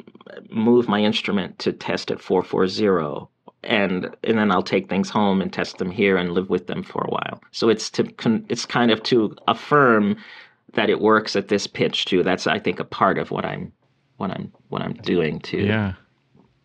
move 0.49 0.87
my 0.87 1.01
instrument 1.01 1.59
to 1.59 1.71
test 1.71 2.11
at 2.11 2.21
440 2.21 3.27
and 3.63 4.15
and 4.23 4.37
then 4.37 4.51
I'll 4.51 4.63
take 4.63 4.89
things 4.89 5.09
home 5.09 5.41
and 5.41 5.51
test 5.51 5.77
them 5.77 5.91
here 5.91 6.15
and 6.17 6.31
live 6.31 6.49
with 6.49 6.67
them 6.67 6.83
for 6.83 7.03
a 7.03 7.09
while. 7.09 7.41
So 7.51 7.69
it's 7.69 7.89
to 7.91 8.07
it's 8.49 8.65
kind 8.65 8.91
of 8.91 9.03
to 9.03 9.35
affirm 9.47 10.17
that 10.73 10.89
it 10.89 11.01
works 11.01 11.35
at 11.35 11.47
this 11.47 11.67
pitch 11.67 12.05
too. 12.05 12.23
That's 12.23 12.47
I 12.47 12.59
think 12.59 12.79
a 12.79 12.85
part 12.85 13.17
of 13.17 13.31
what 13.31 13.45
I'm 13.45 13.71
what 14.17 14.31
I'm 14.31 14.51
what 14.69 14.81
I'm 14.81 14.93
doing 14.93 15.39
too. 15.39 15.65
Yeah. 15.65 15.93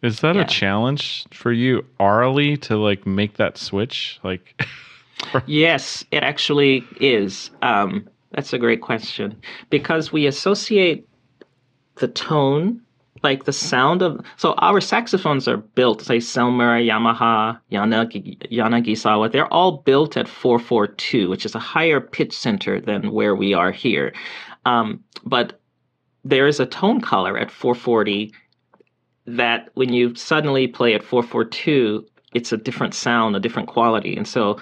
Is 0.02 0.20
that 0.20 0.36
yeah. 0.36 0.42
a 0.42 0.46
challenge 0.46 1.24
for 1.32 1.52
you 1.52 1.84
orally 1.98 2.56
to 2.58 2.76
like 2.76 3.06
make 3.06 3.34
that 3.36 3.56
switch? 3.56 4.20
Like 4.22 4.62
Yes, 5.46 6.04
it 6.10 6.22
actually 6.22 6.84
is. 7.00 7.50
Um, 7.62 8.08
that's 8.34 8.52
a 8.52 8.58
great 8.58 8.80
question 8.80 9.36
because 9.70 10.12
we 10.12 10.26
associate 10.26 11.08
the 11.96 12.08
tone 12.08 12.80
like 13.22 13.44
the 13.44 13.52
sound 13.52 14.02
of 14.02 14.24
so 14.36 14.54
our 14.54 14.80
saxophones 14.80 15.46
are 15.46 15.58
built 15.58 16.02
say 16.02 16.16
Selmer, 16.16 16.84
Yamaha, 16.84 17.58
Yanagi, 17.70 18.38
Yanagisawa. 18.50 19.30
They're 19.30 19.52
all 19.52 19.78
built 19.78 20.16
at 20.16 20.28
442, 20.28 21.28
which 21.28 21.46
is 21.46 21.54
a 21.54 21.60
higher 21.60 22.00
pitch 22.00 22.32
center 22.36 22.80
than 22.80 23.12
where 23.12 23.36
we 23.36 23.54
are 23.54 23.70
here. 23.70 24.12
Um, 24.64 25.04
but 25.24 25.60
there 26.24 26.46
is 26.46 26.60
a 26.60 26.66
tone 26.66 27.00
color 27.00 27.38
at 27.38 27.50
440 27.50 28.32
that 29.26 29.68
when 29.74 29.92
you 29.92 30.14
suddenly 30.14 30.66
play 30.66 30.94
at 30.94 31.02
442, 31.02 32.04
it's 32.34 32.52
a 32.52 32.56
different 32.56 32.94
sound, 32.94 33.36
a 33.36 33.40
different 33.40 33.68
quality. 33.68 34.16
And 34.16 34.26
so 34.26 34.58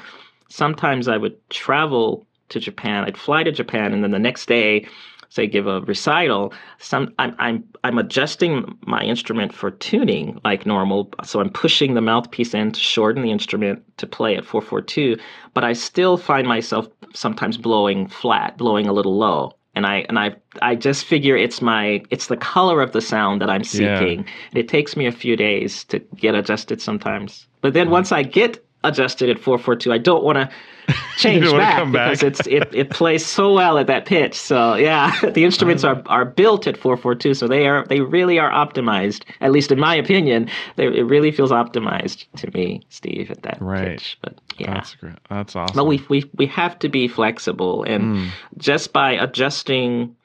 sometimes 0.49 1.09
I 1.09 1.17
would 1.17 1.37
travel 1.51 2.27
to 2.51 2.61
Japan. 2.61 3.05
I'd 3.05 3.17
fly 3.17 3.43
to 3.43 3.53
Japan, 3.53 3.93
and 3.93 4.05
then 4.05 4.11
the 4.11 4.19
next 4.19 4.47
day 4.47 4.87
say 5.31 5.47
give 5.47 5.67
a 5.67 5.81
recital, 5.83 6.53
some 6.79 7.15
I'm 7.19 7.35
I'm 7.39 7.65
I'm 7.83 7.99
adjusting 7.99 8.77
my 8.87 9.03
instrument 9.03 9.55
for 9.55 9.71
tuning 9.71 10.39
like 10.45 10.67
normal. 10.67 11.11
So 11.25 11.41
I'm 11.41 11.51
pushing 11.51 11.95
the 11.95 12.01
mouthpiece 12.01 12.53
in 12.53 12.73
to 12.73 12.81
shorten 12.81 13.23
the 13.23 13.31
instrument 13.31 13.83
to 13.97 14.07
play 14.07 14.37
at 14.37 14.45
442, 14.45 15.17
but 15.55 15.65
I 15.65 15.73
still 15.73 16.17
find 16.17 16.47
myself 16.47 16.89
sometimes 17.15 17.57
blowing 17.57 18.09
flat, 18.09 18.59
blowing 18.59 18.87
a 18.87 18.93
little 18.93 19.17
low. 19.17 19.53
And 19.77 19.87
I 19.87 20.05
and 20.09 20.19
I 20.19 20.35
I 20.61 20.75
just 20.75 21.05
figure 21.05 21.37
it's 21.37 21.63
my 21.63 22.03
it's 22.11 22.27
the 22.27 22.37
color 22.37 22.83
of 22.83 22.93
the 22.93 23.01
sound 23.01 23.41
that 23.41 23.49
I'm 23.49 23.65
seeking. 23.65 24.25
Yeah. 24.25 24.61
It 24.61 24.69
takes 24.69 24.97
me 24.97 25.07
a 25.07 25.13
few 25.13 25.37
days 25.37 25.85
to 25.85 26.01
get 26.17 26.35
adjusted 26.35 26.83
sometimes. 26.83 27.47
But 27.61 27.75
then 27.75 27.89
once 27.91 28.11
I 28.11 28.25
get 28.25 28.65
adjusted 28.85 29.29
at 29.29 29.39
442. 29.39 29.93
I 29.93 29.99
don't 29.99 30.25
want 30.25 30.37
to 30.37 30.51
change 31.17 31.51
back 31.53 31.87
because 31.91 32.23
it's 32.23 32.47
it, 32.47 32.75
it 32.75 32.91
plays 32.91 33.25
so 33.25 33.53
well 33.53 33.79
at 33.79 33.87
that 33.87 34.07
pitch. 34.07 34.35
So 34.35 34.75
yeah, 34.75 35.19
the 35.33 35.45
instruments 35.45 35.85
are, 35.85 36.03
are 36.07 36.25
built 36.25 36.67
at 36.67 36.77
442, 36.77 37.35
so 37.35 37.47
they 37.47 37.67
are 37.67 37.85
they 37.87 38.01
really 38.01 38.39
are 38.39 38.51
optimized. 38.51 39.25
At 39.41 39.53
least 39.53 39.71
in 39.71 39.79
my 39.79 39.95
opinion, 39.95 40.49
they, 40.77 40.87
it 40.87 41.05
really 41.05 41.31
feels 41.31 41.51
optimized 41.51 42.27
to 42.37 42.51
me, 42.53 42.83
Steve, 42.89 43.31
at 43.31 43.43
that 43.43 43.59
right. 43.61 43.99
pitch. 43.99 44.19
But 44.23 44.41
yeah, 44.59 44.75
that's 44.75 44.95
great. 44.95 45.15
That's 45.29 45.55
awesome. 45.55 45.77
But 45.77 45.85
we 45.85 46.05
we 46.09 46.29
we 46.37 46.47
have 46.47 46.79
to 46.81 46.89
be 46.89 47.09
flexible, 47.09 47.85
and 47.85 48.17
mm. 48.17 48.31
just 48.57 48.93
by 48.93 49.13
adjusting 49.13 50.17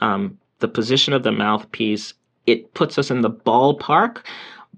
um, 0.00 0.38
the 0.60 0.68
position 0.68 1.14
of 1.14 1.22
the 1.22 1.32
mouthpiece, 1.32 2.14
it 2.46 2.74
puts 2.74 2.98
us 2.98 3.10
in 3.10 3.22
the 3.22 3.30
ballpark 3.30 4.18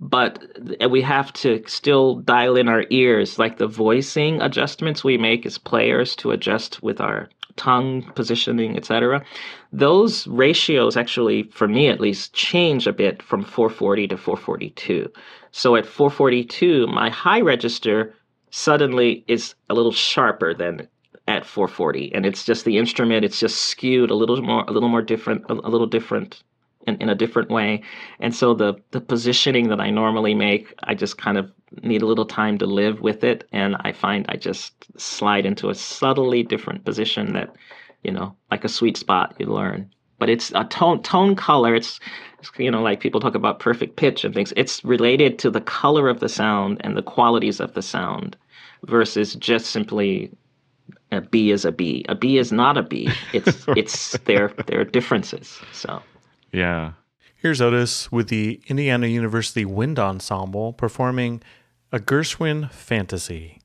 but 0.00 0.44
we 0.90 1.02
have 1.02 1.32
to 1.32 1.62
still 1.66 2.16
dial 2.16 2.56
in 2.56 2.68
our 2.68 2.84
ears, 2.90 3.38
like 3.38 3.58
the 3.58 3.66
voicing 3.66 4.40
adjustments 4.40 5.02
we 5.02 5.18
make 5.18 5.44
as 5.44 5.58
players 5.58 6.14
to 6.16 6.30
adjust 6.30 6.82
with 6.82 7.00
our 7.00 7.28
tongue 7.56 8.02
positioning, 8.14 8.76
etc. 8.76 9.24
Those 9.72 10.26
ratios 10.28 10.96
actually, 10.96 11.42
for 11.44 11.66
me 11.66 11.88
at 11.88 12.00
least, 12.00 12.32
change 12.32 12.86
a 12.86 12.92
bit 12.92 13.22
from 13.22 13.42
440 13.42 14.08
to 14.08 14.16
442. 14.16 15.10
So 15.50 15.74
at 15.74 15.86
442, 15.86 16.86
my 16.86 17.10
high 17.10 17.40
register 17.40 18.14
suddenly 18.50 19.24
is 19.26 19.54
a 19.68 19.74
little 19.74 19.92
sharper 19.92 20.54
than 20.54 20.88
at 21.26 21.44
440 21.44 22.14
and 22.14 22.24
it's 22.24 22.42
just 22.42 22.64
the 22.64 22.78
instrument 22.78 23.22
it's 23.22 23.38
just 23.38 23.66
skewed 23.66 24.10
a 24.10 24.14
little 24.14 24.40
more 24.40 24.64
a 24.66 24.72
little 24.72 24.88
more 24.88 25.02
different 25.02 25.44
a, 25.50 25.52
a 25.52 25.68
little 25.68 25.86
different 25.86 26.42
in, 26.88 26.96
in 27.02 27.08
a 27.08 27.14
different 27.14 27.50
way. 27.50 27.82
And 28.18 28.34
so 28.34 28.54
the 28.54 28.74
the 28.90 29.00
positioning 29.00 29.68
that 29.68 29.80
I 29.80 29.90
normally 29.90 30.34
make, 30.34 30.74
I 30.84 30.94
just 30.94 31.18
kind 31.18 31.38
of 31.38 31.52
need 31.82 32.02
a 32.02 32.06
little 32.06 32.26
time 32.26 32.58
to 32.58 32.66
live 32.66 33.00
with 33.00 33.22
it, 33.22 33.46
and 33.52 33.76
I 33.80 33.92
find 33.92 34.24
I 34.28 34.36
just 34.36 34.72
slide 35.00 35.46
into 35.46 35.68
a 35.68 35.74
subtly 35.74 36.42
different 36.42 36.84
position 36.84 37.34
that, 37.34 37.54
you 38.02 38.12
know, 38.12 38.34
like 38.50 38.64
a 38.64 38.68
sweet 38.68 38.96
spot 38.96 39.36
you 39.38 39.46
learn. 39.46 39.90
But 40.18 40.30
it's 40.30 40.50
a 40.54 40.64
tone 40.64 41.02
tone 41.02 41.36
color. 41.36 41.74
It's, 41.74 42.00
it's 42.40 42.50
you 42.58 42.70
know 42.70 42.82
like 42.82 43.00
people 43.00 43.20
talk 43.20 43.36
about 43.36 43.60
perfect 43.60 43.96
pitch 43.96 44.24
and 44.24 44.34
things. 44.34 44.52
It's 44.56 44.84
related 44.84 45.38
to 45.40 45.50
the 45.50 45.60
color 45.60 46.08
of 46.08 46.20
the 46.20 46.28
sound 46.28 46.78
and 46.80 46.96
the 46.96 47.02
qualities 47.02 47.60
of 47.60 47.74
the 47.74 47.82
sound, 47.82 48.36
versus 48.84 49.34
just 49.34 49.66
simply 49.66 50.32
a 51.12 51.20
B 51.20 51.50
is 51.50 51.64
a 51.64 51.72
B. 51.72 52.04
A 52.08 52.14
B 52.14 52.38
is 52.38 52.52
not 52.52 52.76
a 52.76 52.82
B. 52.82 53.10
It's 53.32 53.64
it's 53.76 54.18
there 54.24 54.52
there 54.66 54.80
are 54.80 54.84
differences. 54.84 55.58
So 55.72 56.02
yeah. 56.52 56.92
Here's 57.34 57.60
Otis 57.60 58.10
with 58.10 58.28
the 58.28 58.60
Indiana 58.66 59.06
University 59.06 59.64
Wind 59.64 59.98
Ensemble 59.98 60.72
performing 60.72 61.42
a 61.92 61.98
Gershwin 61.98 62.70
Fantasy. 62.72 63.60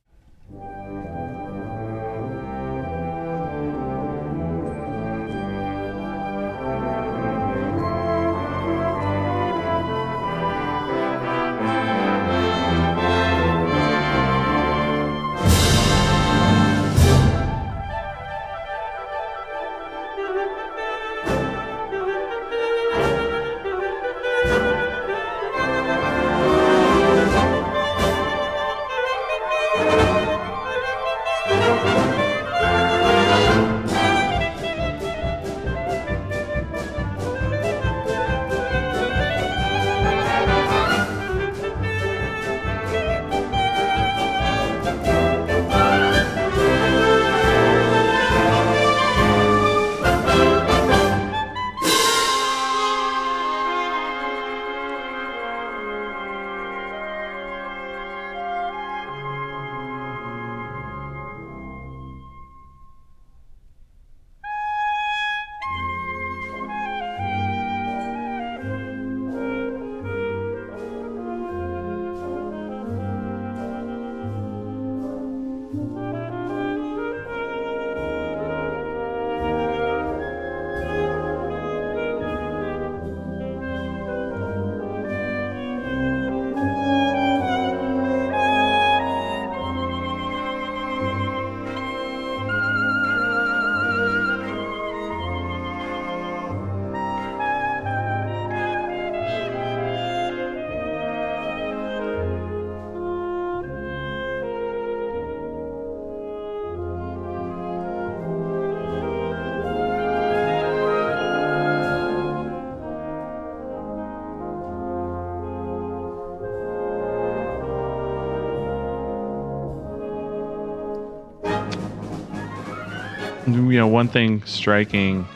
You 123.73 123.79
know, 123.79 123.87
one 123.87 124.07
thing 124.07 124.43
striking 124.45 125.27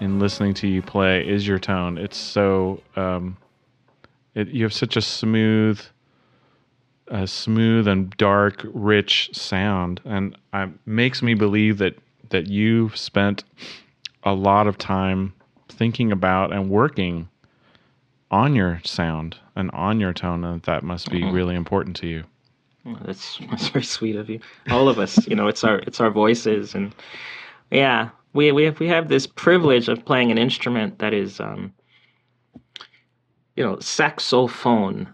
in 0.00 0.18
listening 0.18 0.52
to 0.54 0.66
you 0.66 0.82
play 0.82 1.24
is 1.24 1.46
your 1.46 1.60
tone. 1.60 1.96
It's 1.96 2.16
so 2.16 2.82
um, 2.96 3.36
it, 4.34 4.48
you 4.48 4.64
have 4.64 4.72
such 4.72 4.96
a 4.96 5.00
smooth, 5.00 5.80
a 7.06 7.24
smooth 7.28 7.86
and 7.86 8.10
dark, 8.16 8.66
rich 8.74 9.30
sound, 9.32 10.00
and 10.04 10.36
it 10.52 10.70
makes 10.86 11.22
me 11.22 11.34
believe 11.34 11.78
that 11.78 11.94
that 12.30 12.48
you've 12.48 12.96
spent 12.96 13.44
a 14.24 14.34
lot 14.34 14.66
of 14.66 14.76
time 14.76 15.32
thinking 15.68 16.10
about 16.10 16.52
and 16.52 16.68
working 16.68 17.28
on 18.32 18.56
your 18.56 18.80
sound 18.84 19.36
and 19.54 19.70
on 19.70 20.00
your 20.00 20.12
tone, 20.12 20.42
and 20.42 20.62
that 20.62 20.82
must 20.82 21.12
be 21.12 21.20
mm-hmm. 21.20 21.32
really 21.32 21.54
important 21.54 21.94
to 21.98 22.08
you. 22.08 22.24
Well, 22.84 22.98
that's 23.04 23.38
that's 23.48 23.68
very 23.68 23.84
sweet 23.84 24.16
of 24.16 24.28
you. 24.28 24.40
All 24.68 24.88
of 24.88 24.98
us, 24.98 25.28
you 25.28 25.36
know, 25.36 25.46
it's 25.46 25.62
our 25.62 25.78
it's 25.86 26.00
our 26.00 26.10
voices, 26.10 26.74
and 26.74 26.92
yeah, 27.72 28.10
we 28.34 28.52
we 28.52 28.64
have 28.64 28.78
we 28.78 28.88
have 28.88 29.08
this 29.08 29.26
privilege 29.26 29.88
of 29.88 30.04
playing 30.04 30.30
an 30.30 30.38
instrument 30.38 30.98
that 30.98 31.14
is, 31.14 31.40
um, 31.40 31.72
you 33.56 33.64
know, 33.64 33.78
saxophone. 33.80 35.08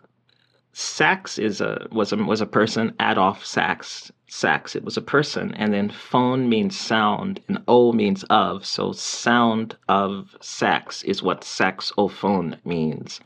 Sax 0.73 1.39
is 1.39 1.61
a 1.61 1.87
was 1.93 2.13
a 2.13 2.17
was 2.17 2.41
a 2.41 2.47
person. 2.47 2.95
Adolf 3.01 3.45
Sax 3.45 4.11
sax. 4.27 4.75
It 4.75 4.85
was 4.85 4.97
a 4.97 5.03
person, 5.03 5.55
and 5.55 5.73
then 5.73 5.89
phone 5.89 6.49
means 6.49 6.77
sound, 6.77 7.41
and 7.47 7.63
o 7.69 7.93
means 7.93 8.25
of. 8.25 8.67
So 8.67 8.91
sound 8.93 9.77
of 9.89 10.37
sax 10.41 11.05
is 11.05 11.23
what 11.23 11.45
saxophone 11.45 12.57
means. 12.65 13.21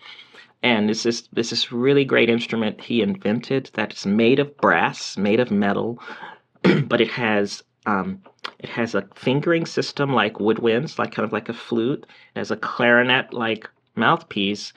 And 0.62 0.90
this 0.90 1.06
is 1.06 1.28
this 1.32 1.52
is 1.52 1.72
really 1.72 2.04
great 2.04 2.28
instrument 2.28 2.82
he 2.82 3.00
invented 3.00 3.70
that 3.74 3.94
is 3.94 4.04
made 4.04 4.38
of 4.38 4.56
brass, 4.58 5.16
made 5.16 5.40
of 5.40 5.50
metal, 5.50 5.98
but 6.84 7.00
it 7.00 7.10
has 7.10 7.62
um, 7.86 8.20
it 8.62 8.68
has 8.68 8.94
a 8.94 9.06
fingering 9.14 9.66
system 9.66 10.12
like 10.12 10.34
woodwinds, 10.34 10.98
like 10.98 11.12
kind 11.12 11.24
of 11.24 11.32
like 11.32 11.48
a 11.48 11.54
flute. 11.54 12.06
It 12.34 12.38
has 12.38 12.50
a 12.50 12.56
clarinet 12.56 13.32
like 13.32 13.68
mouthpiece, 13.96 14.72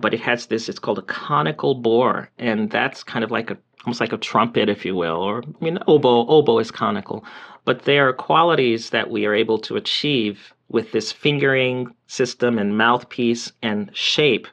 but 0.00 0.14
it 0.14 0.20
has 0.20 0.46
this. 0.46 0.68
It's 0.68 0.78
called 0.78 0.98
a 0.98 1.02
conical 1.02 1.74
bore, 1.74 2.30
and 2.38 2.70
that's 2.70 3.02
kind 3.02 3.24
of 3.24 3.30
like 3.30 3.50
a 3.50 3.58
almost 3.86 4.00
like 4.00 4.12
a 4.12 4.18
trumpet, 4.18 4.68
if 4.68 4.84
you 4.84 4.94
will, 4.94 5.16
or 5.16 5.42
I 5.42 5.64
mean 5.64 5.78
oboe. 5.86 6.26
Oboe 6.28 6.58
is 6.58 6.70
conical, 6.70 7.24
but 7.64 7.82
there 7.82 8.08
are 8.08 8.12
qualities 8.12 8.90
that 8.90 9.10
we 9.10 9.26
are 9.26 9.34
able 9.34 9.58
to 9.60 9.76
achieve 9.76 10.52
with 10.68 10.92
this 10.92 11.10
fingering 11.10 11.92
system 12.06 12.58
and 12.58 12.76
mouthpiece 12.78 13.50
and 13.62 13.90
shape 13.96 14.46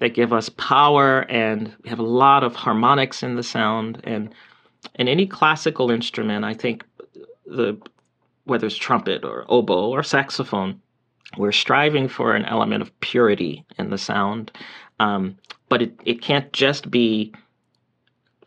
that 0.00 0.14
give 0.14 0.32
us 0.32 0.48
power, 0.50 1.20
and 1.30 1.74
we 1.82 1.88
have 1.90 1.98
a 1.98 2.02
lot 2.02 2.44
of 2.44 2.54
harmonics 2.54 3.22
in 3.22 3.36
the 3.36 3.42
sound 3.42 4.00
and 4.04 4.34
in 4.96 5.08
any 5.08 5.26
classical 5.26 5.90
instrument, 5.90 6.44
I 6.44 6.54
think 6.54 6.84
the 7.46 7.78
whether 8.44 8.66
it's 8.66 8.76
trumpet 8.76 9.24
or 9.24 9.44
oboe 9.48 9.88
or 9.90 10.02
saxophone, 10.02 10.80
we're 11.36 11.52
striving 11.52 12.08
for 12.08 12.34
an 12.34 12.44
element 12.44 12.82
of 12.82 13.00
purity 13.00 13.64
in 13.78 13.90
the 13.90 13.98
sound. 13.98 14.52
Um, 15.00 15.36
but 15.68 15.82
it, 15.82 15.98
it 16.04 16.22
can't 16.22 16.52
just 16.52 16.90
be 16.90 17.32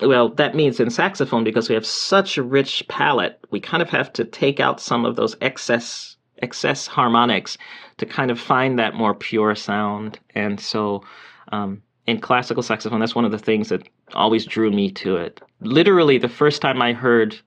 well, 0.01 0.29
that 0.29 0.55
means 0.55 0.79
in 0.79 0.89
saxophone, 0.89 1.43
because 1.43 1.69
we 1.69 1.75
have 1.75 1.85
such 1.85 2.37
a 2.37 2.43
rich 2.43 2.83
palette, 2.87 3.39
we 3.49 3.59
kind 3.59 3.81
of 3.81 3.89
have 3.89 4.13
to 4.13 4.25
take 4.25 4.59
out 4.59 4.79
some 4.79 5.05
of 5.05 5.15
those 5.15 5.35
excess 5.41 6.15
excess 6.43 6.85
harmonics 6.85 7.57
to 7.97 8.05
kind 8.05 8.29
of 8.29 8.39
find 8.39 8.77
that 8.77 8.93
more 8.93 9.15
pure 9.15 9.55
sound. 9.55 10.19
And 10.35 10.59
so 10.59 11.03
um, 11.51 11.81
in 12.05 12.19
classical 12.19 12.61
saxophone, 12.61 12.99
that's 12.99 13.15
one 13.15 13.25
of 13.25 13.31
the 13.31 13.39
things 13.39 13.69
that 13.69 13.89
always 14.13 14.45
drew 14.45 14.69
me 14.69 14.91
to 14.91 15.15
it. 15.15 15.41
Literally, 15.61 16.19
the 16.19 16.29
first 16.29 16.61
time 16.61 16.79
I 16.79 16.93
heard 16.93 17.39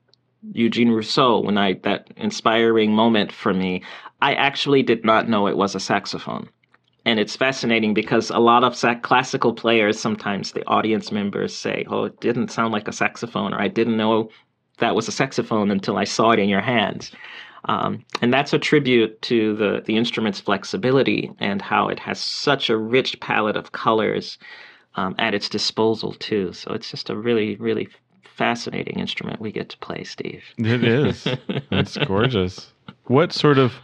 Eugene 0.52 0.90
Rousseau, 0.90 1.40
when 1.40 1.58
I 1.58 1.74
that 1.82 2.08
inspiring 2.16 2.92
moment 2.92 3.32
for 3.32 3.52
me, 3.52 3.82
I 4.22 4.34
actually 4.34 4.82
did 4.82 5.04
not 5.04 5.28
know 5.28 5.46
it 5.46 5.56
was 5.56 5.74
a 5.74 5.80
saxophone. 5.80 6.48
And 7.04 7.18
it's 7.18 7.36
fascinating 7.36 7.94
because 7.94 8.30
a 8.30 8.38
lot 8.38 8.64
of 8.64 8.76
sac- 8.76 9.02
classical 9.02 9.54
players, 9.54 9.98
sometimes 9.98 10.52
the 10.52 10.66
audience 10.66 11.10
members 11.12 11.56
say, 11.56 11.84
"Oh, 11.88 12.04
it 12.04 12.20
didn't 12.20 12.50
sound 12.50 12.72
like 12.72 12.88
a 12.88 12.92
saxophone," 12.92 13.54
or 13.54 13.60
"I 13.60 13.68
didn't 13.68 13.96
know 13.96 14.30
that 14.78 14.94
was 14.94 15.08
a 15.08 15.12
saxophone 15.12 15.70
until 15.70 15.96
I 15.96 16.04
saw 16.04 16.30
it 16.30 16.38
in 16.38 16.48
your 16.48 16.60
hands." 16.60 17.12
Um, 17.66 18.04
and 18.22 18.32
that's 18.32 18.52
a 18.52 18.58
tribute 18.58 19.20
to 19.22 19.54
the 19.56 19.82
the 19.84 19.96
instrument's 19.96 20.40
flexibility 20.40 21.30
and 21.38 21.60
how 21.60 21.88
it 21.88 21.98
has 22.00 22.18
such 22.20 22.70
a 22.70 22.76
rich 22.76 23.20
palette 23.20 23.56
of 23.56 23.72
colors 23.72 24.38
um, 24.96 25.14
at 25.18 25.34
its 25.34 25.48
disposal 25.48 26.12
too. 26.12 26.52
So 26.52 26.72
it's 26.72 26.90
just 26.90 27.10
a 27.10 27.16
really, 27.16 27.56
really 27.56 27.88
fascinating 28.40 28.98
instrument 28.98 29.38
we 29.38 29.52
get 29.52 29.68
to 29.68 29.76
play, 29.80 30.02
Steve. 30.02 30.42
It 30.56 30.82
is. 30.82 31.26
it's 31.70 31.98
gorgeous. 31.98 32.72
What 33.04 33.34
sort 33.34 33.58
of 33.58 33.74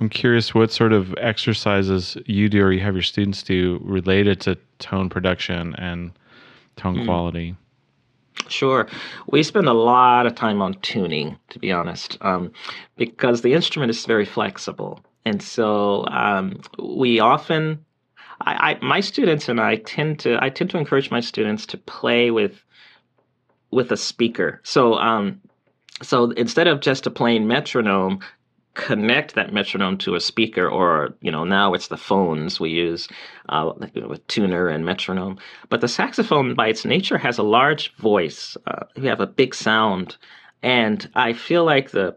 I'm 0.00 0.08
curious 0.08 0.54
what 0.54 0.72
sort 0.72 0.94
of 0.94 1.14
exercises 1.18 2.16
you 2.24 2.48
do 2.48 2.62
or 2.62 2.72
you 2.72 2.80
have 2.80 2.94
your 2.94 3.02
students 3.02 3.42
do 3.42 3.78
related 3.84 4.40
to 4.40 4.56
tone 4.78 5.10
production 5.10 5.74
and 5.76 6.10
tone 6.76 6.96
mm. 6.96 7.04
quality. 7.04 7.54
Sure. 8.48 8.88
We 9.26 9.42
spend 9.42 9.68
a 9.68 9.74
lot 9.74 10.24
of 10.24 10.34
time 10.34 10.62
on 10.62 10.72
tuning, 10.80 11.36
to 11.50 11.58
be 11.58 11.70
honest, 11.70 12.16
um, 12.22 12.50
because 12.96 13.42
the 13.42 13.52
instrument 13.52 13.90
is 13.90 14.06
very 14.06 14.24
flexible. 14.24 15.04
And 15.26 15.42
so 15.42 16.06
um, 16.06 16.62
we 16.78 17.20
often, 17.20 17.84
I, 18.40 18.72
I, 18.72 18.84
my 18.84 19.00
students 19.00 19.50
and 19.50 19.60
I 19.60 19.76
tend 19.76 20.18
to, 20.20 20.42
I 20.42 20.48
tend 20.48 20.70
to 20.70 20.78
encourage 20.78 21.10
my 21.10 21.20
students 21.20 21.66
to 21.66 21.76
play 21.76 22.30
with 22.30 22.64
with 23.72 23.90
a 23.90 23.96
speaker. 23.96 24.60
So 24.62 24.94
um, 24.94 25.40
so 26.02 26.30
instead 26.32 26.68
of 26.68 26.80
just 26.80 27.06
a 27.06 27.10
plain 27.10 27.48
metronome, 27.48 28.20
connect 28.74 29.34
that 29.34 29.52
metronome 29.52 29.98
to 29.98 30.14
a 30.14 30.20
speaker, 30.20 30.68
or 30.68 31.14
you 31.20 31.30
know 31.30 31.44
now 31.44 31.74
it's 31.74 31.88
the 31.88 31.96
phones 31.96 32.60
we 32.60 32.70
use 32.70 33.08
uh, 33.48 33.72
with 34.06 34.26
tuner 34.28 34.68
and 34.68 34.84
metronome. 34.84 35.38
But 35.68 35.80
the 35.80 35.88
saxophone, 35.88 36.54
by 36.54 36.68
its 36.68 36.84
nature, 36.84 37.18
has 37.18 37.38
a 37.38 37.42
large 37.42 37.94
voice. 37.96 38.56
Uh, 38.66 38.84
we 38.96 39.08
have 39.08 39.20
a 39.20 39.26
big 39.26 39.54
sound, 39.54 40.16
and 40.62 41.08
I 41.14 41.32
feel 41.32 41.64
like 41.64 41.90
the 41.90 42.16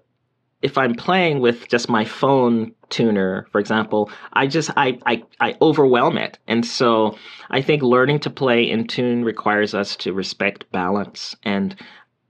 if 0.61 0.77
I'm 0.77 0.95
playing 0.95 1.41
with 1.41 1.67
just 1.67 1.89
my 1.89 2.05
phone 2.05 2.73
tuner, 2.89 3.47
for 3.51 3.59
example, 3.59 4.09
I 4.33 4.47
just 4.47 4.71
I, 4.75 4.99
I 5.05 5.23
I 5.39 5.55
overwhelm 5.61 6.17
it. 6.17 6.37
And 6.47 6.65
so 6.65 7.17
I 7.49 7.61
think 7.61 7.81
learning 7.81 8.19
to 8.21 8.29
play 8.29 8.69
in 8.69 8.87
tune 8.87 9.23
requires 9.23 9.73
us 9.73 9.95
to 9.97 10.13
respect 10.13 10.71
balance. 10.71 11.35
And 11.43 11.75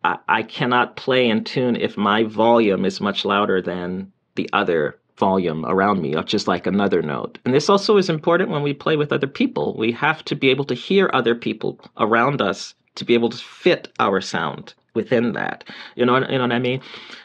I, 0.04 0.18
I 0.28 0.44
cannot 0.44 0.96
play 0.96 1.28
in 1.30 1.44
tune 1.44 1.76
if 1.76 1.98
my 1.98 2.24
volume 2.24 2.86
is 2.86 3.02
much 3.02 3.26
louder 3.26 3.62
than 3.62 4.12
the 4.36 4.50
other 4.54 5.00
volume 5.18 5.66
around 5.66 6.02
me, 6.02 6.16
just 6.26 6.48
like 6.48 6.68
another 6.68 7.02
note. 7.02 7.40
And 7.46 7.54
this 7.54 7.70
also 7.70 7.98
is 7.98 8.10
important 8.10 8.50
when 8.50 8.64
we 8.64 8.74
play 8.74 8.98
with 8.98 9.14
other 9.14 9.28
people. 9.28 9.76
We 9.78 9.92
have 9.94 10.26
to 10.26 10.36
be 10.36 10.50
able 10.50 10.66
to 10.66 10.76
hear 10.76 11.10
other 11.14 11.36
people 11.36 11.80
around 11.98 12.42
us 12.42 12.76
to 12.96 13.06
be 13.06 13.14
able 13.14 13.30
to 13.30 13.38
fit 13.38 13.90
our 14.00 14.22
sound 14.22 14.74
within 14.96 15.34
that. 15.34 15.64
You 15.96 16.06
know, 16.06 16.18
you 16.18 16.38
know 16.38 16.44
what 16.44 16.52
I 16.52 16.60
mean? 16.60 16.82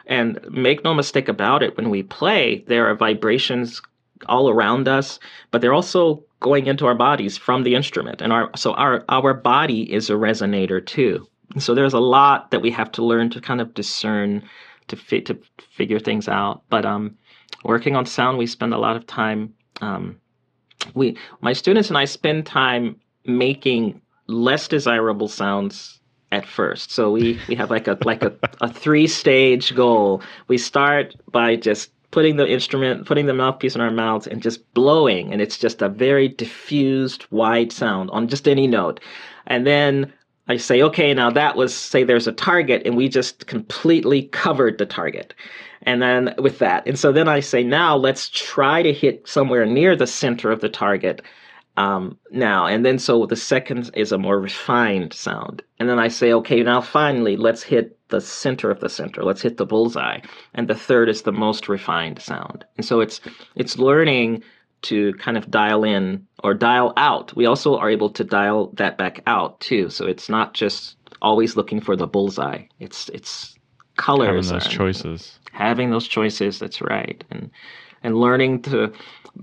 And 0.06 0.38
make 0.50 0.84
no 0.84 0.92
mistake 0.92 1.28
about 1.28 1.62
it, 1.62 1.76
when 1.76 1.88
we 1.88 2.02
play, 2.02 2.64
there 2.66 2.86
are 2.90 2.94
vibrations 2.94 3.80
all 4.26 4.50
around 4.50 4.88
us, 4.88 5.18
but 5.50 5.60
they're 5.60 5.72
also 5.72 6.22
going 6.40 6.66
into 6.66 6.86
our 6.86 6.94
bodies 6.94 7.38
from 7.38 7.62
the 7.62 7.74
instrument. 7.74 8.20
And 8.20 8.32
our 8.32 8.50
so 8.56 8.74
our 8.74 9.04
our 9.08 9.32
body 9.32 9.90
is 9.92 10.10
a 10.10 10.14
resonator 10.14 10.84
too. 10.84 11.26
so 11.58 11.74
there's 11.74 11.94
a 11.94 12.00
lot 12.00 12.50
that 12.50 12.60
we 12.60 12.70
have 12.70 12.92
to 12.92 13.04
learn 13.04 13.30
to 13.30 13.40
kind 13.40 13.60
of 13.60 13.74
discern 13.74 14.42
to 14.88 14.96
fit 14.96 15.26
to 15.26 15.38
figure 15.70 15.98
things 15.98 16.28
out. 16.28 16.62
But 16.68 16.84
um 16.84 17.16
working 17.64 17.96
on 17.96 18.06
sound, 18.06 18.38
we 18.38 18.46
spend 18.46 18.74
a 18.74 18.78
lot 18.78 18.96
of 18.96 19.06
time 19.06 19.54
um 19.80 20.16
we 20.94 21.16
my 21.40 21.52
students 21.52 21.88
and 21.88 21.98
I 21.98 22.04
spend 22.04 22.46
time 22.46 22.96
making 23.26 24.00
less 24.26 24.68
desirable 24.68 25.28
sounds 25.28 25.99
at 26.32 26.46
first. 26.46 26.90
So 26.90 27.10
we, 27.10 27.40
we 27.48 27.54
have 27.56 27.70
like 27.70 27.88
a 27.88 27.98
like 28.04 28.22
a, 28.22 28.32
a 28.60 28.72
three 28.72 29.06
stage 29.06 29.74
goal. 29.74 30.22
We 30.48 30.58
start 30.58 31.14
by 31.30 31.56
just 31.56 31.90
putting 32.10 32.36
the 32.36 32.46
instrument, 32.46 33.06
putting 33.06 33.26
the 33.26 33.34
mouthpiece 33.34 33.74
in 33.74 33.80
our 33.80 33.90
mouths 33.90 34.26
and 34.26 34.42
just 34.42 34.72
blowing. 34.74 35.32
And 35.32 35.40
it's 35.40 35.56
just 35.56 35.82
a 35.82 35.88
very 35.88 36.28
diffused, 36.28 37.26
wide 37.30 37.72
sound 37.72 38.10
on 38.10 38.28
just 38.28 38.48
any 38.48 38.66
note. 38.66 39.00
And 39.46 39.66
then 39.66 40.12
I 40.48 40.56
say, 40.56 40.82
okay, 40.82 41.14
now 41.14 41.30
that 41.30 41.56
was, 41.56 41.72
say 41.72 42.02
there's 42.02 42.26
a 42.26 42.32
target, 42.32 42.82
and 42.84 42.96
we 42.96 43.08
just 43.08 43.46
completely 43.46 44.24
covered 44.24 44.78
the 44.78 44.86
target. 44.86 45.34
And 45.82 46.02
then 46.02 46.34
with 46.38 46.58
that, 46.58 46.86
and 46.86 46.98
so 46.98 47.12
then 47.12 47.28
I 47.28 47.40
say, 47.40 47.62
now 47.62 47.96
let's 47.96 48.28
try 48.28 48.82
to 48.82 48.92
hit 48.92 49.28
somewhere 49.28 49.64
near 49.64 49.94
the 49.94 50.06
center 50.08 50.50
of 50.50 50.60
the 50.60 50.68
target 50.68 51.22
um, 51.76 52.18
now. 52.30 52.66
And 52.66 52.84
then 52.84 52.98
so 52.98 53.26
the 53.26 53.36
second 53.36 53.90
is 53.94 54.12
a 54.12 54.18
more 54.18 54.40
refined 54.40 55.12
sound. 55.12 55.62
And 55.78 55.88
then 55.88 55.98
I 55.98 56.08
say, 56.08 56.32
okay, 56.32 56.62
now 56.62 56.80
finally, 56.80 57.36
let's 57.36 57.62
hit 57.62 57.96
the 58.08 58.20
center 58.20 58.70
of 58.70 58.80
the 58.80 58.88
center. 58.88 59.22
Let's 59.22 59.42
hit 59.42 59.56
the 59.56 59.66
bullseye. 59.66 60.20
And 60.54 60.68
the 60.68 60.74
third 60.74 61.08
is 61.08 61.22
the 61.22 61.32
most 61.32 61.68
refined 61.68 62.20
sound. 62.20 62.64
And 62.76 62.84
so 62.84 63.00
it's 63.00 63.20
it's 63.54 63.78
learning 63.78 64.42
to 64.82 65.12
kind 65.14 65.36
of 65.36 65.50
dial 65.50 65.84
in 65.84 66.26
or 66.42 66.54
dial 66.54 66.92
out. 66.96 67.34
We 67.36 67.46
also 67.46 67.76
are 67.76 67.90
able 67.90 68.10
to 68.10 68.24
dial 68.24 68.72
that 68.74 68.98
back 68.98 69.22
out 69.26 69.60
too. 69.60 69.90
So 69.90 70.06
it's 70.06 70.28
not 70.28 70.54
just 70.54 70.96
always 71.22 71.56
looking 71.56 71.80
for 71.80 71.96
the 71.96 72.06
bullseye. 72.06 72.64
It's 72.78 73.08
it's 73.10 73.56
colors. 73.96 74.50
Having 74.50 74.58
those 74.58 74.68
choices. 74.68 75.38
having 75.52 75.90
those 75.90 76.08
choices 76.08 76.58
that's 76.58 76.80
right 76.80 77.22
and 77.30 77.50
and 78.02 78.16
learning 78.16 78.62
to 78.62 78.92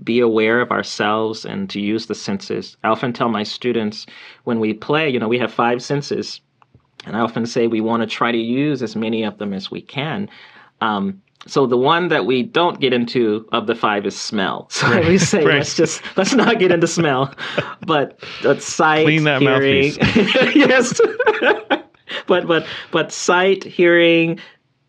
be 0.04 0.20
aware 0.20 0.60
of 0.60 0.70
ourselves 0.70 1.44
and 1.44 1.70
to 1.70 1.80
use 1.80 2.06
the 2.06 2.14
senses 2.14 2.76
i 2.84 2.88
often 2.88 3.12
tell 3.12 3.28
my 3.28 3.42
students 3.42 4.06
when 4.44 4.60
we 4.60 4.74
play 4.74 5.08
you 5.08 5.18
know 5.18 5.28
we 5.28 5.38
have 5.38 5.52
five 5.52 5.82
senses 5.82 6.40
and 7.06 7.16
i 7.16 7.20
often 7.20 7.46
say 7.46 7.66
we 7.66 7.80
want 7.80 8.02
to 8.02 8.06
try 8.06 8.30
to 8.30 8.38
use 8.38 8.82
as 8.82 8.94
many 8.94 9.22
of 9.22 9.38
them 9.38 9.52
as 9.52 9.70
we 9.70 9.80
can 9.80 10.28
um, 10.80 11.20
so 11.46 11.66
the 11.66 11.76
one 11.76 12.08
that 12.08 12.26
we 12.26 12.42
don't 12.42 12.80
get 12.80 12.92
into 12.92 13.48
of 13.52 13.66
the 13.66 13.74
five 13.74 14.06
is 14.06 14.18
smell. 14.18 14.68
So 14.78 14.88
right. 14.88 15.06
we 15.06 15.18
say 15.18 15.44
right. 15.44 15.56
let's 15.56 15.74
just 15.74 16.02
let's 16.16 16.34
not 16.34 16.58
get 16.58 16.70
into 16.70 16.86
smell, 16.86 17.34
but 17.86 18.20
but 18.42 18.62
sight, 18.62 19.04
clean 19.04 19.24
that 19.24 19.40
hearing, 19.40 19.92
yes, 20.54 21.00
but 22.26 22.46
but 22.46 22.66
but 22.90 23.12
sight, 23.12 23.64
hearing, 23.64 24.38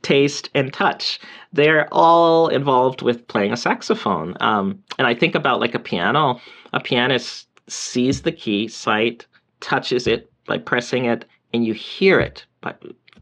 taste, 0.09 0.49
and 0.55 0.73
touch. 0.73 1.19
They're 1.53 1.87
all 1.91 2.47
involved 2.47 3.03
with 3.03 3.27
playing 3.27 3.53
a 3.53 3.57
saxophone. 3.57 4.35
Um, 4.39 4.83
and 4.97 5.05
I 5.05 5.13
think 5.13 5.35
about 5.35 5.59
like 5.59 5.75
a 5.75 5.79
piano. 5.79 6.41
A 6.73 6.79
pianist 6.79 7.47
sees 7.67 8.23
the 8.23 8.31
key, 8.31 8.67
sight, 8.67 9.27
touches 9.59 10.07
it 10.07 10.31
by 10.47 10.57
pressing 10.57 11.05
it, 11.05 11.25
and 11.53 11.63
you 11.63 11.73
hear 11.75 12.19
it 12.19 12.43
by 12.61 12.73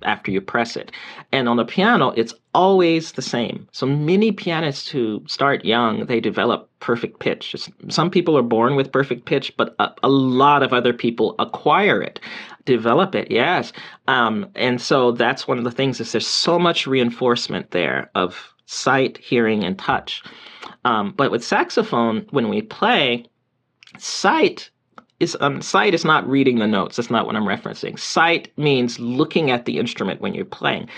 after 0.04 0.32
you 0.32 0.40
press 0.40 0.78
it. 0.78 0.92
And 1.32 1.50
on 1.50 1.58
the 1.58 1.66
piano, 1.66 2.14
it's 2.16 2.34
always 2.54 3.14
the 3.14 3.22
same. 3.22 3.68
So 3.72 3.86
many 3.86 4.32
pianists 4.32 4.88
who 4.88 5.24
start 5.28 5.66
young, 5.66 6.06
they 6.06 6.20
develop 6.20 6.70
perfect 6.80 7.20
pitch. 7.20 7.56
Some 7.90 8.10
people 8.12 8.38
are 8.38 8.44
born 8.44 8.76
with 8.76 8.92
perfect 8.92 9.26
pitch, 9.26 9.52
but 9.58 9.76
a, 9.80 9.90
a 10.04 10.10
lot 10.10 10.64
of 10.64 10.72
other 10.72 10.94
people 10.94 11.36
acquire 11.40 12.02
it, 12.02 12.20
develop 12.68 13.16
it. 13.16 13.32
Yes. 13.32 13.74
Um, 14.08 14.50
and 14.56 14.80
so 14.80 15.12
that's 15.12 15.48
one 15.48 15.58
of 15.58 15.64
the 15.64 15.72
things 15.72 16.00
is 16.00 16.12
there's 16.12 16.28
so 16.28 16.60
much 16.60 16.86
reinforcement 16.86 17.72
there 17.72 18.12
of 18.14 18.54
sight, 18.66 19.18
hearing, 19.18 19.64
and 19.64 19.80
touch. 19.80 20.22
Um, 20.86 21.14
but 21.18 21.32
with 21.32 21.44
saxophone, 21.44 22.28
when 22.30 22.50
we 22.50 22.62
play, 22.62 23.26
sight 23.98 24.70
is 25.20 25.36
um, 25.40 25.62
sight 25.62 25.94
is 25.94 26.06
not 26.06 26.30
reading 26.30 26.60
the 26.60 26.68
notes. 26.68 26.98
That's 26.98 27.10
not 27.10 27.26
what 27.26 27.36
I'm 27.36 27.46
referencing. 27.46 27.98
Sight 27.98 28.52
means 28.58 29.00
looking 29.00 29.50
at 29.50 29.66
the 29.66 29.80
instrument 29.80 30.22
when 30.22 30.34
you're 30.34 30.46
playing. 30.46 30.90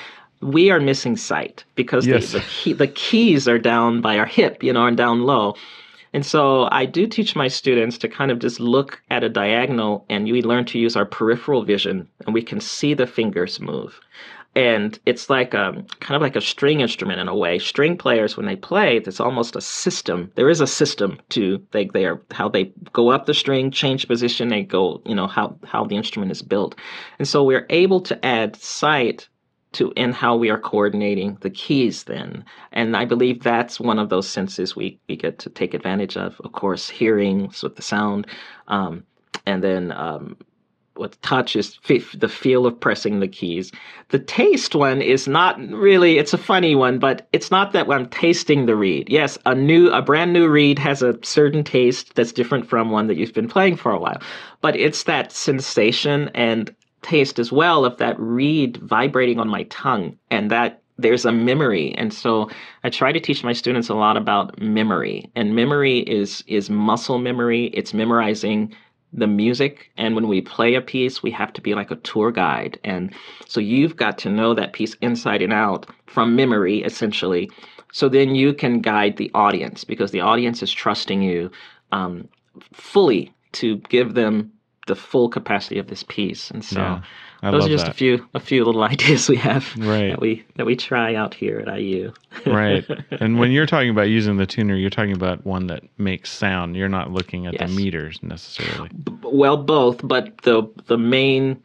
We 0.41 0.71
are 0.71 0.79
missing 0.79 1.17
sight 1.17 1.63
because 1.75 2.07
yes. 2.07 2.31
the, 2.31 2.39
the, 2.39 2.45
key, 2.45 2.73
the 2.73 2.87
keys 2.87 3.47
are 3.47 3.59
down 3.59 4.01
by 4.01 4.17
our 4.17 4.25
hip, 4.25 4.63
you 4.63 4.73
know, 4.73 4.85
and 4.85 4.95
down 4.97 5.23
low. 5.23 5.55
And 6.13 6.25
so 6.25 6.67
I 6.71 6.85
do 6.85 7.05
teach 7.07 7.35
my 7.35 7.47
students 7.47 7.97
to 7.99 8.07
kind 8.07 8.31
of 8.31 8.39
just 8.39 8.59
look 8.59 9.01
at 9.11 9.23
a 9.23 9.29
diagonal 9.29 10.05
and 10.09 10.25
we 10.25 10.41
learn 10.41 10.65
to 10.65 10.79
use 10.79 10.95
our 10.95 11.05
peripheral 11.05 11.63
vision 11.63 12.07
and 12.25 12.33
we 12.33 12.41
can 12.41 12.59
see 12.59 12.93
the 12.93 13.07
fingers 13.07 13.59
move 13.59 13.99
and 14.55 14.99
it's 15.05 15.29
like 15.29 15.53
a 15.53 15.67
um, 15.67 15.85
kind 15.99 16.15
of 16.15 16.21
like 16.21 16.35
a 16.35 16.41
string 16.41 16.81
instrument 16.81 17.19
in 17.19 17.27
a 17.27 17.35
way. 17.35 17.59
String 17.59 17.97
players, 17.97 18.35
when 18.35 18.45
they 18.45 18.55
play, 18.55 18.97
it's 18.97 19.19
almost 19.19 19.55
a 19.55 19.61
system. 19.61 20.31
There 20.35 20.49
is 20.49 20.59
a 20.59 20.67
system 20.67 21.19
to 21.29 21.63
they 21.71 21.85
they 21.85 22.05
are 22.05 22.21
how 22.31 22.49
they 22.49 22.65
go 22.91 23.09
up 23.09 23.25
the 23.25 23.33
string, 23.33 23.71
change 23.71 24.07
position, 24.07 24.49
they 24.49 24.63
go 24.63 25.01
you 25.05 25.15
know 25.15 25.27
how 25.27 25.55
how 25.63 25.85
the 25.85 25.95
instrument 25.95 26.31
is 26.31 26.41
built, 26.41 26.75
and 27.19 27.27
so 27.27 27.43
we're 27.43 27.67
able 27.69 28.01
to 28.01 28.25
add 28.25 28.55
sight 28.55 29.29
to 29.71 29.91
in 29.95 30.11
how 30.11 30.35
we 30.35 30.49
are 30.49 30.59
coordinating 30.59 31.37
the 31.41 31.49
keys 31.49 32.03
then 32.03 32.43
and 32.71 32.95
i 32.97 33.05
believe 33.05 33.43
that's 33.43 33.79
one 33.79 33.99
of 33.99 34.09
those 34.09 34.27
senses 34.27 34.75
we, 34.75 34.99
we 35.07 35.15
get 35.15 35.39
to 35.39 35.49
take 35.49 35.73
advantage 35.73 36.17
of 36.17 36.39
of 36.41 36.51
course 36.51 36.89
hearing 36.89 37.51
with 37.63 37.75
the 37.75 37.81
sound 37.81 38.27
um, 38.67 39.03
and 39.45 39.63
then 39.63 39.91
um, 39.91 40.35
with 40.99 41.19
touch 41.21 41.55
is 41.55 41.79
f- 41.89 42.13
the 42.19 42.27
feel 42.27 42.65
of 42.65 42.79
pressing 42.79 43.19
the 43.19 43.27
keys. 43.27 43.71
The 44.09 44.19
taste 44.19 44.75
one 44.75 45.01
is 45.01 45.27
not 45.27 45.57
really, 45.69 46.17
it's 46.17 46.33
a 46.33 46.37
funny 46.37 46.75
one, 46.75 46.99
but 46.99 47.27
it's 47.31 47.49
not 47.49 47.71
that 47.71 47.89
I'm 47.89 48.07
tasting 48.09 48.65
the 48.65 48.75
reed. 48.75 49.09
Yes, 49.09 49.37
a 49.45 49.55
new, 49.55 49.89
a 49.89 50.01
brand 50.01 50.33
new 50.33 50.47
reed 50.47 50.77
has 50.79 51.01
a 51.01 51.17
certain 51.23 51.63
taste 51.63 52.15
that's 52.15 52.33
different 52.33 52.67
from 52.67 52.91
one 52.91 53.07
that 53.07 53.15
you've 53.15 53.33
been 53.33 53.47
playing 53.47 53.77
for 53.77 53.91
a 53.91 53.99
while. 53.99 54.21
But 54.61 54.75
it's 54.75 55.03
that 55.03 55.31
sensation 55.31 56.29
and 56.35 56.75
taste 57.01 57.39
as 57.39 57.51
well 57.51 57.85
of 57.85 57.97
that 57.97 58.19
reed 58.19 58.77
vibrating 58.77 59.39
on 59.39 59.47
my 59.47 59.63
tongue 59.63 60.17
and 60.29 60.51
that 60.51 60.81
there's 60.97 61.25
a 61.25 61.31
memory. 61.31 61.93
And 61.95 62.13
so 62.13 62.49
i 62.83 62.89
try 62.89 63.11
to 63.11 63.19
teach 63.19 63.43
my 63.43 63.53
students 63.53 63.89
a 63.89 63.95
lot 63.95 64.17
about 64.17 64.59
memory. 64.61 65.29
And 65.35 65.55
memory 65.55 65.99
is 65.99 66.43
is 66.47 66.69
muscle 66.69 67.19
memory. 67.19 67.67
It's 67.67 67.93
memorizing 67.93 68.75
the 69.13 69.27
music. 69.27 69.91
And 69.97 70.13
when 70.13 70.27
we 70.27 70.41
play 70.41 70.75
a 70.75 70.81
piece 70.81 71.23
we 71.23 71.31
have 71.31 71.53
to 71.53 71.61
be 71.61 71.73
like 71.73 71.91
a 71.91 71.95
tour 71.97 72.31
guide. 72.31 72.79
And 72.83 73.13
so 73.47 73.59
you've 73.59 73.95
got 73.95 74.17
to 74.19 74.29
know 74.29 74.53
that 74.53 74.73
piece 74.73 74.95
inside 74.95 75.41
and 75.41 75.53
out 75.53 75.87
from 76.05 76.35
memory 76.35 76.83
essentially. 76.83 77.49
So 77.91 78.09
then 78.09 78.35
you 78.35 78.53
can 78.53 78.81
guide 78.81 79.17
the 79.17 79.31
audience 79.33 79.83
because 79.83 80.11
the 80.11 80.21
audience 80.21 80.61
is 80.61 80.71
trusting 80.71 81.21
you 81.23 81.49
um, 81.91 82.27
fully 82.73 83.33
to 83.53 83.77
give 83.89 84.13
them 84.13 84.51
the 84.89 84.95
full 84.95 85.29
capacity 85.29 85.79
of 85.79 85.87
this 85.87 86.03
piece 86.03 86.51
and 86.51 86.65
so 86.65 86.79
yeah. 86.81 87.01
Those 87.41 87.67
are 87.67 87.69
just 87.69 87.85
that. 87.85 87.91
a 87.91 87.97
few 87.97 88.27
a 88.33 88.39
few 88.39 88.65
little 88.65 88.83
ideas 88.93 89.29
we 89.29 89.37
have 89.37 89.73
right. 89.77 90.09
that 90.09 90.19
we 90.19 90.43
that 90.55 90.65
we 90.65 90.75
try 90.75 91.15
out 91.15 91.33
here 91.33 91.59
at 91.59 91.79
IU. 91.79 92.11
right. 92.45 92.85
And 93.11 93.39
when 93.39 93.51
you're 93.51 93.65
talking 93.65 93.89
about 93.89 94.09
using 94.09 94.37
the 94.37 94.45
tuner, 94.45 94.75
you're 94.75 94.89
talking 94.89 95.13
about 95.13 95.45
one 95.45 95.67
that 95.67 95.83
makes 95.97 96.31
sound. 96.31 96.75
You're 96.75 96.89
not 96.89 97.11
looking 97.11 97.47
at 97.47 97.53
yes. 97.53 97.69
the 97.69 97.75
meters 97.75 98.19
necessarily. 98.21 98.89
B- 98.89 99.13
well, 99.23 99.57
both, 99.57 100.05
but 100.05 100.37
the 100.39 100.69
the 100.87 100.97
main 100.97 101.61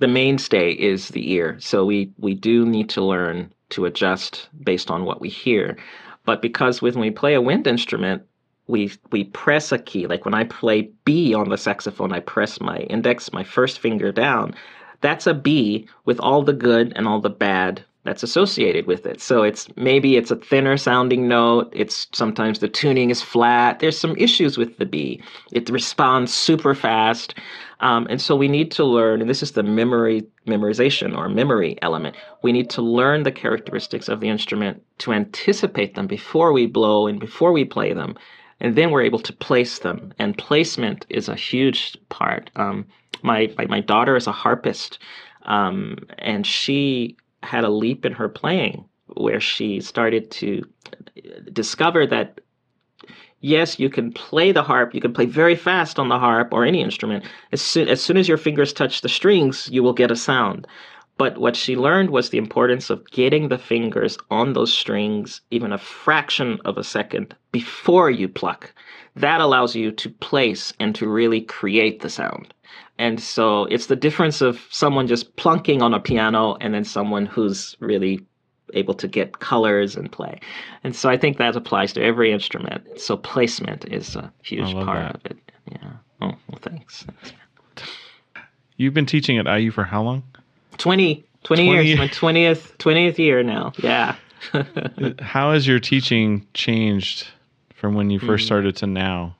the 0.00 0.08
mainstay 0.08 0.72
is 0.72 1.08
the 1.08 1.32
ear. 1.32 1.56
So 1.60 1.84
we 1.84 2.10
we 2.18 2.34
do 2.34 2.64
need 2.64 2.88
to 2.90 3.04
learn 3.04 3.52
to 3.70 3.84
adjust 3.84 4.48
based 4.62 4.90
on 4.90 5.04
what 5.04 5.20
we 5.20 5.28
hear. 5.28 5.76
But 6.24 6.40
because 6.40 6.80
when 6.80 6.98
we 6.98 7.10
play 7.10 7.34
a 7.34 7.42
wind 7.42 7.66
instrument, 7.66 8.22
we 8.66 8.92
we 9.10 9.24
press 9.24 9.72
a 9.72 9.78
key. 9.78 10.06
Like 10.06 10.24
when 10.24 10.34
I 10.34 10.44
play 10.44 10.90
B 11.04 11.34
on 11.34 11.48
the 11.48 11.58
saxophone, 11.58 12.12
I 12.12 12.20
press 12.20 12.60
my 12.60 12.78
index, 12.78 13.32
my 13.32 13.44
first 13.44 13.78
finger 13.78 14.12
down 14.12 14.54
that's 15.04 15.26
a 15.26 15.34
B 15.34 15.86
with 16.06 16.18
all 16.20 16.42
the 16.42 16.54
good 16.54 16.94
and 16.96 17.06
all 17.06 17.20
the 17.20 17.28
bad 17.28 17.84
that's 18.04 18.22
associated 18.22 18.86
with 18.86 19.04
it. 19.04 19.20
So 19.20 19.42
it's 19.42 19.68
maybe 19.76 20.16
it's 20.16 20.30
a 20.30 20.36
thinner 20.36 20.78
sounding 20.78 21.28
note. 21.28 21.70
It's 21.76 22.06
sometimes 22.12 22.58
the 22.58 22.68
tuning 22.68 23.10
is 23.10 23.20
flat. 23.20 23.80
There's 23.80 23.98
some 23.98 24.16
issues 24.16 24.56
with 24.56 24.78
the 24.78 24.86
B. 24.86 25.22
It 25.52 25.68
responds 25.68 26.32
super 26.32 26.74
fast. 26.74 27.34
Um, 27.80 28.06
and 28.08 28.20
so 28.20 28.34
we 28.34 28.48
need 28.48 28.70
to 28.72 28.84
learn, 28.84 29.20
and 29.20 29.28
this 29.28 29.42
is 29.42 29.52
the 29.52 29.62
memory 29.62 30.24
memorization 30.46 31.14
or 31.14 31.28
memory 31.28 31.76
element. 31.82 32.16
We 32.42 32.52
need 32.52 32.70
to 32.70 32.80
learn 32.80 33.24
the 33.24 33.32
characteristics 33.32 34.08
of 34.08 34.20
the 34.20 34.30
instrument 34.30 34.82
to 34.98 35.12
anticipate 35.12 35.96
them 35.96 36.06
before 36.06 36.54
we 36.54 36.66
blow 36.66 37.06
and 37.06 37.20
before 37.20 37.52
we 37.52 37.66
play 37.66 37.92
them. 37.92 38.16
And 38.60 38.76
then 38.76 38.90
we're 38.90 39.02
able 39.02 39.18
to 39.20 39.32
place 39.32 39.80
them. 39.80 40.12
And 40.18 40.38
placement 40.38 41.06
is 41.08 41.28
a 41.28 41.34
huge 41.34 41.96
part. 42.08 42.50
Um, 42.56 42.86
my, 43.22 43.52
my, 43.58 43.66
my 43.66 43.80
daughter 43.80 44.16
is 44.16 44.26
a 44.26 44.32
harpist, 44.32 44.98
um, 45.42 45.98
and 46.18 46.46
she 46.46 47.16
had 47.42 47.64
a 47.64 47.70
leap 47.70 48.04
in 48.04 48.12
her 48.12 48.28
playing 48.28 48.84
where 49.16 49.40
she 49.40 49.80
started 49.80 50.30
to 50.30 50.62
discover 51.52 52.06
that 52.06 52.40
yes, 53.44 53.78
you 53.78 53.90
can 53.90 54.10
play 54.10 54.52
the 54.52 54.62
harp, 54.62 54.94
you 54.94 55.02
can 55.02 55.12
play 55.12 55.26
very 55.26 55.54
fast 55.54 55.98
on 55.98 56.08
the 56.08 56.18
harp 56.18 56.52
or 56.52 56.64
any 56.64 56.80
instrument. 56.80 57.24
As 57.52 57.60
soon, 57.60 57.88
as 57.88 58.02
soon 58.02 58.16
as 58.16 58.26
your 58.26 58.38
fingers 58.38 58.72
touch 58.72 59.02
the 59.02 59.08
strings, 59.08 59.68
you 59.70 59.82
will 59.82 59.92
get 59.92 60.10
a 60.10 60.16
sound. 60.16 60.66
But 61.16 61.38
what 61.38 61.54
she 61.54 61.76
learned 61.76 62.10
was 62.10 62.30
the 62.30 62.38
importance 62.38 62.90
of 62.90 63.08
getting 63.10 63.48
the 63.48 63.58
fingers 63.58 64.18
on 64.30 64.52
those 64.52 64.72
strings 64.72 65.40
even 65.50 65.72
a 65.72 65.78
fraction 65.78 66.58
of 66.64 66.76
a 66.76 66.84
second 66.84 67.36
before 67.52 68.10
you 68.10 68.28
pluck. 68.28 68.74
That 69.14 69.40
allows 69.40 69.76
you 69.76 69.92
to 69.92 70.10
place 70.10 70.72
and 70.80 70.94
to 70.96 71.08
really 71.08 71.40
create 71.40 72.00
the 72.00 72.10
sound. 72.10 72.52
And 72.98 73.20
so 73.20 73.64
it's 73.66 73.86
the 73.86 73.96
difference 73.96 74.40
of 74.40 74.66
someone 74.70 75.06
just 75.06 75.36
plunking 75.36 75.82
on 75.82 75.94
a 75.94 76.00
piano 76.00 76.56
and 76.60 76.74
then 76.74 76.84
someone 76.84 77.26
who's 77.26 77.76
really 77.80 78.24
able 78.72 78.94
to 78.94 79.06
get 79.06 79.38
colors 79.38 79.94
and 79.96 80.10
play. 80.10 80.40
And 80.82 80.96
so 80.96 81.08
I 81.08 81.16
think 81.16 81.38
that 81.38 81.54
applies 81.54 81.92
to 81.92 82.02
every 82.02 82.32
instrument. 82.32 83.00
So 83.00 83.16
placement 83.16 83.84
is 83.86 84.16
a 84.16 84.32
huge 84.42 84.72
part 84.72 85.12
that. 85.12 85.14
of 85.14 85.26
it. 85.26 85.38
Yeah. 85.70 85.90
Oh, 86.20 86.32
well, 86.48 86.58
thanks. 86.60 87.06
You've 88.76 88.94
been 88.94 89.06
teaching 89.06 89.38
at 89.38 89.46
IU 89.46 89.70
for 89.70 89.84
how 89.84 90.02
long? 90.02 90.24
20, 90.78 91.24
20, 91.44 91.66
20 91.66 91.86
years. 91.86 91.98
My 91.98 92.08
20th, 92.08 92.76
20th 92.78 93.18
year 93.18 93.42
now. 93.42 93.72
Yeah. 93.78 94.16
how 95.20 95.52
has 95.52 95.66
your 95.66 95.80
teaching 95.80 96.46
changed 96.54 97.28
from 97.74 97.94
when 97.94 98.10
you 98.10 98.18
first 98.18 98.44
mm. 98.44 98.46
started 98.46 98.76
to 98.76 98.86
now? 98.86 99.36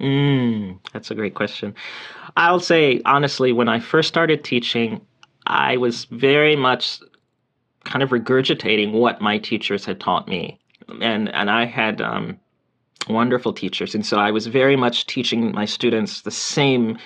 Mm, 0.00 0.78
that's 0.92 1.10
a 1.10 1.14
great 1.14 1.34
question. 1.34 1.74
I'll 2.36 2.60
say 2.60 3.00
honestly, 3.04 3.52
when 3.52 3.68
I 3.68 3.80
first 3.80 4.08
started 4.08 4.44
teaching, 4.44 5.00
I 5.46 5.76
was 5.76 6.04
very 6.06 6.56
much 6.56 7.00
kind 7.84 8.02
of 8.02 8.10
regurgitating 8.10 8.92
what 8.92 9.20
my 9.20 9.38
teachers 9.38 9.84
had 9.84 10.00
taught 10.00 10.28
me, 10.28 10.58
and 11.00 11.30
and 11.30 11.50
I 11.50 11.64
had 11.64 12.02
um, 12.02 12.38
wonderful 13.08 13.54
teachers, 13.54 13.94
and 13.94 14.04
so 14.04 14.18
I 14.18 14.30
was 14.30 14.48
very 14.48 14.76
much 14.76 15.06
teaching 15.06 15.52
my 15.52 15.64
students 15.64 16.22
the 16.22 16.30
same 16.30 16.98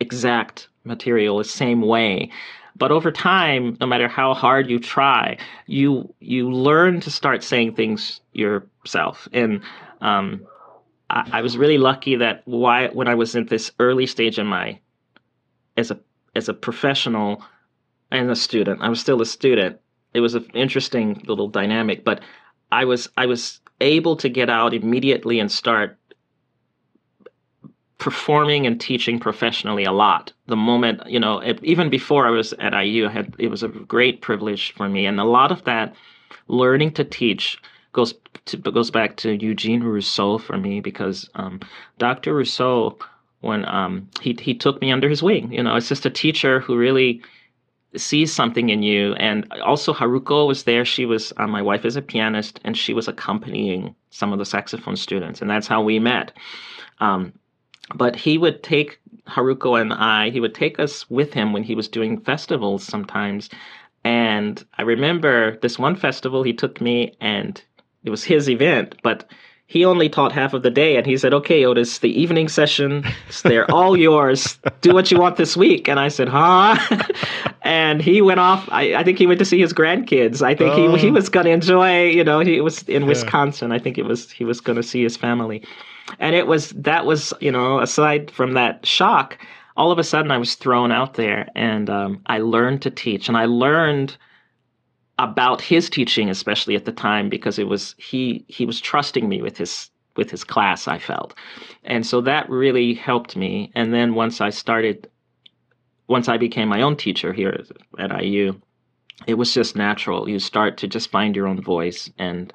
exact 0.00 0.68
material, 0.84 1.38
the 1.38 1.44
same 1.44 1.82
way. 1.82 2.30
But 2.76 2.90
over 2.90 3.12
time, 3.12 3.76
no 3.80 3.86
matter 3.86 4.08
how 4.08 4.34
hard 4.34 4.68
you 4.68 4.80
try, 4.80 5.38
you 5.66 6.12
you 6.20 6.50
learn 6.50 7.00
to 7.00 7.10
start 7.10 7.44
saying 7.44 7.74
things 7.74 8.20
yourself. 8.32 9.28
And 9.32 9.62
um, 10.00 10.44
I, 11.10 11.38
I 11.38 11.42
was 11.42 11.56
really 11.56 11.78
lucky 11.78 12.16
that 12.16 12.42
why 12.46 12.88
when 12.88 13.08
I 13.08 13.14
was 13.14 13.34
in 13.34 13.46
this 13.46 13.70
early 13.78 14.06
stage 14.06 14.38
in 14.38 14.46
my 14.46 14.80
as 15.76 15.90
a 15.90 15.98
as 16.34 16.48
a 16.48 16.54
professional 16.54 17.42
and 18.10 18.30
a 18.30 18.36
student, 18.36 18.82
I 18.82 18.88
was 18.88 19.00
still 19.00 19.22
a 19.22 19.26
student. 19.26 19.80
It 20.12 20.20
was 20.20 20.34
an 20.34 20.46
interesting 20.54 21.22
little 21.26 21.48
dynamic, 21.48 22.04
but 22.04 22.20
I 22.72 22.84
was 22.84 23.08
I 23.16 23.26
was 23.26 23.60
able 23.80 24.16
to 24.16 24.28
get 24.28 24.50
out 24.50 24.74
immediately 24.74 25.38
and 25.38 25.50
start 25.50 25.98
performing 28.04 28.66
and 28.66 28.78
teaching 28.78 29.18
professionally 29.18 29.84
a 29.84 29.90
lot. 29.90 30.30
The 30.46 30.56
moment, 30.56 31.00
you 31.06 31.18
know, 31.18 31.38
it, 31.38 31.58
even 31.64 31.88
before 31.88 32.26
I 32.26 32.30
was 32.30 32.52
at 32.60 32.78
IU, 32.78 33.06
I 33.06 33.10
had 33.10 33.34
it 33.38 33.48
was 33.48 33.62
a 33.62 33.68
great 33.68 34.20
privilege 34.20 34.74
for 34.76 34.90
me, 34.90 35.06
and 35.06 35.18
a 35.18 35.24
lot 35.24 35.50
of 35.50 35.64
that 35.64 35.94
learning 36.46 36.92
to 36.92 37.04
teach 37.04 37.58
goes 37.94 38.12
to, 38.44 38.58
goes 38.58 38.90
back 38.90 39.16
to 39.16 39.42
Eugene 39.42 39.82
Rousseau 39.82 40.36
for 40.36 40.58
me 40.58 40.80
because 40.80 41.30
um, 41.36 41.60
Dr. 41.96 42.34
Rousseau, 42.34 42.98
when 43.40 43.64
um, 43.64 44.06
he 44.20 44.36
he 44.38 44.52
took 44.52 44.82
me 44.82 44.92
under 44.92 45.08
his 45.08 45.22
wing, 45.22 45.50
you 45.50 45.62
know, 45.62 45.74
it's 45.74 45.88
just 45.88 46.04
a 46.04 46.10
teacher 46.10 46.60
who 46.60 46.76
really 46.76 47.22
sees 47.96 48.34
something 48.34 48.68
in 48.68 48.82
you. 48.82 49.14
And 49.14 49.50
also 49.64 49.94
Haruko 49.94 50.46
was 50.46 50.64
there. 50.64 50.84
She 50.84 51.06
was 51.06 51.32
uh, 51.38 51.46
my 51.46 51.62
wife 51.62 51.86
is 51.86 51.96
a 51.96 52.02
pianist, 52.02 52.60
and 52.64 52.76
she 52.76 52.92
was 52.92 53.08
accompanying 53.08 53.94
some 54.10 54.30
of 54.30 54.38
the 54.38 54.44
saxophone 54.44 54.96
students, 54.96 55.40
and 55.40 55.48
that's 55.48 55.66
how 55.66 55.80
we 55.82 55.98
met. 55.98 56.32
Um, 57.00 57.32
but 57.94 58.16
he 58.16 58.38
would 58.38 58.62
take 58.62 58.98
Haruko 59.28 59.80
and 59.80 59.92
I, 59.92 60.30
he 60.30 60.40
would 60.40 60.54
take 60.54 60.78
us 60.78 61.08
with 61.10 61.32
him 61.32 61.52
when 61.52 61.62
he 61.62 61.74
was 61.74 61.88
doing 61.88 62.20
festivals 62.20 62.84
sometimes. 62.84 63.50
And 64.04 64.64
I 64.76 64.82
remember 64.82 65.56
this 65.58 65.78
one 65.78 65.96
festival, 65.96 66.42
he 66.42 66.52
took 66.52 66.80
me 66.80 67.14
and 67.20 67.60
it 68.04 68.10
was 68.10 68.24
his 68.24 68.50
event, 68.50 68.96
but 69.02 69.30
he 69.66 69.84
only 69.84 70.08
taught 70.08 70.30
half 70.30 70.52
of 70.52 70.62
the 70.62 70.70
day 70.70 70.96
and 70.96 71.06
he 71.06 71.16
said 71.16 71.32
okay 71.32 71.64
otis 71.64 71.98
the 71.98 72.20
evening 72.20 72.48
session 72.48 73.04
they're 73.44 73.70
all 73.70 73.96
yours 74.08 74.58
do 74.82 74.92
what 74.92 75.10
you 75.10 75.18
want 75.18 75.36
this 75.36 75.56
week 75.56 75.88
and 75.88 75.98
i 75.98 76.08
said 76.08 76.28
huh 76.28 76.76
and 77.62 78.02
he 78.02 78.20
went 78.20 78.38
off 78.38 78.68
I, 78.70 78.94
I, 78.94 79.04
think 79.04 79.18
he 79.18 79.26
went 79.26 79.38
to 79.38 79.44
see 79.44 79.58
his 79.58 79.72
grandkids 79.72 80.42
i 80.42 80.54
think 80.54 80.74
oh. 80.74 80.94
he, 80.94 80.98
he 80.98 81.08
oh. 81.08 81.12
was 81.12 81.28
going 81.28 81.46
to 81.46 81.52
enjoy 81.52 82.04
you 82.04 82.22
know 82.22 82.40
he 82.40 82.60
was 82.60 82.82
in 82.82 83.02
yeah. 83.02 83.08
wisconsin 83.08 83.72
i 83.72 83.78
think 83.78 83.96
it 83.96 84.04
was 84.04 84.30
he 84.30 84.44
was 84.44 84.60
going 84.60 84.76
to 84.76 84.82
see 84.82 85.02
his 85.02 85.16
family 85.16 85.62
and 86.18 86.34
it 86.34 86.46
was 86.46 86.70
that 86.70 87.06
was 87.06 87.32
you 87.40 87.50
know 87.50 87.80
aside 87.80 88.30
from 88.30 88.52
that 88.52 88.84
shock 88.86 89.38
all 89.76 89.90
of 89.90 89.98
a 89.98 90.04
sudden 90.04 90.30
i 90.30 90.38
was 90.38 90.54
thrown 90.54 90.92
out 90.92 91.14
there 91.14 91.48
and 91.54 91.90
um, 91.90 92.20
i 92.26 92.38
learned 92.38 92.82
to 92.82 92.90
teach. 92.90 93.28
And 93.28 93.36
i 93.36 93.44
learned 93.46 94.16
about 95.18 95.60
his 95.60 95.88
teaching 95.88 96.28
especially 96.28 96.74
at 96.74 96.84
the 96.84 96.92
time 96.92 97.28
because 97.28 97.58
it 97.58 97.68
was 97.68 97.94
he 97.98 98.44
he 98.48 98.66
was 98.66 98.80
trusting 98.80 99.28
me 99.28 99.40
with 99.42 99.56
his 99.56 99.90
with 100.16 100.30
his 100.30 100.44
class 100.44 100.88
i 100.88 100.98
felt. 100.98 101.34
And 101.84 102.06
so 102.06 102.20
that 102.20 102.48
really 102.48 102.94
helped 102.94 103.36
me. 103.36 103.70
And 103.74 103.92
then 103.92 104.14
once 104.14 104.40
i 104.40 104.50
started 104.50 105.08
once 106.08 106.28
i 106.28 106.36
became 106.36 106.68
my 106.68 106.82
own 106.82 106.96
teacher 106.96 107.32
here 107.32 107.64
at 107.98 108.22
iu 108.22 108.60
it 109.26 109.34
was 109.34 109.54
just 109.54 109.76
natural. 109.76 110.28
You 110.28 110.40
start 110.40 110.76
to 110.78 110.88
just 110.88 111.10
find 111.10 111.36
your 111.36 111.46
own 111.46 111.62
voice. 111.62 112.10
And 112.18 112.52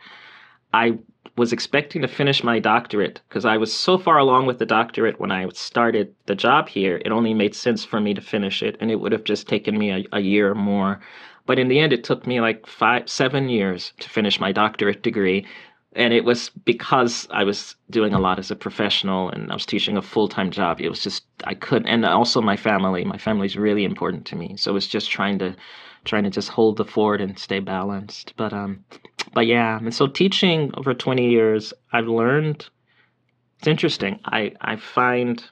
i 0.74 0.98
was 1.40 1.54
expecting 1.54 2.02
to 2.02 2.08
finish 2.08 2.44
my 2.44 2.60
doctorate 2.60 3.22
because 3.30 3.46
I 3.46 3.56
was 3.56 3.74
so 3.74 3.98
far 3.98 4.18
along 4.18 4.46
with 4.46 4.60
the 4.60 4.66
doctorate 4.66 5.22
when 5.22 5.32
I 5.32 5.48
started 5.54 6.14
the 6.26 6.36
job 6.36 6.68
here. 6.68 7.02
It 7.06 7.14
only 7.14 7.34
made 7.34 7.56
sense 7.56 7.86
for 7.86 8.02
me 8.02 8.14
to 8.14 8.22
finish 8.22 8.62
it, 8.62 8.76
and 8.82 8.92
it 8.92 8.98
would 9.00 9.14
have 9.14 9.24
just 9.24 9.48
taken 9.48 9.78
me 9.78 9.90
a, 9.92 10.04
a 10.12 10.20
year 10.20 10.52
or 10.52 10.56
more. 10.56 11.00
But 11.46 11.58
in 11.58 11.70
the 11.70 11.80
end, 11.80 11.94
it 11.94 12.04
took 12.04 12.28
me 12.28 12.42
like 12.42 12.68
five, 12.68 13.10
seven 13.10 13.48
years 13.48 13.94
to 14.02 14.10
finish 14.10 14.40
my 14.40 14.52
doctorate 14.52 15.02
degree. 15.02 15.48
And 15.94 16.14
it 16.14 16.26
was 16.26 16.50
because 16.50 17.28
I 17.32 17.46
was 17.46 17.76
doing 17.90 18.14
a 18.14 18.20
lot 18.20 18.38
as 18.38 18.52
a 18.52 18.56
professional 18.56 19.30
and 19.30 19.50
I 19.50 19.56
was 19.56 19.66
teaching 19.66 19.98
a 19.98 20.02
full 20.02 20.28
time 20.28 20.52
job. 20.52 20.82
It 20.82 20.90
was 20.90 21.02
just, 21.02 21.24
I 21.46 21.56
couldn't, 21.56 21.88
and 21.88 22.06
also 22.06 22.42
my 22.42 22.58
family. 22.58 23.06
My 23.06 23.18
family 23.18 23.48
is 23.48 23.58
really 23.58 23.86
important 23.86 24.26
to 24.28 24.36
me. 24.36 24.58
So 24.58 24.72
it 24.72 24.74
was 24.74 24.88
just 24.88 25.10
trying 25.10 25.40
to, 25.40 25.56
trying 26.04 26.26
to 26.26 26.30
just 26.30 26.50
hold 26.50 26.78
the 26.78 26.86
fort 26.86 27.22
and 27.22 27.40
stay 27.40 27.60
balanced. 27.60 28.34
But 28.36 28.54
um, 28.54 28.84
but 29.34 29.46
yeah, 29.46 29.78
and 29.78 29.94
so 29.94 30.08
teaching 30.08 30.72
over 30.76 30.94
20 30.94 31.30
years, 31.30 31.74
I've 31.92 32.08
learned 32.08 32.68
it's 33.60 33.68
interesting. 33.68 34.20
I, 34.26 34.54
I 34.62 34.78
find 34.78 35.44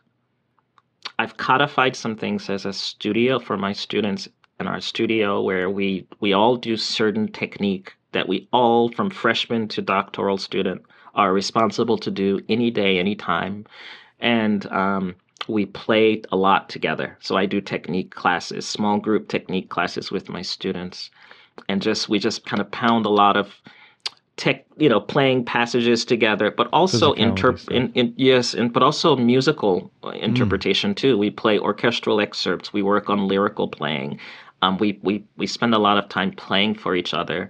I've 1.19 1.38
codified 1.38 1.95
some 1.95 2.15
things 2.15 2.49
as 2.49 2.65
a 2.65 2.71
studio 2.71 3.38
for 3.38 3.57
my 3.57 3.73
students 3.73 4.30
in 4.59 4.67
our 4.67 4.80
studio 4.80 5.41
where 5.41 5.69
we 5.69 6.07
we 6.19 6.32
all 6.34 6.55
do 6.55 6.78
certain 6.78 7.28
technique 7.32 7.93
that 8.13 8.28
we 8.28 8.47
all 8.53 8.89
from 8.89 9.09
freshman 9.09 9.67
to 9.69 9.82
doctoral 9.82 10.38
student 10.38 10.82
are 11.15 11.34
responsible 11.34 11.97
to 11.97 12.11
do 12.11 12.39
any 12.47 12.71
day, 12.71 12.97
anytime. 12.97 13.65
And 14.19 14.65
um, 14.67 15.15
we 15.47 15.65
play 15.65 16.21
a 16.32 16.38
lot 16.38 16.69
together. 16.69 17.17
So 17.19 17.36
I 17.36 17.45
do 17.45 17.59
technique 17.59 18.15
classes, 18.15 18.65
small 18.65 18.99
group 18.99 19.28
technique 19.28 19.69
classes 19.69 20.11
with 20.11 20.30
my 20.30 20.41
students 20.41 21.09
and 21.69 21.81
just 21.81 22.09
we 22.09 22.19
just 22.19 22.45
kind 22.45 22.61
of 22.61 22.69
pound 22.71 23.05
a 23.05 23.09
lot 23.09 23.37
of 23.37 23.53
tech, 24.37 24.65
you 24.77 24.87
know, 24.87 25.01
playing 25.01 25.43
passages 25.43 26.05
together, 26.05 26.51
but 26.51 26.67
also 26.71 27.13
inter 27.13 27.55
in, 27.71 27.91
in, 27.93 28.13
yes, 28.15 28.53
and 28.53 28.71
but 28.71 28.83
also 28.83 29.15
musical 29.15 29.91
uh, 30.03 30.09
mm. 30.09 30.19
interpretation 30.19 30.91
mm. 30.91 30.95
too. 30.95 31.17
We 31.17 31.31
play 31.31 31.59
orchestral 31.59 32.21
excerpts. 32.21 32.71
We 32.71 32.83
work 32.83 33.09
on 33.09 33.27
lyrical 33.27 33.67
playing. 33.67 34.19
Um, 34.61 34.77
we 34.77 34.99
we 35.01 35.25
we 35.37 35.47
spend 35.47 35.73
a 35.73 35.79
lot 35.79 35.97
of 35.97 36.07
time 36.09 36.31
playing 36.31 36.75
for 36.75 36.95
each 36.95 37.13
other, 37.13 37.49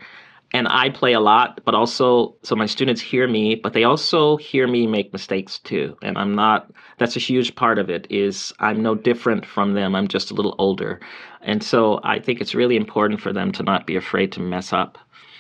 and 0.57 0.67
I 0.69 0.89
play 0.89 1.13
a 1.13 1.19
lot, 1.19 1.61
but 1.65 1.75
also 1.75 2.35
so 2.41 2.55
my 2.55 2.65
students 2.65 2.99
hear 2.99 3.27
me, 3.27 3.55
but 3.55 3.73
they 3.73 3.83
also 3.83 4.37
hear 4.37 4.67
me 4.67 4.87
make 4.87 5.13
mistakes 5.13 5.59
too. 5.59 5.95
And 6.01 6.17
I'm 6.17 6.33
not. 6.33 6.71
That's 6.97 7.15
a 7.15 7.19
huge 7.19 7.55
part 7.55 7.77
of 7.77 7.89
it. 7.89 8.07
Is 8.09 8.51
I'm 8.59 8.81
no 8.81 8.95
different 8.95 9.45
from 9.45 9.73
them. 9.73 9.95
I'm 9.95 10.07
just 10.07 10.31
a 10.31 10.33
little 10.33 10.55
older, 10.57 10.99
and 11.41 11.63
so 11.63 11.99
I 12.03 12.19
think 12.19 12.41
it's 12.41 12.55
really 12.55 12.75
important 12.75 13.21
for 13.21 13.31
them 13.31 13.51
to 13.53 13.63
not 13.63 13.85
be 13.85 13.95
afraid 13.95 14.31
to 14.33 14.39
mess 14.39 14.73
up. 14.73 14.97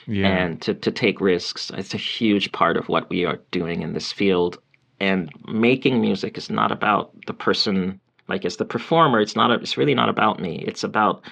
Yeah. 0.09 0.27
And 0.27 0.61
to, 0.61 0.73
to 0.73 0.89
take 0.89 1.19
risks. 1.19 1.69
It's 1.75 1.93
a 1.93 1.97
huge 1.97 2.53
part 2.53 2.77
of 2.77 2.87
what 2.87 3.09
we 3.09 3.25
are 3.25 3.41
doing 3.51 3.81
in 3.81 3.91
this 3.91 4.09
field. 4.13 4.57
And 5.01 5.29
making 5.49 5.99
music 5.99 6.37
is 6.37 6.49
not 6.49 6.71
about 6.71 7.11
the 7.25 7.33
person 7.33 7.99
like 8.29 8.45
as 8.45 8.57
the 8.57 8.65
performer 8.65 9.19
it's 9.19 9.35
not 9.35 9.51
a, 9.51 9.55
it's 9.55 9.77
really 9.77 9.93
not 9.93 10.09
about 10.09 10.39
me 10.39 10.63
it's 10.67 10.83
about 10.83 11.23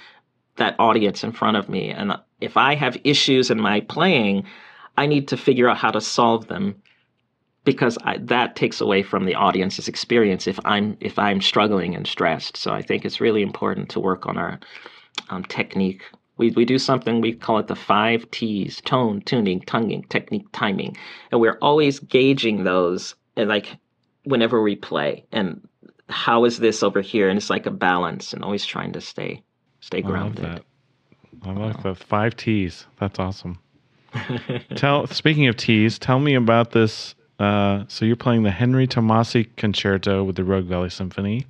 that 0.58 0.76
audience 0.80 1.24
in 1.24 1.32
front 1.32 1.58
of 1.58 1.70
me. 1.70 1.89
And 1.89 2.14
if 2.41 2.58
I 2.58 2.76
have 2.76 2.97
issues 3.03 3.51
in 3.51 3.60
my 3.60 3.82
playing, 3.82 4.45
I 4.97 5.06
need 5.06 5.28
to 5.30 5.38
figure 5.38 5.70
out 5.70 5.78
how 5.78 5.91
to 5.91 6.01
solve 6.01 6.47
them 6.47 6.76
because 7.66 7.97
I, 8.03 8.18
that 8.20 8.56
takes 8.56 8.80
away 8.80 9.03
from 9.03 9.26
the 9.26 9.36
audience's 9.36 9.88
experience 9.88 10.47
if 10.47 10.60
I'm 10.66 10.95
if 11.01 11.20
I'm 11.20 11.41
struggling 11.41 11.95
and 11.95 12.08
stressed. 12.08 12.56
So 12.58 12.72
I 12.72 12.82
think 12.82 13.03
it's 13.03 13.20
really 13.20 13.41
important 13.41 13.89
to 13.89 13.99
work 13.99 14.26
on 14.28 14.38
our 14.38 14.60
um, 15.30 15.43
technique. 15.45 16.03
We 16.38 16.51
we 16.51 16.64
do 16.64 16.78
something 16.78 17.22
we 17.22 17.34
call 17.34 17.58
it 17.60 17.68
the 17.68 17.76
five 17.76 18.30
T's: 18.32 18.82
tone, 18.82 19.22
tuning, 19.22 19.62
tonguing, 19.62 20.03
technique, 20.10 20.47
timing, 20.53 20.95
and 21.32 21.41
we're 21.41 21.58
always 21.62 21.99
gauging 21.99 22.64
those 22.64 23.16
and 23.36 23.49
like 23.49 23.78
whenever 24.24 24.62
we 24.62 24.76
play 24.76 25.26
and 25.32 25.68
how 26.10 26.45
is 26.45 26.60
this 26.60 26.84
over 26.84 27.01
here 27.01 27.30
and 27.30 27.38
it's 27.38 27.49
like 27.49 27.66
a 27.66 27.72
balance 27.72 28.32
and 28.32 28.43
always 28.43 28.66
trying 28.66 28.93
to 28.93 29.01
stay 29.01 29.41
Stay 29.86 30.01
grounded. 30.01 30.43
I 30.43 30.47
love 30.47 30.63
that. 31.43 31.47
I 31.47 31.51
like 31.53 31.83
the 31.83 31.93
five 31.93 32.36
T's. 32.36 32.88
That's 32.99 33.19
awesome. 33.19 33.59
tell 34.75 35.05
speaking 35.05 35.45
of 35.45 35.57
T's, 35.57 35.99
tell 35.99 36.19
me 36.19 36.33
about 36.33 36.71
this. 36.71 37.13
Uh, 37.38 37.83
so 37.88 38.03
you're 38.03 38.15
playing 38.15 38.41
the 38.41 38.49
Henry 38.49 38.88
Tomasi 38.88 39.47
Concerto 39.57 40.23
with 40.23 40.38
the 40.38 40.43
Rogue 40.43 40.65
Valley 40.65 40.89
Symphony. 40.89 41.45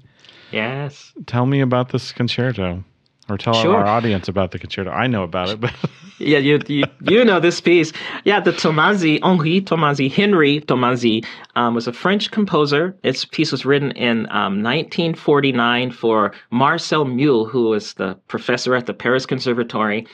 Yes. 0.51 1.13
Tell 1.27 1.45
me 1.45 1.61
about 1.61 1.89
this 1.93 2.11
concerto. 2.11 2.83
Or 3.27 3.37
tell 3.37 3.53
sure. 3.55 3.77
our 3.77 3.87
audience 3.87 4.27
about 4.27 4.51
the 4.51 4.59
concerto. 4.59 4.91
I 4.91 5.07
know 5.07 5.23
about 5.23 5.49
it, 5.49 5.59
but 5.59 5.73
yeah, 6.19 6.37
you, 6.37 6.59
you 6.67 6.83
you 7.01 7.25
know 7.25 7.39
this 7.39 7.59
piece. 7.59 7.91
Yeah, 8.23 8.39
the 8.39 8.51
Tomasi, 8.51 9.19
Henri 9.23 9.61
Tomasi, 9.61 10.11
Henry 10.11 10.61
Tomasi, 10.61 11.25
um, 11.55 11.73
was 11.73 11.87
a 11.87 11.93
French 11.93 12.29
composer. 12.29 12.95
Its 13.01 13.25
piece 13.25 13.51
was 13.51 13.65
written 13.65 13.91
in 13.93 14.27
um, 14.27 14.61
1949 14.61 15.91
for 15.91 16.33
Marcel 16.51 17.05
Mule, 17.05 17.45
who 17.45 17.69
was 17.69 17.93
the 17.93 18.15
professor 18.27 18.75
at 18.75 18.85
the 18.85 18.93
Paris 18.93 19.25
Conservatory. 19.25 20.05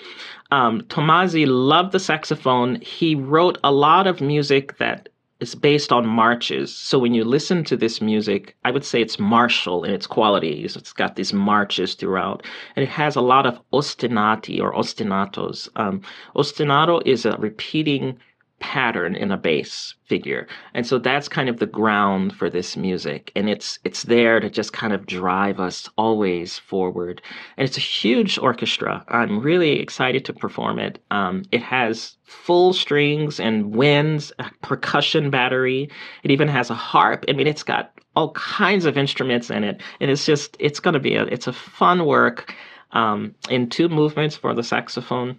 Um, 0.51 0.82
Tomasi 0.84 1.45
loved 1.47 1.91
the 1.91 1.99
saxophone. 1.99 2.76
He 2.82 3.16
wrote 3.16 3.57
a 3.64 3.72
lot 3.72 4.07
of 4.07 4.22
music 4.22 4.78
that 4.78 5.09
is 5.42 5.56
based 5.56 5.92
on 5.92 6.06
marches. 6.06 6.74
So 6.74 7.00
when 7.00 7.16
you 7.16 7.26
listen 7.26 7.64
to 7.66 7.76
this 7.76 8.00
music, 8.00 8.56
I 8.64 8.72
would 8.72 8.86
say 8.86 9.02
it's 9.02 9.20
martial 9.20 9.84
in 9.84 9.92
its 9.92 10.08
qualities. 10.08 10.76
It's 10.76 10.94
got 10.94 11.16
these 11.16 11.34
marches 11.34 11.96
throughout, 11.96 12.46
and 12.76 12.84
it 12.84 12.89
has 12.89 13.16
a 13.16 13.22
lot 13.22 13.48
of 13.48 13.60
ostinati 13.74 14.62
or 14.62 14.72
ostinatos. 14.72 15.68
Um, 15.76 16.02
ostinato 16.36 17.02
is 17.06 17.26
a 17.26 17.36
repeating 17.38 18.18
pattern 18.62 19.16
in 19.16 19.32
a 19.32 19.38
bass 19.38 19.95
figure. 20.05 20.47
And 20.74 20.86
so 20.88 20.99
that's 20.99 21.28
kind 21.28 21.49
of 21.49 21.57
the 21.57 21.66
ground 21.66 22.34
for 22.34 22.49
this 22.49 22.78
music. 22.78 23.32
And 23.36 23.49
it's 23.49 23.80
it's 23.84 24.03
there 24.03 24.39
to 24.39 24.49
just 24.49 24.72
kind 24.72 24.93
of 24.93 25.05
drive 25.07 25.59
us 25.59 25.89
always 25.97 26.59
forward. 26.59 27.22
And 27.57 27.68
it's 27.68 27.78
a 27.78 27.82
huge 27.82 28.38
orchestra. 28.38 29.03
I'm 29.09 29.41
really 29.41 29.80
excited 29.80 30.24
to 30.26 30.34
perform 30.34 30.80
it. 30.80 31.03
Um, 31.09 31.43
it 31.51 31.64
has 31.64 32.16
full 32.24 32.72
strings 32.72 33.39
and 33.39 33.76
winds, 33.76 34.32
a 34.39 34.49
percussion 34.62 35.32
battery. 35.32 35.89
It 36.24 36.32
even 36.32 36.47
has 36.47 36.70
a 36.70 36.76
harp. 36.76 37.26
I 37.28 37.34
mean, 37.34 37.47
it's 37.47 37.64
got 37.64 37.91
all 38.16 38.32
kinds 38.34 38.86
of 38.86 38.97
instruments 38.97 39.49
in 39.49 39.64
it. 39.64 39.82
And 39.99 40.12
it's 40.12 40.26
just 40.26 40.55
it's 40.59 40.80
gonna 40.80 40.99
be 40.99 41.16
a 41.16 41.24
it's 41.26 41.47
a 41.47 41.53
fun 41.53 42.05
work. 42.05 42.53
Um, 42.93 43.36
in 43.49 43.70
two 43.70 43.88
movements 43.88 44.36
for 44.36 44.53
the 44.53 44.64
saxophone 44.64 45.38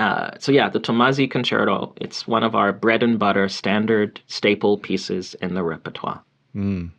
uh, 0.00 0.30
so 0.38 0.50
yeah, 0.50 0.70
the 0.70 0.80
Tomasi 0.80 1.30
Concerto. 1.30 1.92
It's 2.00 2.26
one 2.26 2.42
of 2.42 2.54
our 2.54 2.72
bread 2.72 3.02
and 3.02 3.18
butter 3.18 3.50
standard 3.50 4.18
staple 4.28 4.78
pieces 4.78 5.34
in 5.42 5.52
the 5.52 5.62
repertoire. 5.62 6.22
Mm. 6.56 6.90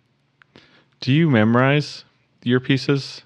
Do 0.99 1.11
you 1.11 1.27
memorize 1.27 2.05
your 2.43 2.59
pieces 2.59 3.23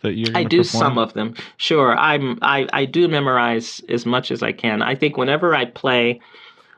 that 0.00 0.14
you? 0.14 0.26
I 0.34 0.42
do 0.42 0.58
perform? 0.58 0.80
some 0.80 0.98
of 0.98 1.12
them. 1.12 1.34
Sure, 1.56 1.96
I'm. 1.96 2.36
I 2.42 2.66
I 2.72 2.84
do 2.84 3.06
memorize 3.06 3.80
as 3.88 4.04
much 4.04 4.32
as 4.32 4.42
I 4.42 4.50
can. 4.50 4.82
I 4.82 4.96
think 4.96 5.16
whenever 5.16 5.54
I 5.54 5.66
play, 5.66 6.20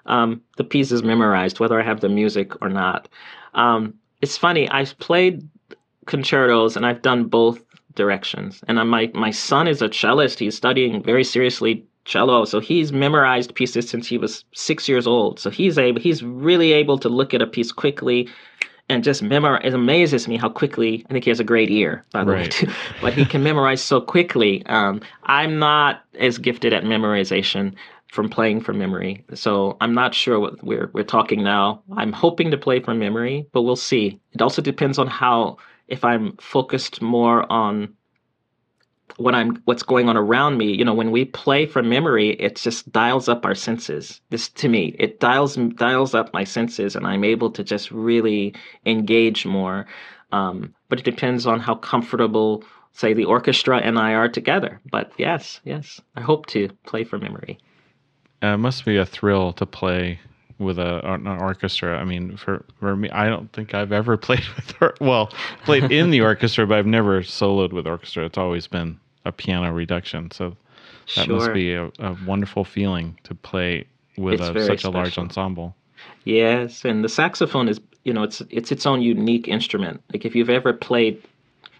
um, 0.05 0.43
the 0.59 0.65
piece 0.65 0.93
is 0.93 1.03
memorized, 1.03 1.61
whether 1.61 1.81
I 1.81 1.83
have 1.83 2.01
the 2.01 2.11
music 2.11 2.61
or 2.61 2.69
not. 2.69 3.09
Um, 3.55 3.95
it's 4.21 4.37
funny. 4.37 4.69
I've 4.69 4.99
played 4.99 5.49
concertos 6.05 6.77
and 6.77 6.85
I've 6.85 7.01
done 7.01 7.25
both 7.25 7.65
directions. 7.95 8.63
And 8.69 8.77
my 8.91 9.11
my 9.15 9.31
son 9.31 9.67
is 9.67 9.81
a 9.81 9.89
cellist. 9.89 10.41
He's 10.41 10.55
studying 10.55 11.03
very 11.03 11.25
seriously 11.25 11.87
cello. 12.05 12.45
So 12.45 12.61
he's 12.61 12.93
memorized 12.93 13.55
pieces 13.55 13.89
since 13.89 14.07
he 14.07 14.19
was 14.19 14.45
six 14.55 14.89
years 14.89 15.07
old. 15.07 15.41
So 15.41 15.51
he's 15.51 15.79
able, 15.79 16.01
he's 16.01 16.23
really 16.23 16.73
able 16.73 16.99
to 16.99 17.09
look 17.09 17.35
at 17.35 17.43
a 17.43 17.47
piece 17.47 17.73
quickly 17.73 18.29
and 18.89 19.03
just 19.03 19.23
memorize. 19.23 19.63
It 19.65 19.75
amazes 19.75 20.29
me 20.29 20.37
how 20.37 20.49
quickly. 20.49 21.05
I 21.09 21.13
think 21.13 21.25
he 21.25 21.31
has 21.31 21.41
a 21.41 21.45
great 21.45 21.71
ear, 21.71 22.05
by 22.13 22.25
the 22.25 22.33
right. 22.33 22.43
way, 22.43 22.49
too. 22.49 22.69
but 23.01 23.15
he 23.15 23.25
can 23.25 23.43
memorize 23.43 23.83
so 23.83 24.01
quickly. 24.01 24.65
Um, 24.67 25.01
I'm 25.25 25.59
not 25.59 26.05
as 26.19 26.39
gifted 26.39 26.73
at 26.73 26.85
memorization 26.85 27.75
from 28.09 28.29
playing 28.29 28.61
from 28.61 28.79
memory, 28.79 29.25
so 29.35 29.77
I'm 29.81 29.95
not 29.95 30.15
sure 30.15 30.39
what 30.39 30.63
we're 30.63 30.89
we're 30.93 31.03
talking 31.03 31.43
now. 31.43 31.83
I'm 31.97 32.13
hoping 32.13 32.51
to 32.53 32.57
play 32.57 32.79
from 32.79 32.99
memory, 32.99 33.47
but 33.53 33.63
we'll 33.63 33.75
see. 33.75 34.21
It 34.33 34.43
also 34.43 34.63
depends 34.63 34.99
on 34.99 35.09
how 35.09 35.57
if 35.89 36.05
I'm 36.05 36.37
focused 36.37 37.03
more 37.03 37.51
on 37.51 37.93
what 39.17 39.35
I'm 39.35 39.57
what's 39.65 39.83
going 39.83 40.09
on 40.09 40.17
around 40.17 40.59
me. 40.59 40.73
You 40.73 40.85
know, 40.85 40.95
when 40.95 41.11
we 41.11 41.25
play 41.25 41.67
from 41.67 41.89
memory, 41.89 42.31
it 42.41 42.57
just 42.57 42.91
dials 42.93 43.29
up 43.29 43.45
our 43.45 43.55
senses. 43.55 44.21
This 44.31 44.49
to 44.51 44.69
me, 44.69 44.97
it 44.99 45.21
dials 45.21 45.57
dials 45.57 46.15
up 46.15 46.33
my 46.33 46.45
senses, 46.45 46.97
and 46.97 47.07
I'm 47.07 47.25
able 47.25 47.51
to 47.53 47.65
just 47.65 47.91
really 47.91 48.55
engage 48.87 49.47
more. 49.47 49.87
Um, 50.33 50.75
but 50.89 50.99
it 50.99 51.05
depends 51.05 51.47
on 51.47 51.61
how 51.61 51.77
comfortable, 51.77 52.65
say, 52.93 53.13
the 53.15 53.25
orchestra 53.25 53.79
and 53.79 53.99
I 53.99 54.15
are 54.15 54.29
together. 54.29 54.81
But 54.91 55.13
yes, 55.17 55.61
yes, 55.65 56.01
I 56.17 56.21
hope 56.21 56.47
to 56.47 56.69
play 56.87 57.05
from 57.05 57.23
memory. 57.23 57.59
Uh, 58.43 58.55
it 58.55 58.59
must 58.59 58.85
be 58.85 58.97
a 58.97 59.07
thrill 59.07 59.53
to 59.55 59.67
play 59.67 60.19
with 60.59 60.79
a 60.79 61.01
an 61.09 61.27
orchestra. 61.27 61.99
I 61.99 62.05
mean, 62.05 62.37
for 62.37 62.65
for 62.81 62.97
me, 62.97 63.11
I 63.11 63.29
don't 63.29 63.53
think 63.53 63.75
I've 63.75 63.93
ever 63.93 64.17
played 64.29 64.45
with 64.57 64.75
or 64.81 64.95
well 65.01 65.33
played 65.65 65.91
in 65.91 66.11
the 66.11 66.21
orchestra, 66.21 66.67
but 66.67 66.79
I've 66.79 66.87
never 66.87 67.23
soloed 67.23 67.73
with 67.73 67.87
orchestra. 67.87 68.25
It's 68.25 68.39
always 68.39 68.67
been 68.67 68.99
a 69.25 69.33
piano 69.33 69.73
reduction. 69.73 70.31
So 70.31 70.57
that 71.17 71.27
sure. 71.27 71.37
must 71.37 71.53
be 71.53 71.75
a, 71.75 71.87
a, 71.99 72.17
wonderful 72.27 72.65
feeling 72.65 73.19
to 73.25 73.35
play 73.35 73.87
with 74.17 74.41
a, 74.41 74.47
such 74.47 74.65
special. 74.65 74.91
a 74.91 74.93
large 74.93 75.19
ensemble. 75.19 75.75
Yes, 76.25 76.85
and 76.85 77.05
the 77.05 77.09
saxophone 77.09 77.69
is 77.69 77.81
you 78.05 78.13
know 78.13 78.23
it's 78.23 78.43
it's 78.51 78.73
its 78.73 78.87
own 78.87 79.03
unique 79.03 79.49
instrument. 79.49 80.03
Like 80.13 80.25
if 80.25 80.35
you've 80.35 80.51
ever 80.51 80.73
played 80.73 81.23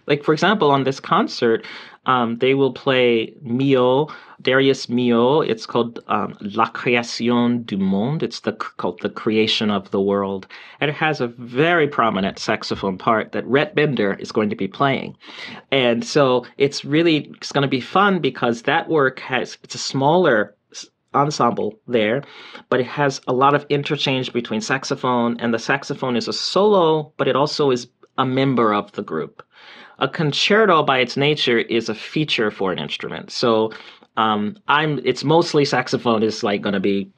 like 0.07 0.23
for 0.23 0.33
example 0.33 0.71
on 0.71 0.83
this 0.83 0.99
concert 0.99 1.65
um, 2.05 2.37
they 2.37 2.53
will 2.53 2.71
play 2.71 3.33
Milhaud, 3.43 4.11
Darius 4.41 4.87
Milhaud. 4.87 5.47
It's 5.47 5.65
called 5.65 5.99
um, 6.07 6.37
La 6.41 6.69
Création 6.69 7.65
du 7.65 7.77
Monde. 7.77 8.21
It's 8.21 8.41
the 8.41 8.53
called 8.53 9.01
the 9.01 9.09
creation 9.09 9.71
of 9.71 9.89
the 9.91 10.01
world, 10.01 10.47
and 10.79 10.89
it 10.89 10.93
has 10.93 11.19
a 11.19 11.27
very 11.27 11.87
prominent 11.87 12.37
saxophone 12.37 12.97
part 12.97 13.31
that 13.31 13.47
Rhett 13.47 13.75
Bender 13.75 14.13
is 14.19 14.31
going 14.31 14.49
to 14.49 14.55
be 14.55 14.67
playing, 14.67 15.15
and 15.71 16.05
so 16.05 16.45
it's 16.57 16.85
really 16.85 17.31
it's 17.37 17.51
going 17.51 17.63
to 17.63 17.67
be 17.67 17.81
fun 17.81 18.19
because 18.19 18.63
that 18.63 18.87
work 18.87 19.19
has 19.19 19.57
it's 19.63 19.75
a 19.75 19.79
smaller 19.79 20.55
ensemble 21.15 21.79
there, 21.87 22.21
but 22.69 22.81
it 22.81 22.85
has 22.85 23.21
a 23.25 23.33
lot 23.33 23.55
of 23.55 23.65
interchange 23.69 24.33
between 24.33 24.59
saxophone 24.59 25.39
and 25.39 25.53
the 25.53 25.59
saxophone 25.59 26.17
is 26.17 26.27
a 26.27 26.33
solo, 26.33 27.13
but 27.15 27.27
it 27.27 27.37
also 27.37 27.71
is 27.71 27.87
a 28.17 28.25
member 28.25 28.73
of 28.73 28.91
the 28.93 29.01
group 29.01 29.41
a 29.99 30.07
concerto 30.07 30.83
by 30.83 30.99
its 30.99 31.17
nature 31.17 31.59
is 31.59 31.89
a 31.89 31.95
feature 31.95 32.51
for 32.51 32.71
an 32.71 32.79
instrument. 32.79 33.31
So 33.31 33.71
um, 34.17 34.57
I'm 34.67 34.99
it's 35.03 35.23
mostly 35.23 35.65
saxophone 35.65 36.23
is 36.23 36.43
like 36.43 36.61
going 36.61 36.73
to 36.73 36.79
be 36.79 37.09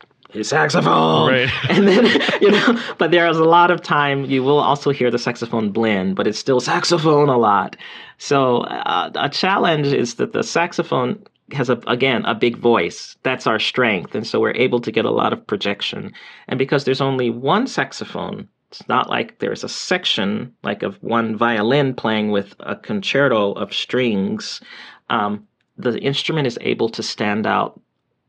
saxophone, 0.41 1.30
right? 1.30 1.49
and 1.69 1.88
then 1.88 2.05
you 2.41 2.51
know, 2.51 2.82
but 2.97 3.11
there 3.11 3.28
is 3.28 3.38
a 3.38 3.45
lot 3.45 3.71
of 3.71 3.82
time 3.82 4.25
you 4.25 4.43
will 4.43 4.59
also 4.59 4.91
hear 4.91 5.11
the 5.11 5.19
saxophone 5.19 5.71
blend, 5.71 6.15
but 6.15 6.28
it's 6.28 6.39
still 6.39 6.59
saxophone 6.59 7.30
a 7.30 7.38
lot. 7.38 7.75
So 8.17 8.61
uh, 8.61 9.11
a 9.15 9.30
challenge 9.30 9.88
is 9.88 10.15
that 10.15 10.34
the 10.34 10.43
saxophone 10.43 11.23
has 11.51 11.69
a 11.69 11.80
again 11.88 12.25
a 12.25 12.36
big 12.36 12.57
voice. 12.57 13.15
That's 13.23 13.47
our 13.47 13.59
strength, 13.59 14.15
and 14.15 14.25
so 14.25 14.39
we're 14.39 14.51
able 14.55 14.82
to 14.82 14.91
get 14.91 15.05
a 15.05 15.11
lot 15.11 15.34
of 15.34 15.45
projection. 15.45 16.13
And 16.47 16.57
because 16.57 16.84
there's 16.84 17.01
only 17.01 17.30
one 17.30 17.67
saxophone 17.67 18.49
it's 18.70 18.88
not 18.88 19.09
like 19.09 19.39
there's 19.39 19.63
a 19.63 19.70
section 19.70 20.53
like 20.63 20.84
of 20.84 21.01
one 21.01 21.38
violin 21.38 21.93
playing 21.93 22.32
with 22.32 22.55
a 22.59 22.76
concerto 22.76 23.53
of 23.53 23.74
strings. 23.74 24.61
Um, 25.09 25.47
the 25.78 25.97
instrument 25.99 26.47
is 26.47 26.57
able 26.61 26.89
to 26.89 27.03
stand 27.03 27.47
out 27.47 27.80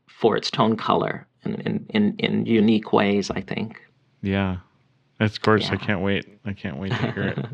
for 0.07 0.37
its 0.37 0.49
tone 0.49 0.77
color 0.77 1.27
in, 1.43 1.55
in, 1.61 1.85
in, 1.89 2.15
in 2.19 2.45
unique 2.45 2.93
ways, 2.93 3.29
I 3.31 3.41
think. 3.41 3.81
Yeah. 4.21 4.57
That's 5.19 5.37
gorgeous. 5.37 5.69
Yeah. 5.69 5.75
I 5.75 5.77
can't 5.77 6.01
wait. 6.01 6.25
I 6.45 6.53
can't 6.53 6.77
wait 6.77 6.91
to 6.91 7.11
hear 7.11 7.23
it. 7.23 7.47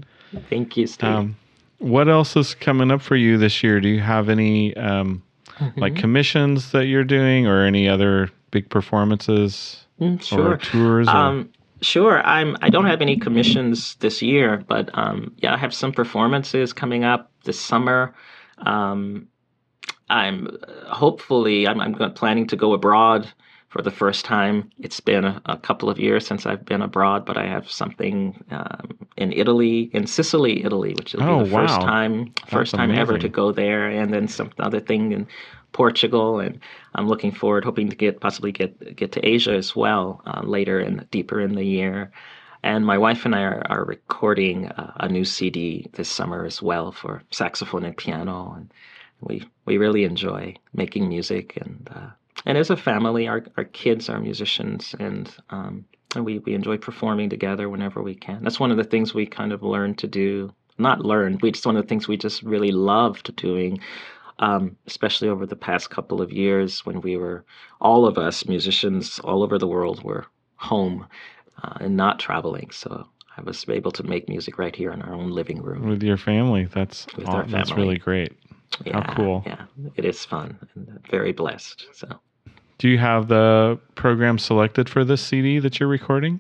Thank 0.50 0.78
you, 0.78 0.86
Steve. 0.86 1.10
Um, 1.10 1.38
what 1.80 2.08
else 2.08 2.36
is 2.36 2.54
coming 2.54 2.92
up 2.92 3.02
for 3.02 3.16
you 3.16 3.38
this 3.38 3.64
year? 3.64 3.80
Do 3.80 3.90
you 3.90 4.00
have 4.00 4.30
any 4.30 4.76
um, 4.78 5.24
mm-hmm. 5.48 5.80
like 5.80 5.96
commissions 5.96 6.72
that 6.72 6.86
you're 6.86 7.04
doing 7.04 7.48
or 7.48 7.64
any 7.66 7.90
other 7.90 8.30
big 8.52 8.70
performances 8.70 9.86
mm, 10.00 10.22
sure. 10.22 10.54
or 10.54 10.58
tours? 10.58 11.08
Or? 11.08 11.12
Um, 11.12 11.50
Sure. 11.86 12.26
I'm. 12.26 12.58
I 12.64 12.70
don't 12.70 12.88
have 12.88 13.02
any 13.02 13.16
commissions 13.16 13.96
this 14.00 14.20
year, 14.20 14.64
but 14.68 14.90
um, 14.98 15.32
yeah, 15.38 15.54
I 15.54 15.58
have 15.58 15.74
some 15.74 15.92
performances 15.92 16.74
coming 16.74 17.04
up 17.04 17.32
this 17.44 17.60
summer. 17.60 18.16
Um, 18.58 19.28
I'm 20.10 20.58
hopefully 20.88 21.68
I'm, 21.68 21.80
I'm, 21.80 21.94
planning 22.14 22.48
to 22.48 22.56
go 22.56 22.74
abroad 22.74 23.32
for 23.70 23.84
the 23.84 23.92
first 23.92 24.26
time. 24.26 24.72
It's 24.80 25.00
been 25.00 25.26
a, 25.26 25.40
a, 25.46 25.58
couple 25.58 25.88
of 25.90 26.00
years 26.00 26.26
since 26.26 26.48
I've 26.48 26.66
been 26.66 26.82
abroad, 26.82 27.24
but 27.24 27.38
I 27.38 27.46
have 27.46 27.70
something 27.70 28.44
um, 28.50 28.98
in 29.18 29.32
Italy, 29.32 29.92
in 29.94 30.08
Sicily, 30.08 30.64
Italy, 30.66 30.96
which 30.98 31.14
will 31.14 31.24
oh, 31.24 31.44
be 31.44 31.50
the 31.50 31.56
wow. 31.56 31.68
first 31.68 31.82
time, 31.82 32.34
first 32.48 32.74
time 32.74 32.92
ever 32.92 33.20
to 33.20 33.30
go 33.30 33.52
there, 33.52 33.90
and 33.90 34.12
then 34.12 34.28
some 34.28 34.50
other 34.58 34.80
thing 34.80 35.12
in 35.12 35.28
Portugal, 35.76 36.40
and 36.40 36.60
I'm 36.96 37.10
looking 37.10 37.34
forward, 37.34 37.66
hoping 37.66 37.90
to 37.90 37.98
get 37.98 38.22
possibly 38.22 38.54
get 38.54 38.96
get 38.96 39.12
to 39.12 39.28
Asia 39.28 39.52
as 39.52 39.76
well 39.76 40.22
uh, 40.26 40.42
later 40.42 40.80
and 40.80 41.06
deeper 41.12 41.42
in 41.42 41.56
the 41.56 41.66
year. 41.66 42.12
And 42.64 42.86
my 42.86 42.98
wife 42.98 43.26
and 43.26 43.36
I 43.36 43.42
are, 43.42 43.62
are 43.70 43.84
recording 43.84 44.70
uh, 44.70 44.94
a 45.02 45.10
new 45.10 45.26
CD 45.26 45.88
this 45.94 46.10
summer 46.10 46.46
as 46.46 46.62
well 46.62 46.94
for 46.94 47.24
saxophone 47.30 47.84
and 47.84 47.98
piano, 47.98 48.54
and 48.56 48.74
we 49.20 49.44
we 49.66 49.78
really 49.78 50.06
enjoy 50.06 50.56
making 50.74 51.10
music 51.10 51.58
and 51.58 51.90
uh, 51.94 52.10
and 52.46 52.58
as 52.58 52.70
a 52.70 52.78
family, 52.78 53.28
our 53.28 53.44
our 53.58 53.66
kids 53.66 54.08
are 54.08 54.20
musicians, 54.20 54.96
and 54.98 55.30
um, 55.50 55.84
and 56.16 56.24
we 56.24 56.40
we 56.40 56.54
enjoy 56.54 56.78
performing 56.78 57.30
together 57.30 57.68
whenever 57.70 58.02
we 58.02 58.16
can. 58.16 58.44
That's 58.44 58.62
one 58.62 58.72
of 58.72 58.78
the 58.78 58.90
things 58.92 59.14
we 59.14 59.26
kind 59.26 59.52
of 59.52 59.62
learned 59.62 59.98
to 60.00 60.08
do. 60.08 60.54
Not 60.78 61.06
learned, 61.06 61.42
we 61.42 61.52
just 61.52 61.66
one 61.66 61.78
of 61.78 61.84
the 61.84 61.88
things 61.88 62.08
we 62.08 62.18
just 62.18 62.44
really 62.44 62.72
loved 62.72 63.36
doing 63.36 63.80
um, 64.40 64.76
especially 64.88 65.30
over 65.30 65.46
the 65.46 65.56
past 65.56 65.90
couple 65.90 66.22
of 66.22 66.32
years 66.32 66.86
when 66.86 67.02
we 67.02 67.18
were, 67.18 67.46
all 67.82 68.06
of 68.06 68.18
us 68.18 68.46
musicians 68.46 69.20
all 69.20 69.44
over 69.44 69.58
the 69.58 69.68
world 69.68 70.04
were 70.04 70.26
home 70.56 71.08
uh, 71.64 71.78
and 71.80 71.96
not 71.96 72.20
traveling. 72.20 72.70
So 72.72 73.08
I 73.38 73.42
was 73.42 73.66
able 73.68 73.92
to 73.92 74.04
make 74.04 74.30
music 74.30 74.58
right 74.58 74.76
here 74.76 74.92
in 74.92 75.02
our 75.02 75.14
own 75.14 75.30
living 75.32 75.62
room 75.62 75.88
with 75.88 76.04
your 76.04 76.18
family. 76.18 76.66
That's 76.66 77.06
with 77.16 77.28
all, 77.28 77.44
that's 77.44 77.72
really 77.74 77.98
great. 77.98 78.34
Yeah, 78.86 79.02
How 79.02 79.14
cool! 79.14 79.44
Yeah, 79.46 79.66
it 79.96 80.06
is 80.06 80.26
fun 80.26 80.58
and 80.76 81.00
very 81.10 81.32
blessed. 81.32 81.88
So, 81.94 82.08
do 82.78 82.90
you 82.90 82.98
have 82.98 83.28
the 83.28 83.80
program 83.96 84.38
selected 84.38 84.90
for 84.90 85.06
this 85.06 85.22
CD 85.22 85.60
that 85.60 85.80
you're 85.80 85.90
recording? 85.90 86.40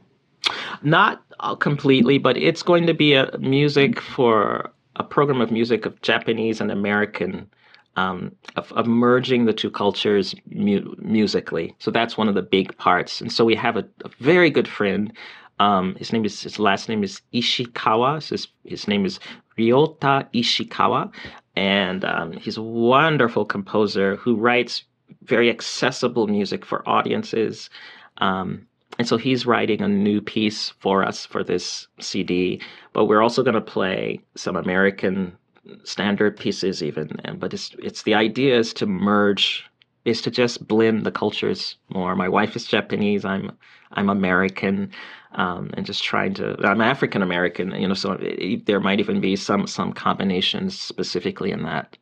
Not 0.83 1.23
completely, 1.59 2.17
but 2.17 2.37
it's 2.37 2.63
going 2.63 2.87
to 2.87 2.93
be 2.93 3.13
a 3.13 3.37
music 3.39 4.01
for 4.01 4.71
a 4.95 5.03
program 5.03 5.41
of 5.41 5.51
music 5.51 5.85
of 5.85 6.01
Japanese 6.01 6.61
and 6.61 6.71
American 6.71 7.49
um, 7.95 8.35
of, 8.55 8.71
of, 8.73 8.87
merging 8.87 9.45
the 9.45 9.53
two 9.53 9.71
cultures 9.71 10.35
mu- 10.49 10.95
musically. 10.99 11.75
So 11.79 11.91
that's 11.91 12.17
one 12.17 12.27
of 12.27 12.35
the 12.35 12.41
big 12.41 12.77
parts. 12.77 13.21
And 13.21 13.31
so 13.31 13.45
we 13.45 13.55
have 13.55 13.77
a, 13.77 13.85
a 14.03 14.09
very 14.19 14.49
good 14.49 14.67
friend. 14.67 15.13
Um, 15.59 15.95
his 15.95 16.11
name 16.11 16.25
is 16.25 16.41
his 16.43 16.59
last 16.59 16.89
name 16.89 17.03
is 17.03 17.21
Ishikawa. 17.33 18.21
So 18.21 18.33
his, 18.33 18.47
his 18.65 18.87
name 18.87 19.05
is 19.05 19.19
Ryota 19.57 20.27
Ishikawa, 20.33 21.11
and 21.55 22.03
um, 22.03 22.33
he's 22.33 22.57
a 22.57 22.61
wonderful 22.61 23.45
composer 23.45 24.17
who 24.17 24.35
writes 24.35 24.83
very 25.23 25.49
accessible 25.49 26.27
music 26.27 26.65
for 26.65 26.87
audiences. 26.87 27.69
Um, 28.17 28.67
and 28.97 29.07
so 29.07 29.17
he's 29.17 29.45
writing 29.45 29.81
a 29.81 29.87
new 29.87 30.21
piece 30.21 30.69
for 30.79 31.03
us 31.03 31.25
for 31.25 31.43
this 31.43 31.87
CD, 31.99 32.61
but 32.93 33.05
we're 33.05 33.21
also 33.21 33.43
going 33.43 33.55
to 33.55 33.61
play 33.61 34.21
some 34.35 34.55
American 34.55 35.35
standard 35.83 36.37
pieces 36.37 36.83
even. 36.83 37.19
And 37.23 37.39
but 37.39 37.53
it's 37.53 37.75
it's 37.79 38.03
the 38.03 38.13
idea 38.13 38.57
is 38.57 38.73
to 38.75 38.85
merge, 38.85 39.65
is 40.05 40.21
to 40.23 40.31
just 40.31 40.67
blend 40.67 41.05
the 41.05 41.11
cultures 41.11 41.77
more. 41.89 42.15
My 42.15 42.29
wife 42.29 42.55
is 42.55 42.65
Japanese. 42.65 43.25
I'm 43.25 43.51
I'm 43.91 44.09
American, 44.09 44.91
um, 45.33 45.71
and 45.73 45.85
just 45.85 46.03
trying 46.03 46.33
to. 46.35 46.55
I'm 46.63 46.81
African 46.81 47.21
American. 47.21 47.71
You 47.71 47.87
know, 47.87 47.93
so 47.93 48.13
it, 48.19 48.65
there 48.65 48.79
might 48.79 48.99
even 48.99 49.21
be 49.21 49.35
some 49.35 49.67
some 49.67 49.93
combinations 49.93 50.79
specifically 50.79 51.51
in 51.51 51.63
that 51.63 51.97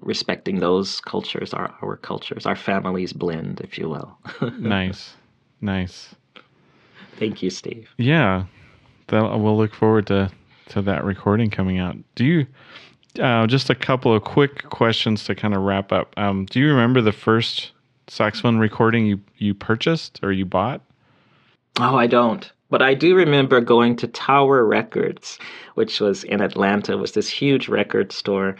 respecting 0.00 0.60
those 0.60 1.00
cultures, 1.00 1.52
our 1.52 1.74
our 1.82 1.96
cultures, 1.96 2.46
our 2.46 2.56
families 2.56 3.12
blend, 3.12 3.60
if 3.60 3.78
you 3.78 3.88
will. 3.88 4.18
nice, 4.58 5.14
nice. 5.60 6.14
Thank 7.16 7.42
you, 7.42 7.50
Steve. 7.50 7.90
Yeah, 7.96 8.44
that, 9.08 9.22
we'll 9.38 9.56
look 9.56 9.74
forward 9.74 10.06
to 10.08 10.30
to 10.68 10.82
that 10.82 11.04
recording 11.04 11.50
coming 11.50 11.78
out. 11.78 11.96
Do 12.14 12.24
you? 12.24 12.46
Uh, 13.20 13.46
just 13.46 13.70
a 13.70 13.74
couple 13.74 14.14
of 14.14 14.24
quick 14.24 14.68
questions 14.70 15.24
to 15.24 15.34
kind 15.34 15.54
of 15.54 15.62
wrap 15.62 15.92
up. 15.92 16.12
Um, 16.16 16.46
do 16.46 16.58
you 16.58 16.68
remember 16.68 17.00
the 17.00 17.12
first 17.12 17.70
saxophone 18.08 18.58
recording 18.58 19.06
you 19.06 19.20
you 19.38 19.54
purchased 19.54 20.20
or 20.22 20.32
you 20.32 20.44
bought? 20.44 20.80
Oh, 21.78 21.96
I 21.96 22.06
don't. 22.06 22.50
But 22.70 22.82
I 22.82 22.94
do 22.94 23.14
remember 23.14 23.60
going 23.60 23.96
to 23.96 24.08
Tower 24.08 24.64
Records, 24.64 25.38
which 25.74 26.00
was 26.00 26.24
in 26.24 26.40
Atlanta, 26.40 26.92
it 26.92 26.98
was 26.98 27.12
this 27.12 27.28
huge 27.28 27.68
record 27.68 28.10
store, 28.10 28.56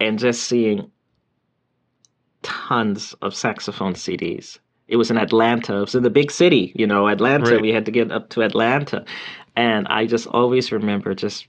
and 0.00 0.18
just 0.18 0.44
seeing 0.44 0.90
tons 2.42 3.14
of 3.22 3.34
saxophone 3.34 3.94
CDs. 3.94 4.58
It 4.88 4.96
was 4.96 5.10
in 5.10 5.18
Atlanta. 5.18 5.76
It 5.76 5.80
was 5.80 5.94
in 5.94 6.02
the 6.02 6.10
big 6.10 6.30
city, 6.30 6.72
you 6.74 6.86
know, 6.86 7.08
Atlanta. 7.08 7.52
Right. 7.52 7.60
We 7.60 7.72
had 7.72 7.84
to 7.86 7.90
get 7.90 8.10
up 8.10 8.30
to 8.30 8.42
Atlanta. 8.42 9.04
And 9.56 9.86
I 9.88 10.06
just 10.06 10.26
always 10.26 10.72
remember 10.72 11.14
just 11.14 11.46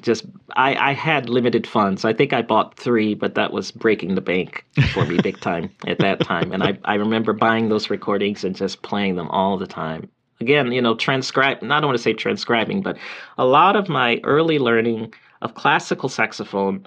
just 0.00 0.24
I, 0.56 0.90
I 0.90 0.92
had 0.92 1.28
limited 1.28 1.66
funds. 1.66 2.04
I 2.04 2.12
think 2.12 2.32
I 2.32 2.42
bought 2.42 2.76
three, 2.76 3.14
but 3.14 3.34
that 3.34 3.52
was 3.52 3.70
breaking 3.70 4.14
the 4.14 4.20
bank 4.20 4.64
for 4.92 5.04
me 5.04 5.18
big 5.18 5.40
time 5.40 5.70
at 5.86 5.98
that 5.98 6.20
time. 6.20 6.52
And 6.52 6.62
I, 6.62 6.78
I 6.84 6.94
remember 6.94 7.32
buying 7.32 7.68
those 7.68 7.90
recordings 7.90 8.44
and 8.44 8.56
just 8.56 8.82
playing 8.82 9.16
them 9.16 9.28
all 9.28 9.58
the 9.58 9.66
time. 9.66 10.08
Again, 10.40 10.72
you 10.72 10.82
know, 10.82 10.94
transcribe 10.94 11.62
not 11.62 11.78
I 11.78 11.80
don't 11.80 11.88
want 11.88 11.98
to 11.98 12.02
say 12.02 12.12
transcribing, 12.12 12.82
but 12.82 12.96
a 13.38 13.44
lot 13.44 13.76
of 13.76 13.88
my 13.88 14.20
early 14.24 14.58
learning 14.58 15.14
of 15.40 15.54
classical 15.54 16.08
saxophone 16.08 16.86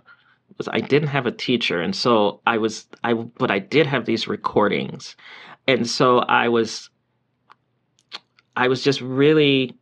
was 0.58 0.68
I 0.72 0.80
didn't 0.80 1.10
have 1.10 1.26
a 1.26 1.32
teacher, 1.32 1.82
and 1.82 1.95
so 1.95 2.41
I 2.45 2.58
was 2.58 2.88
I 3.03 3.14
but 3.14 3.51
I 3.51 3.60
did 3.60 3.88
have 3.88 4.06
these 4.06 4.28
recordings, 4.28 5.16
and 5.68 5.89
so 5.89 6.20
I 6.20 6.49
was 6.49 6.89
I 8.58 8.68
was 8.68 8.84
just 8.84 9.01
really 9.01 9.76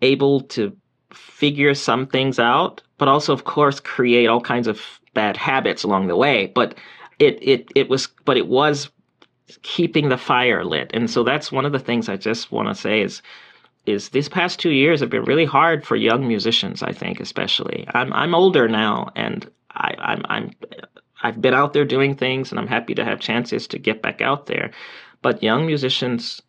able 0.00 0.40
to 0.40 0.76
figure 1.14 1.74
some 1.74 2.06
things 2.06 2.38
out, 2.38 2.82
but 2.98 3.08
also 3.08 3.32
of 3.32 3.44
course 3.44 3.80
create 3.80 4.26
all 4.26 4.40
kinds 4.40 4.66
of 4.66 4.80
bad 5.14 5.36
habits 5.36 5.84
along 5.84 6.08
the 6.08 6.16
way. 6.16 6.46
But 6.54 6.74
it 7.18 7.38
it 7.42 7.70
it 7.74 7.88
was 7.88 8.08
but 8.24 8.36
it 8.36 8.48
was 8.48 8.90
keeping 9.62 10.08
the 10.08 10.18
fire 10.18 10.64
lit, 10.64 10.90
and 10.94 11.10
so 11.10 11.22
that's 11.22 11.52
one 11.52 11.64
of 11.64 11.72
the 11.72 11.78
things 11.78 12.08
I 12.08 12.16
just 12.16 12.52
want 12.52 12.68
to 12.68 12.74
say 12.74 13.02
is 13.02 13.22
is 13.84 14.10
these 14.10 14.28
past 14.28 14.60
two 14.60 14.70
years 14.70 15.00
have 15.00 15.10
been 15.10 15.24
really 15.24 15.44
hard 15.44 15.84
for 15.84 15.96
young 15.96 16.26
musicians. 16.26 16.82
I 16.82 16.92
think 16.92 17.20
especially 17.20 17.86
I'm 17.94 18.12
I'm 18.12 18.34
older 18.34 18.68
now, 18.68 19.10
and 19.16 19.50
I, 19.72 19.94
I'm 19.98 20.22
I'm 20.28 20.50
I've 21.22 21.40
been 21.40 21.54
out 21.54 21.72
there 21.72 21.84
doing 21.84 22.16
things, 22.16 22.50
and 22.50 22.58
I'm 22.58 22.66
happy 22.66 22.94
to 22.94 23.04
have 23.04 23.20
chances 23.20 23.66
to 23.68 23.78
get 23.78 24.02
back 24.02 24.20
out 24.20 24.46
there. 24.46 24.70
But 25.22 25.42
young 25.42 25.66
musicians, 25.66 26.42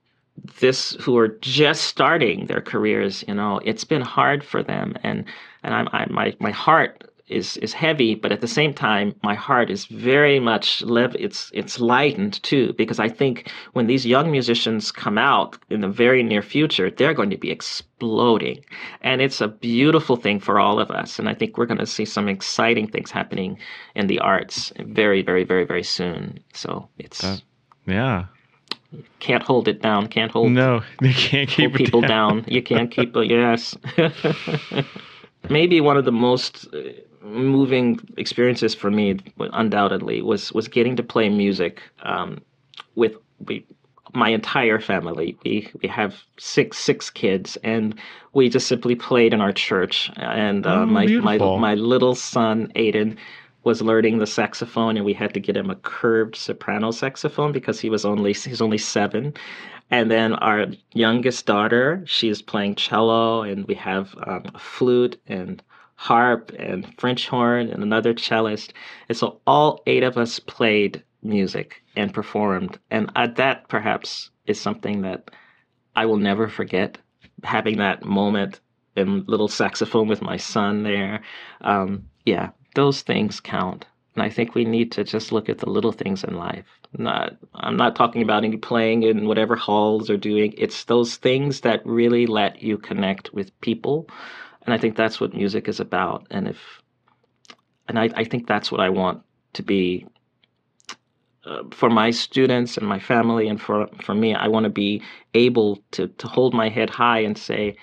this 0.60 0.94
who 1.02 1.18
are 1.18 1.28
just 1.28 1.84
starting 1.84 2.48
their 2.48 2.62
careers, 2.62 3.24
you 3.28 3.36
know, 3.36 3.60
it's 3.64 3.84
been 3.84 4.02
hard 4.02 4.44
for 4.44 4.64
them, 4.64 4.96
and 5.04 5.26
and 5.64 5.74
I'm 5.74 5.88
I, 5.92 6.06
my 6.10 6.36
my 6.40 6.52
heart 6.52 7.04
is 7.28 7.58
is 7.58 7.74
heavy, 7.74 8.16
but 8.16 8.32
at 8.32 8.42
the 8.42 8.48
same 8.48 8.74
time, 8.74 9.16
my 9.24 9.36
heart 9.36 9.70
is 9.70 9.86
very 9.86 10.40
much 10.40 10.82
live. 10.82 11.16
It's 11.18 11.52
it's 11.54 11.80
lightened 11.80 12.42
too 12.44 12.74
because 12.74 13.00
I 13.00 13.10
think 13.10 13.52
when 13.74 13.88
these 13.88 14.06
young 14.06 14.32
musicians 14.32 14.92
come 14.92 15.18
out 15.18 15.58
in 15.70 15.82
the 15.82 15.88
very 15.88 16.24
near 16.24 16.42
future, 16.42 16.90
they're 16.90 17.14
going 17.14 17.30
to 17.30 17.38
be 17.38 17.52
exploding, 17.52 18.64
and 19.02 19.22
it's 19.22 19.42
a 19.42 19.48
beautiful 19.48 20.16
thing 20.16 20.40
for 20.40 20.60
all 20.60 20.80
of 20.80 20.92
us. 20.92 21.20
And 21.20 21.30
I 21.30 21.34
think 21.34 21.58
we're 21.58 21.66
going 21.66 21.78
to 21.80 21.86
see 21.86 22.06
some 22.06 22.28
exciting 22.28 22.88
things 22.88 23.12
happening 23.12 23.58
in 23.96 24.08
the 24.08 24.20
arts 24.20 24.74
very, 24.80 25.22
very, 25.22 25.44
very, 25.44 25.66
very 25.66 25.84
soon. 25.84 26.40
So 26.54 26.90
it's 26.98 27.24
uh, 27.24 27.38
yeah. 27.86 28.26
Can't 29.20 29.44
hold 29.44 29.68
it 29.68 29.82
down. 29.82 30.08
Can't 30.08 30.32
hold. 30.32 30.52
No, 30.52 30.82
you 31.02 31.14
can't 31.14 31.50
keep 31.50 31.74
people 31.74 32.02
down. 32.02 32.42
down. 32.42 32.46
You 32.48 32.62
can't 32.62 32.92
keep 32.92 33.16
it. 33.16 33.30
Yes. 33.30 33.76
Maybe 35.50 35.82
one 35.82 35.98
of 35.98 36.06
the 36.06 36.12
most 36.12 36.68
moving 37.22 38.00
experiences 38.18 38.76
for 38.76 38.92
me, 38.92 39.20
undoubtedly, 39.40 40.22
was 40.22 40.52
was 40.54 40.68
getting 40.68 40.96
to 40.98 41.04
play 41.04 41.30
music 41.30 41.82
um, 42.04 42.42
with 42.96 43.16
we, 43.46 43.66
my 44.14 44.30
entire 44.30 44.80
family. 44.80 45.38
We 45.44 45.70
we 45.82 45.90
have 45.90 46.16
six 46.38 46.78
six 46.78 47.10
kids, 47.10 47.58
and 47.64 48.00
we 48.34 48.50
just 48.50 48.68
simply 48.68 48.96
played 48.96 49.34
in 49.34 49.42
our 49.42 49.54
church. 49.54 50.12
And 50.18 50.68
uh, 50.68 50.82
oh, 50.82 50.86
my 50.86 51.08
my 51.08 51.38
my 51.38 51.76
little 51.76 52.16
son 52.16 52.72
Aiden 52.76 53.18
was 53.64 53.82
learning 53.82 54.18
the 54.18 54.28
saxophone, 54.28 54.98
and 54.98 55.06
we 55.06 55.14
had 55.14 55.34
to 55.34 55.40
get 55.40 55.58
him 55.58 55.70
a 55.70 55.76
curved 55.76 56.36
soprano 56.36 56.92
saxophone 56.92 57.52
because 57.52 57.80
he 57.80 57.90
was 57.90 58.06
only 58.06 58.34
he's 58.34 58.62
only 58.62 58.78
seven. 58.78 59.34
And 59.92 60.10
then 60.10 60.34
our 60.34 60.68
youngest 60.94 61.46
daughter, 61.46 62.04
she's 62.06 62.42
playing 62.42 62.76
cello, 62.76 63.44
and 63.44 63.66
we 63.68 63.76
have 63.76 64.16
um, 64.26 64.44
a 64.54 64.60
flute 64.60 65.22
and 65.28 65.62
harp 65.96 66.52
and 66.58 66.94
French 67.00 67.28
horn 67.28 67.70
and 67.70 67.84
another 67.84 68.14
cellist. 68.14 68.74
And 69.08 69.18
so 69.18 69.40
all 69.46 69.82
eight 69.86 70.04
of 70.04 70.18
us 70.18 70.40
played 70.40 71.04
music 71.22 71.84
and 71.96 72.14
performed. 72.14 72.80
And 72.92 73.12
uh, 73.16 73.28
that 73.36 73.70
perhaps 73.70 74.30
is 74.46 74.60
something 74.60 75.02
that 75.04 75.32
I 75.96 76.06
will 76.06 76.18
never 76.18 76.48
forget. 76.48 76.98
Having 77.44 77.78
that 77.78 78.04
moment 78.04 78.60
in 78.96 79.26
little 79.26 79.48
saxophone 79.48 80.08
with 80.08 80.22
my 80.22 80.38
son 80.38 80.84
there. 80.84 81.22
Um, 81.62 82.06
yeah, 82.26 82.50
those 82.76 83.02
things 83.02 83.40
count. 83.40 83.86
And 84.16 84.24
I 84.24 84.30
think 84.30 84.56
we 84.56 84.66
need 84.66 84.92
to 84.94 85.04
just 85.04 85.32
look 85.32 85.50
at 85.50 85.60
the 85.60 85.70
little 85.70 85.92
things 85.92 86.24
in 86.24 86.36
life. 86.36 86.66
Not, 86.98 87.36
I'm 87.56 87.78
not 87.78 87.96
talking 87.96 88.22
about 88.22 88.44
any 88.46 88.58
playing 88.58 89.04
in 89.04 89.28
whatever 89.28 89.56
halls 89.56 90.10
or 90.10 90.18
doing. 90.18 90.54
It's 90.58 90.86
those 90.86 91.18
things 91.18 91.62
that 91.62 91.86
really 91.86 92.28
let 92.28 92.62
you 92.64 92.78
connect 92.78 93.34
with 93.34 93.60
people 93.62 94.08
and 94.66 94.74
I 94.74 94.78
think 94.78 94.96
that's 94.96 95.20
what 95.20 95.34
music 95.34 95.68
is 95.68 95.80
about. 95.80 96.28
And 96.32 96.48
if, 96.48 96.58
and 97.88 98.00
I, 98.00 98.10
I 98.16 98.24
think 98.24 98.48
that's 98.48 98.72
what 98.72 98.82
I 98.82 98.90
want 98.90 99.24
to 99.54 99.64
be 99.64 100.08
uh, 101.46 101.64
for 101.72 101.90
my 101.90 102.12
students 102.12 102.78
and 102.78 102.88
my 102.88 103.00
family, 103.00 103.48
and 103.50 103.62
for 103.62 103.88
for 104.02 104.16
me. 104.16 104.36
I 104.36 104.48
want 104.48 104.66
to 104.66 104.70
be 104.70 105.04
able 105.34 105.84
to 105.92 106.08
to 106.08 106.28
hold 106.28 106.54
my 106.54 106.70
head 106.70 106.90
high 106.90 107.20
and 107.20 107.38
say, 107.38 107.76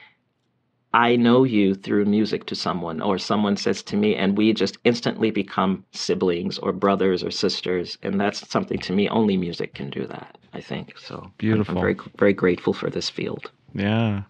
I 0.92 1.14
know 1.14 1.44
you 1.44 1.74
through 1.74 2.06
music 2.06 2.46
to 2.46 2.56
someone, 2.56 3.00
or 3.00 3.16
someone 3.16 3.56
says 3.56 3.82
to 3.84 3.96
me, 3.96 4.16
and 4.16 4.36
we 4.36 4.52
just 4.52 4.76
instantly 4.84 5.30
become 5.30 5.84
siblings 5.92 6.58
or 6.58 6.72
brothers 6.72 7.22
or 7.22 7.30
sisters. 7.30 7.96
And 8.02 8.20
that's 8.20 8.48
something 8.50 8.78
to 8.80 8.92
me, 8.92 9.08
only 9.08 9.36
music 9.36 9.74
can 9.74 9.90
do 9.90 10.06
that, 10.06 10.36
I 10.52 10.60
think. 10.60 10.98
So 10.98 11.30
beautiful. 11.38 11.76
I'm 11.76 11.80
very, 11.80 11.96
very 12.18 12.32
grateful 12.32 12.72
for 12.72 12.90
this 12.90 13.08
field. 13.08 13.50
Yeah. 13.72 14.22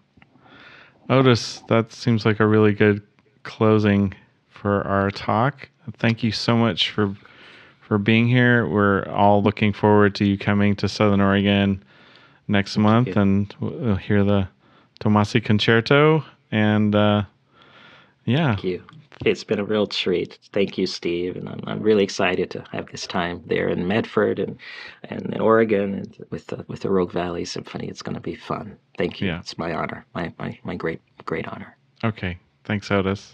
Otis, 1.09 1.63
that 1.67 1.91
seems 1.91 2.25
like 2.25 2.39
a 2.39 2.47
really 2.47 2.73
good 2.73 3.01
closing 3.43 4.13
for 4.49 4.85
our 4.87 5.09
talk. 5.09 5.67
Thank 5.97 6.23
you 6.23 6.31
so 6.31 6.55
much 6.55 6.91
for 6.91 7.15
for 7.91 7.97
being 7.97 8.25
here. 8.25 8.65
We're 8.65 9.05
all 9.09 9.43
looking 9.43 9.73
forward 9.73 10.15
to 10.15 10.25
you 10.25 10.37
coming 10.37 10.77
to 10.77 10.87
Southern 10.87 11.19
Oregon 11.19 11.83
next 12.47 12.77
month, 12.77 13.17
and 13.17 13.53
we'll 13.59 13.97
hear 13.97 14.23
the 14.23 14.47
Tomasi 15.01 15.43
concerto. 15.43 16.23
And 16.51 16.93
uh, 16.93 17.23
yeah, 18.25 18.47
Thank 18.47 18.63
you. 18.63 18.83
It's 19.23 19.43
been 19.43 19.59
a 19.59 19.63
real 19.63 19.85
treat. 19.85 20.39
Thank 20.51 20.79
you, 20.79 20.87
Steve, 20.87 21.35
and 21.35 21.47
I'm, 21.47 21.59
I'm 21.67 21.81
really 21.81 22.03
excited 22.03 22.49
to 22.51 22.63
have 22.71 22.87
this 22.87 23.05
time 23.05 23.43
there 23.45 23.69
in 23.69 23.87
Medford 23.87 24.39
and 24.39 24.57
and 25.03 25.33
in 25.33 25.39
Oregon 25.39 25.93
and 25.93 26.25
with 26.31 26.47
the 26.47 26.65
with 26.67 26.79
the 26.81 26.89
Rogue 26.89 27.11
Valley 27.11 27.45
Symphony. 27.45 27.87
It's 27.87 28.01
going 28.01 28.15
to 28.15 28.21
be 28.21 28.35
fun. 28.35 28.77
Thank 28.97 29.21
you. 29.21 29.27
Yeah. 29.27 29.39
It's 29.39 29.57
my 29.57 29.73
honor. 29.73 30.05
My, 30.15 30.33
my, 30.39 30.59
my 30.63 30.75
great, 30.75 31.01
great 31.25 31.47
honor. 31.47 31.77
Okay. 32.03 32.37
Thanks, 32.63 32.89
Otis. 32.91 33.33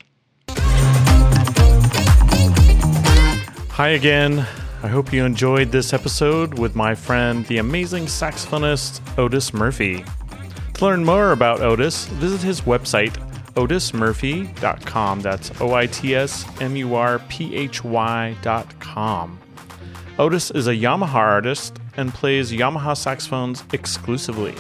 Hi 3.71 3.89
again. 3.89 4.39
I 4.83 4.87
hope 4.87 5.11
you 5.11 5.25
enjoyed 5.25 5.71
this 5.71 5.93
episode 5.93 6.57
with 6.59 6.75
my 6.75 6.95
friend, 6.95 7.45
the 7.47 7.57
amazing 7.57 8.05
saxophonist 8.05 9.01
Otis 9.17 9.53
Murphy. 9.53 10.03
To 10.77 10.85
learn 10.85 11.03
more 11.03 11.31
about 11.31 11.61
Otis, 11.61 12.05
visit 12.05 12.41
his 12.41 12.61
website, 12.61 13.13
otismurphy.com. 13.55 15.21
That's 15.21 15.59
O 15.59 15.73
I 15.73 15.87
T 15.87 16.15
S 16.15 16.45
M 16.61 16.75
U 16.75 16.93
R 16.93 17.17
P 17.29 17.55
H 17.55 17.83
Y.com. 17.83 19.39
Otis 20.19 20.51
is 20.51 20.67
a 20.67 20.75
Yamaha 20.75 21.15
artist 21.15 21.79
and 21.95 22.13
plays 22.13 22.51
Yamaha 22.51 22.95
saxophones 22.95 23.63
exclusively. 23.73 24.53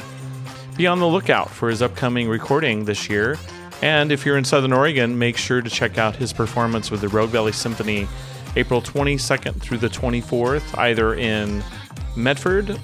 Be 0.75 0.87
on 0.87 0.97
the 0.97 1.07
lookout 1.07 1.51
for 1.51 1.69
his 1.69 1.83
upcoming 1.83 2.27
recording 2.27 2.85
this 2.85 3.07
year. 3.07 3.37
And 3.83 4.11
if 4.11 4.25
you're 4.25 4.37
in 4.37 4.43
Southern 4.43 4.73
Oregon, 4.73 5.19
make 5.19 5.37
sure 5.37 5.61
to 5.61 5.69
check 5.69 5.99
out 5.99 6.15
his 6.15 6.33
performance 6.33 6.89
with 6.89 7.01
the 7.01 7.09
Rogue 7.09 7.29
Valley 7.29 7.51
Symphony 7.51 8.07
April 8.55 8.81
22nd 8.81 9.61
through 9.61 9.77
the 9.77 9.89
24th, 9.89 10.75
either 10.79 11.13
in 11.13 11.63
Medford, 12.15 12.79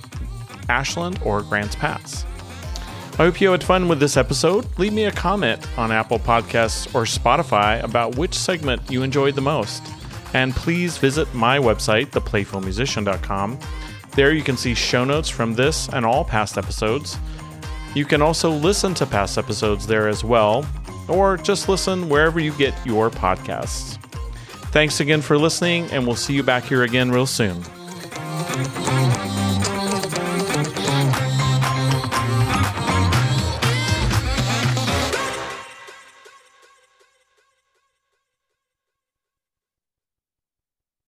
Ashland, 0.70 1.20
or 1.26 1.42
Grants 1.42 1.76
Pass. 1.76 2.28
I 3.14 3.18
hope 3.18 3.40
you 3.40 3.52
had 3.52 3.64
fun 3.64 3.88
with 3.88 4.00
this 4.00 4.18
episode. 4.18 4.68
Leave 4.80 4.92
me 4.92 5.06
a 5.06 5.12
comment 5.12 5.66
on 5.78 5.92
Apple 5.92 6.18
Podcasts 6.18 6.94
or 6.96 7.04
Spotify 7.04 7.84
about 7.84 8.16
which 8.18 8.34
segment 8.34 8.90
you 8.90 9.04
enjoyed 9.04 9.36
the 9.36 9.42
most. 9.42 9.84
And 10.34 10.52
please 10.56 10.98
visit 10.98 11.32
my 11.34 11.60
website, 11.60 12.08
theplayfulmusician.com. 12.08 13.60
There 14.16 14.34
you 14.34 14.42
can 14.42 14.58
see 14.58 14.74
show 14.74 15.06
notes 15.06 15.30
from 15.30 15.54
this 15.54 15.90
and 15.90 16.08
all 16.08 16.26
past 16.26 16.58
episodes. 16.58 17.20
You 17.94 18.06
can 18.06 18.24
also 18.24 18.50
listen 18.50 18.96
to 18.96 19.06
past 19.06 19.38
episodes 19.38 19.86
there 19.86 20.08
as 20.08 20.24
well, 20.24 20.66
or 21.08 21.38
just 21.38 21.70
listen 21.70 22.10
wherever 22.10 22.40
you 22.40 22.52
get 22.54 22.74
your 22.84 23.12
podcasts. 23.12 24.02
Thanks 24.72 25.00
again 25.00 25.22
for 25.22 25.38
listening, 25.38 25.86
and 25.92 26.08
we'll 26.08 26.16
see 26.16 26.34
you 26.34 26.42
back 26.42 26.64
here 26.64 26.82
again 26.82 27.12
real 27.12 27.28
soon. 27.28 27.64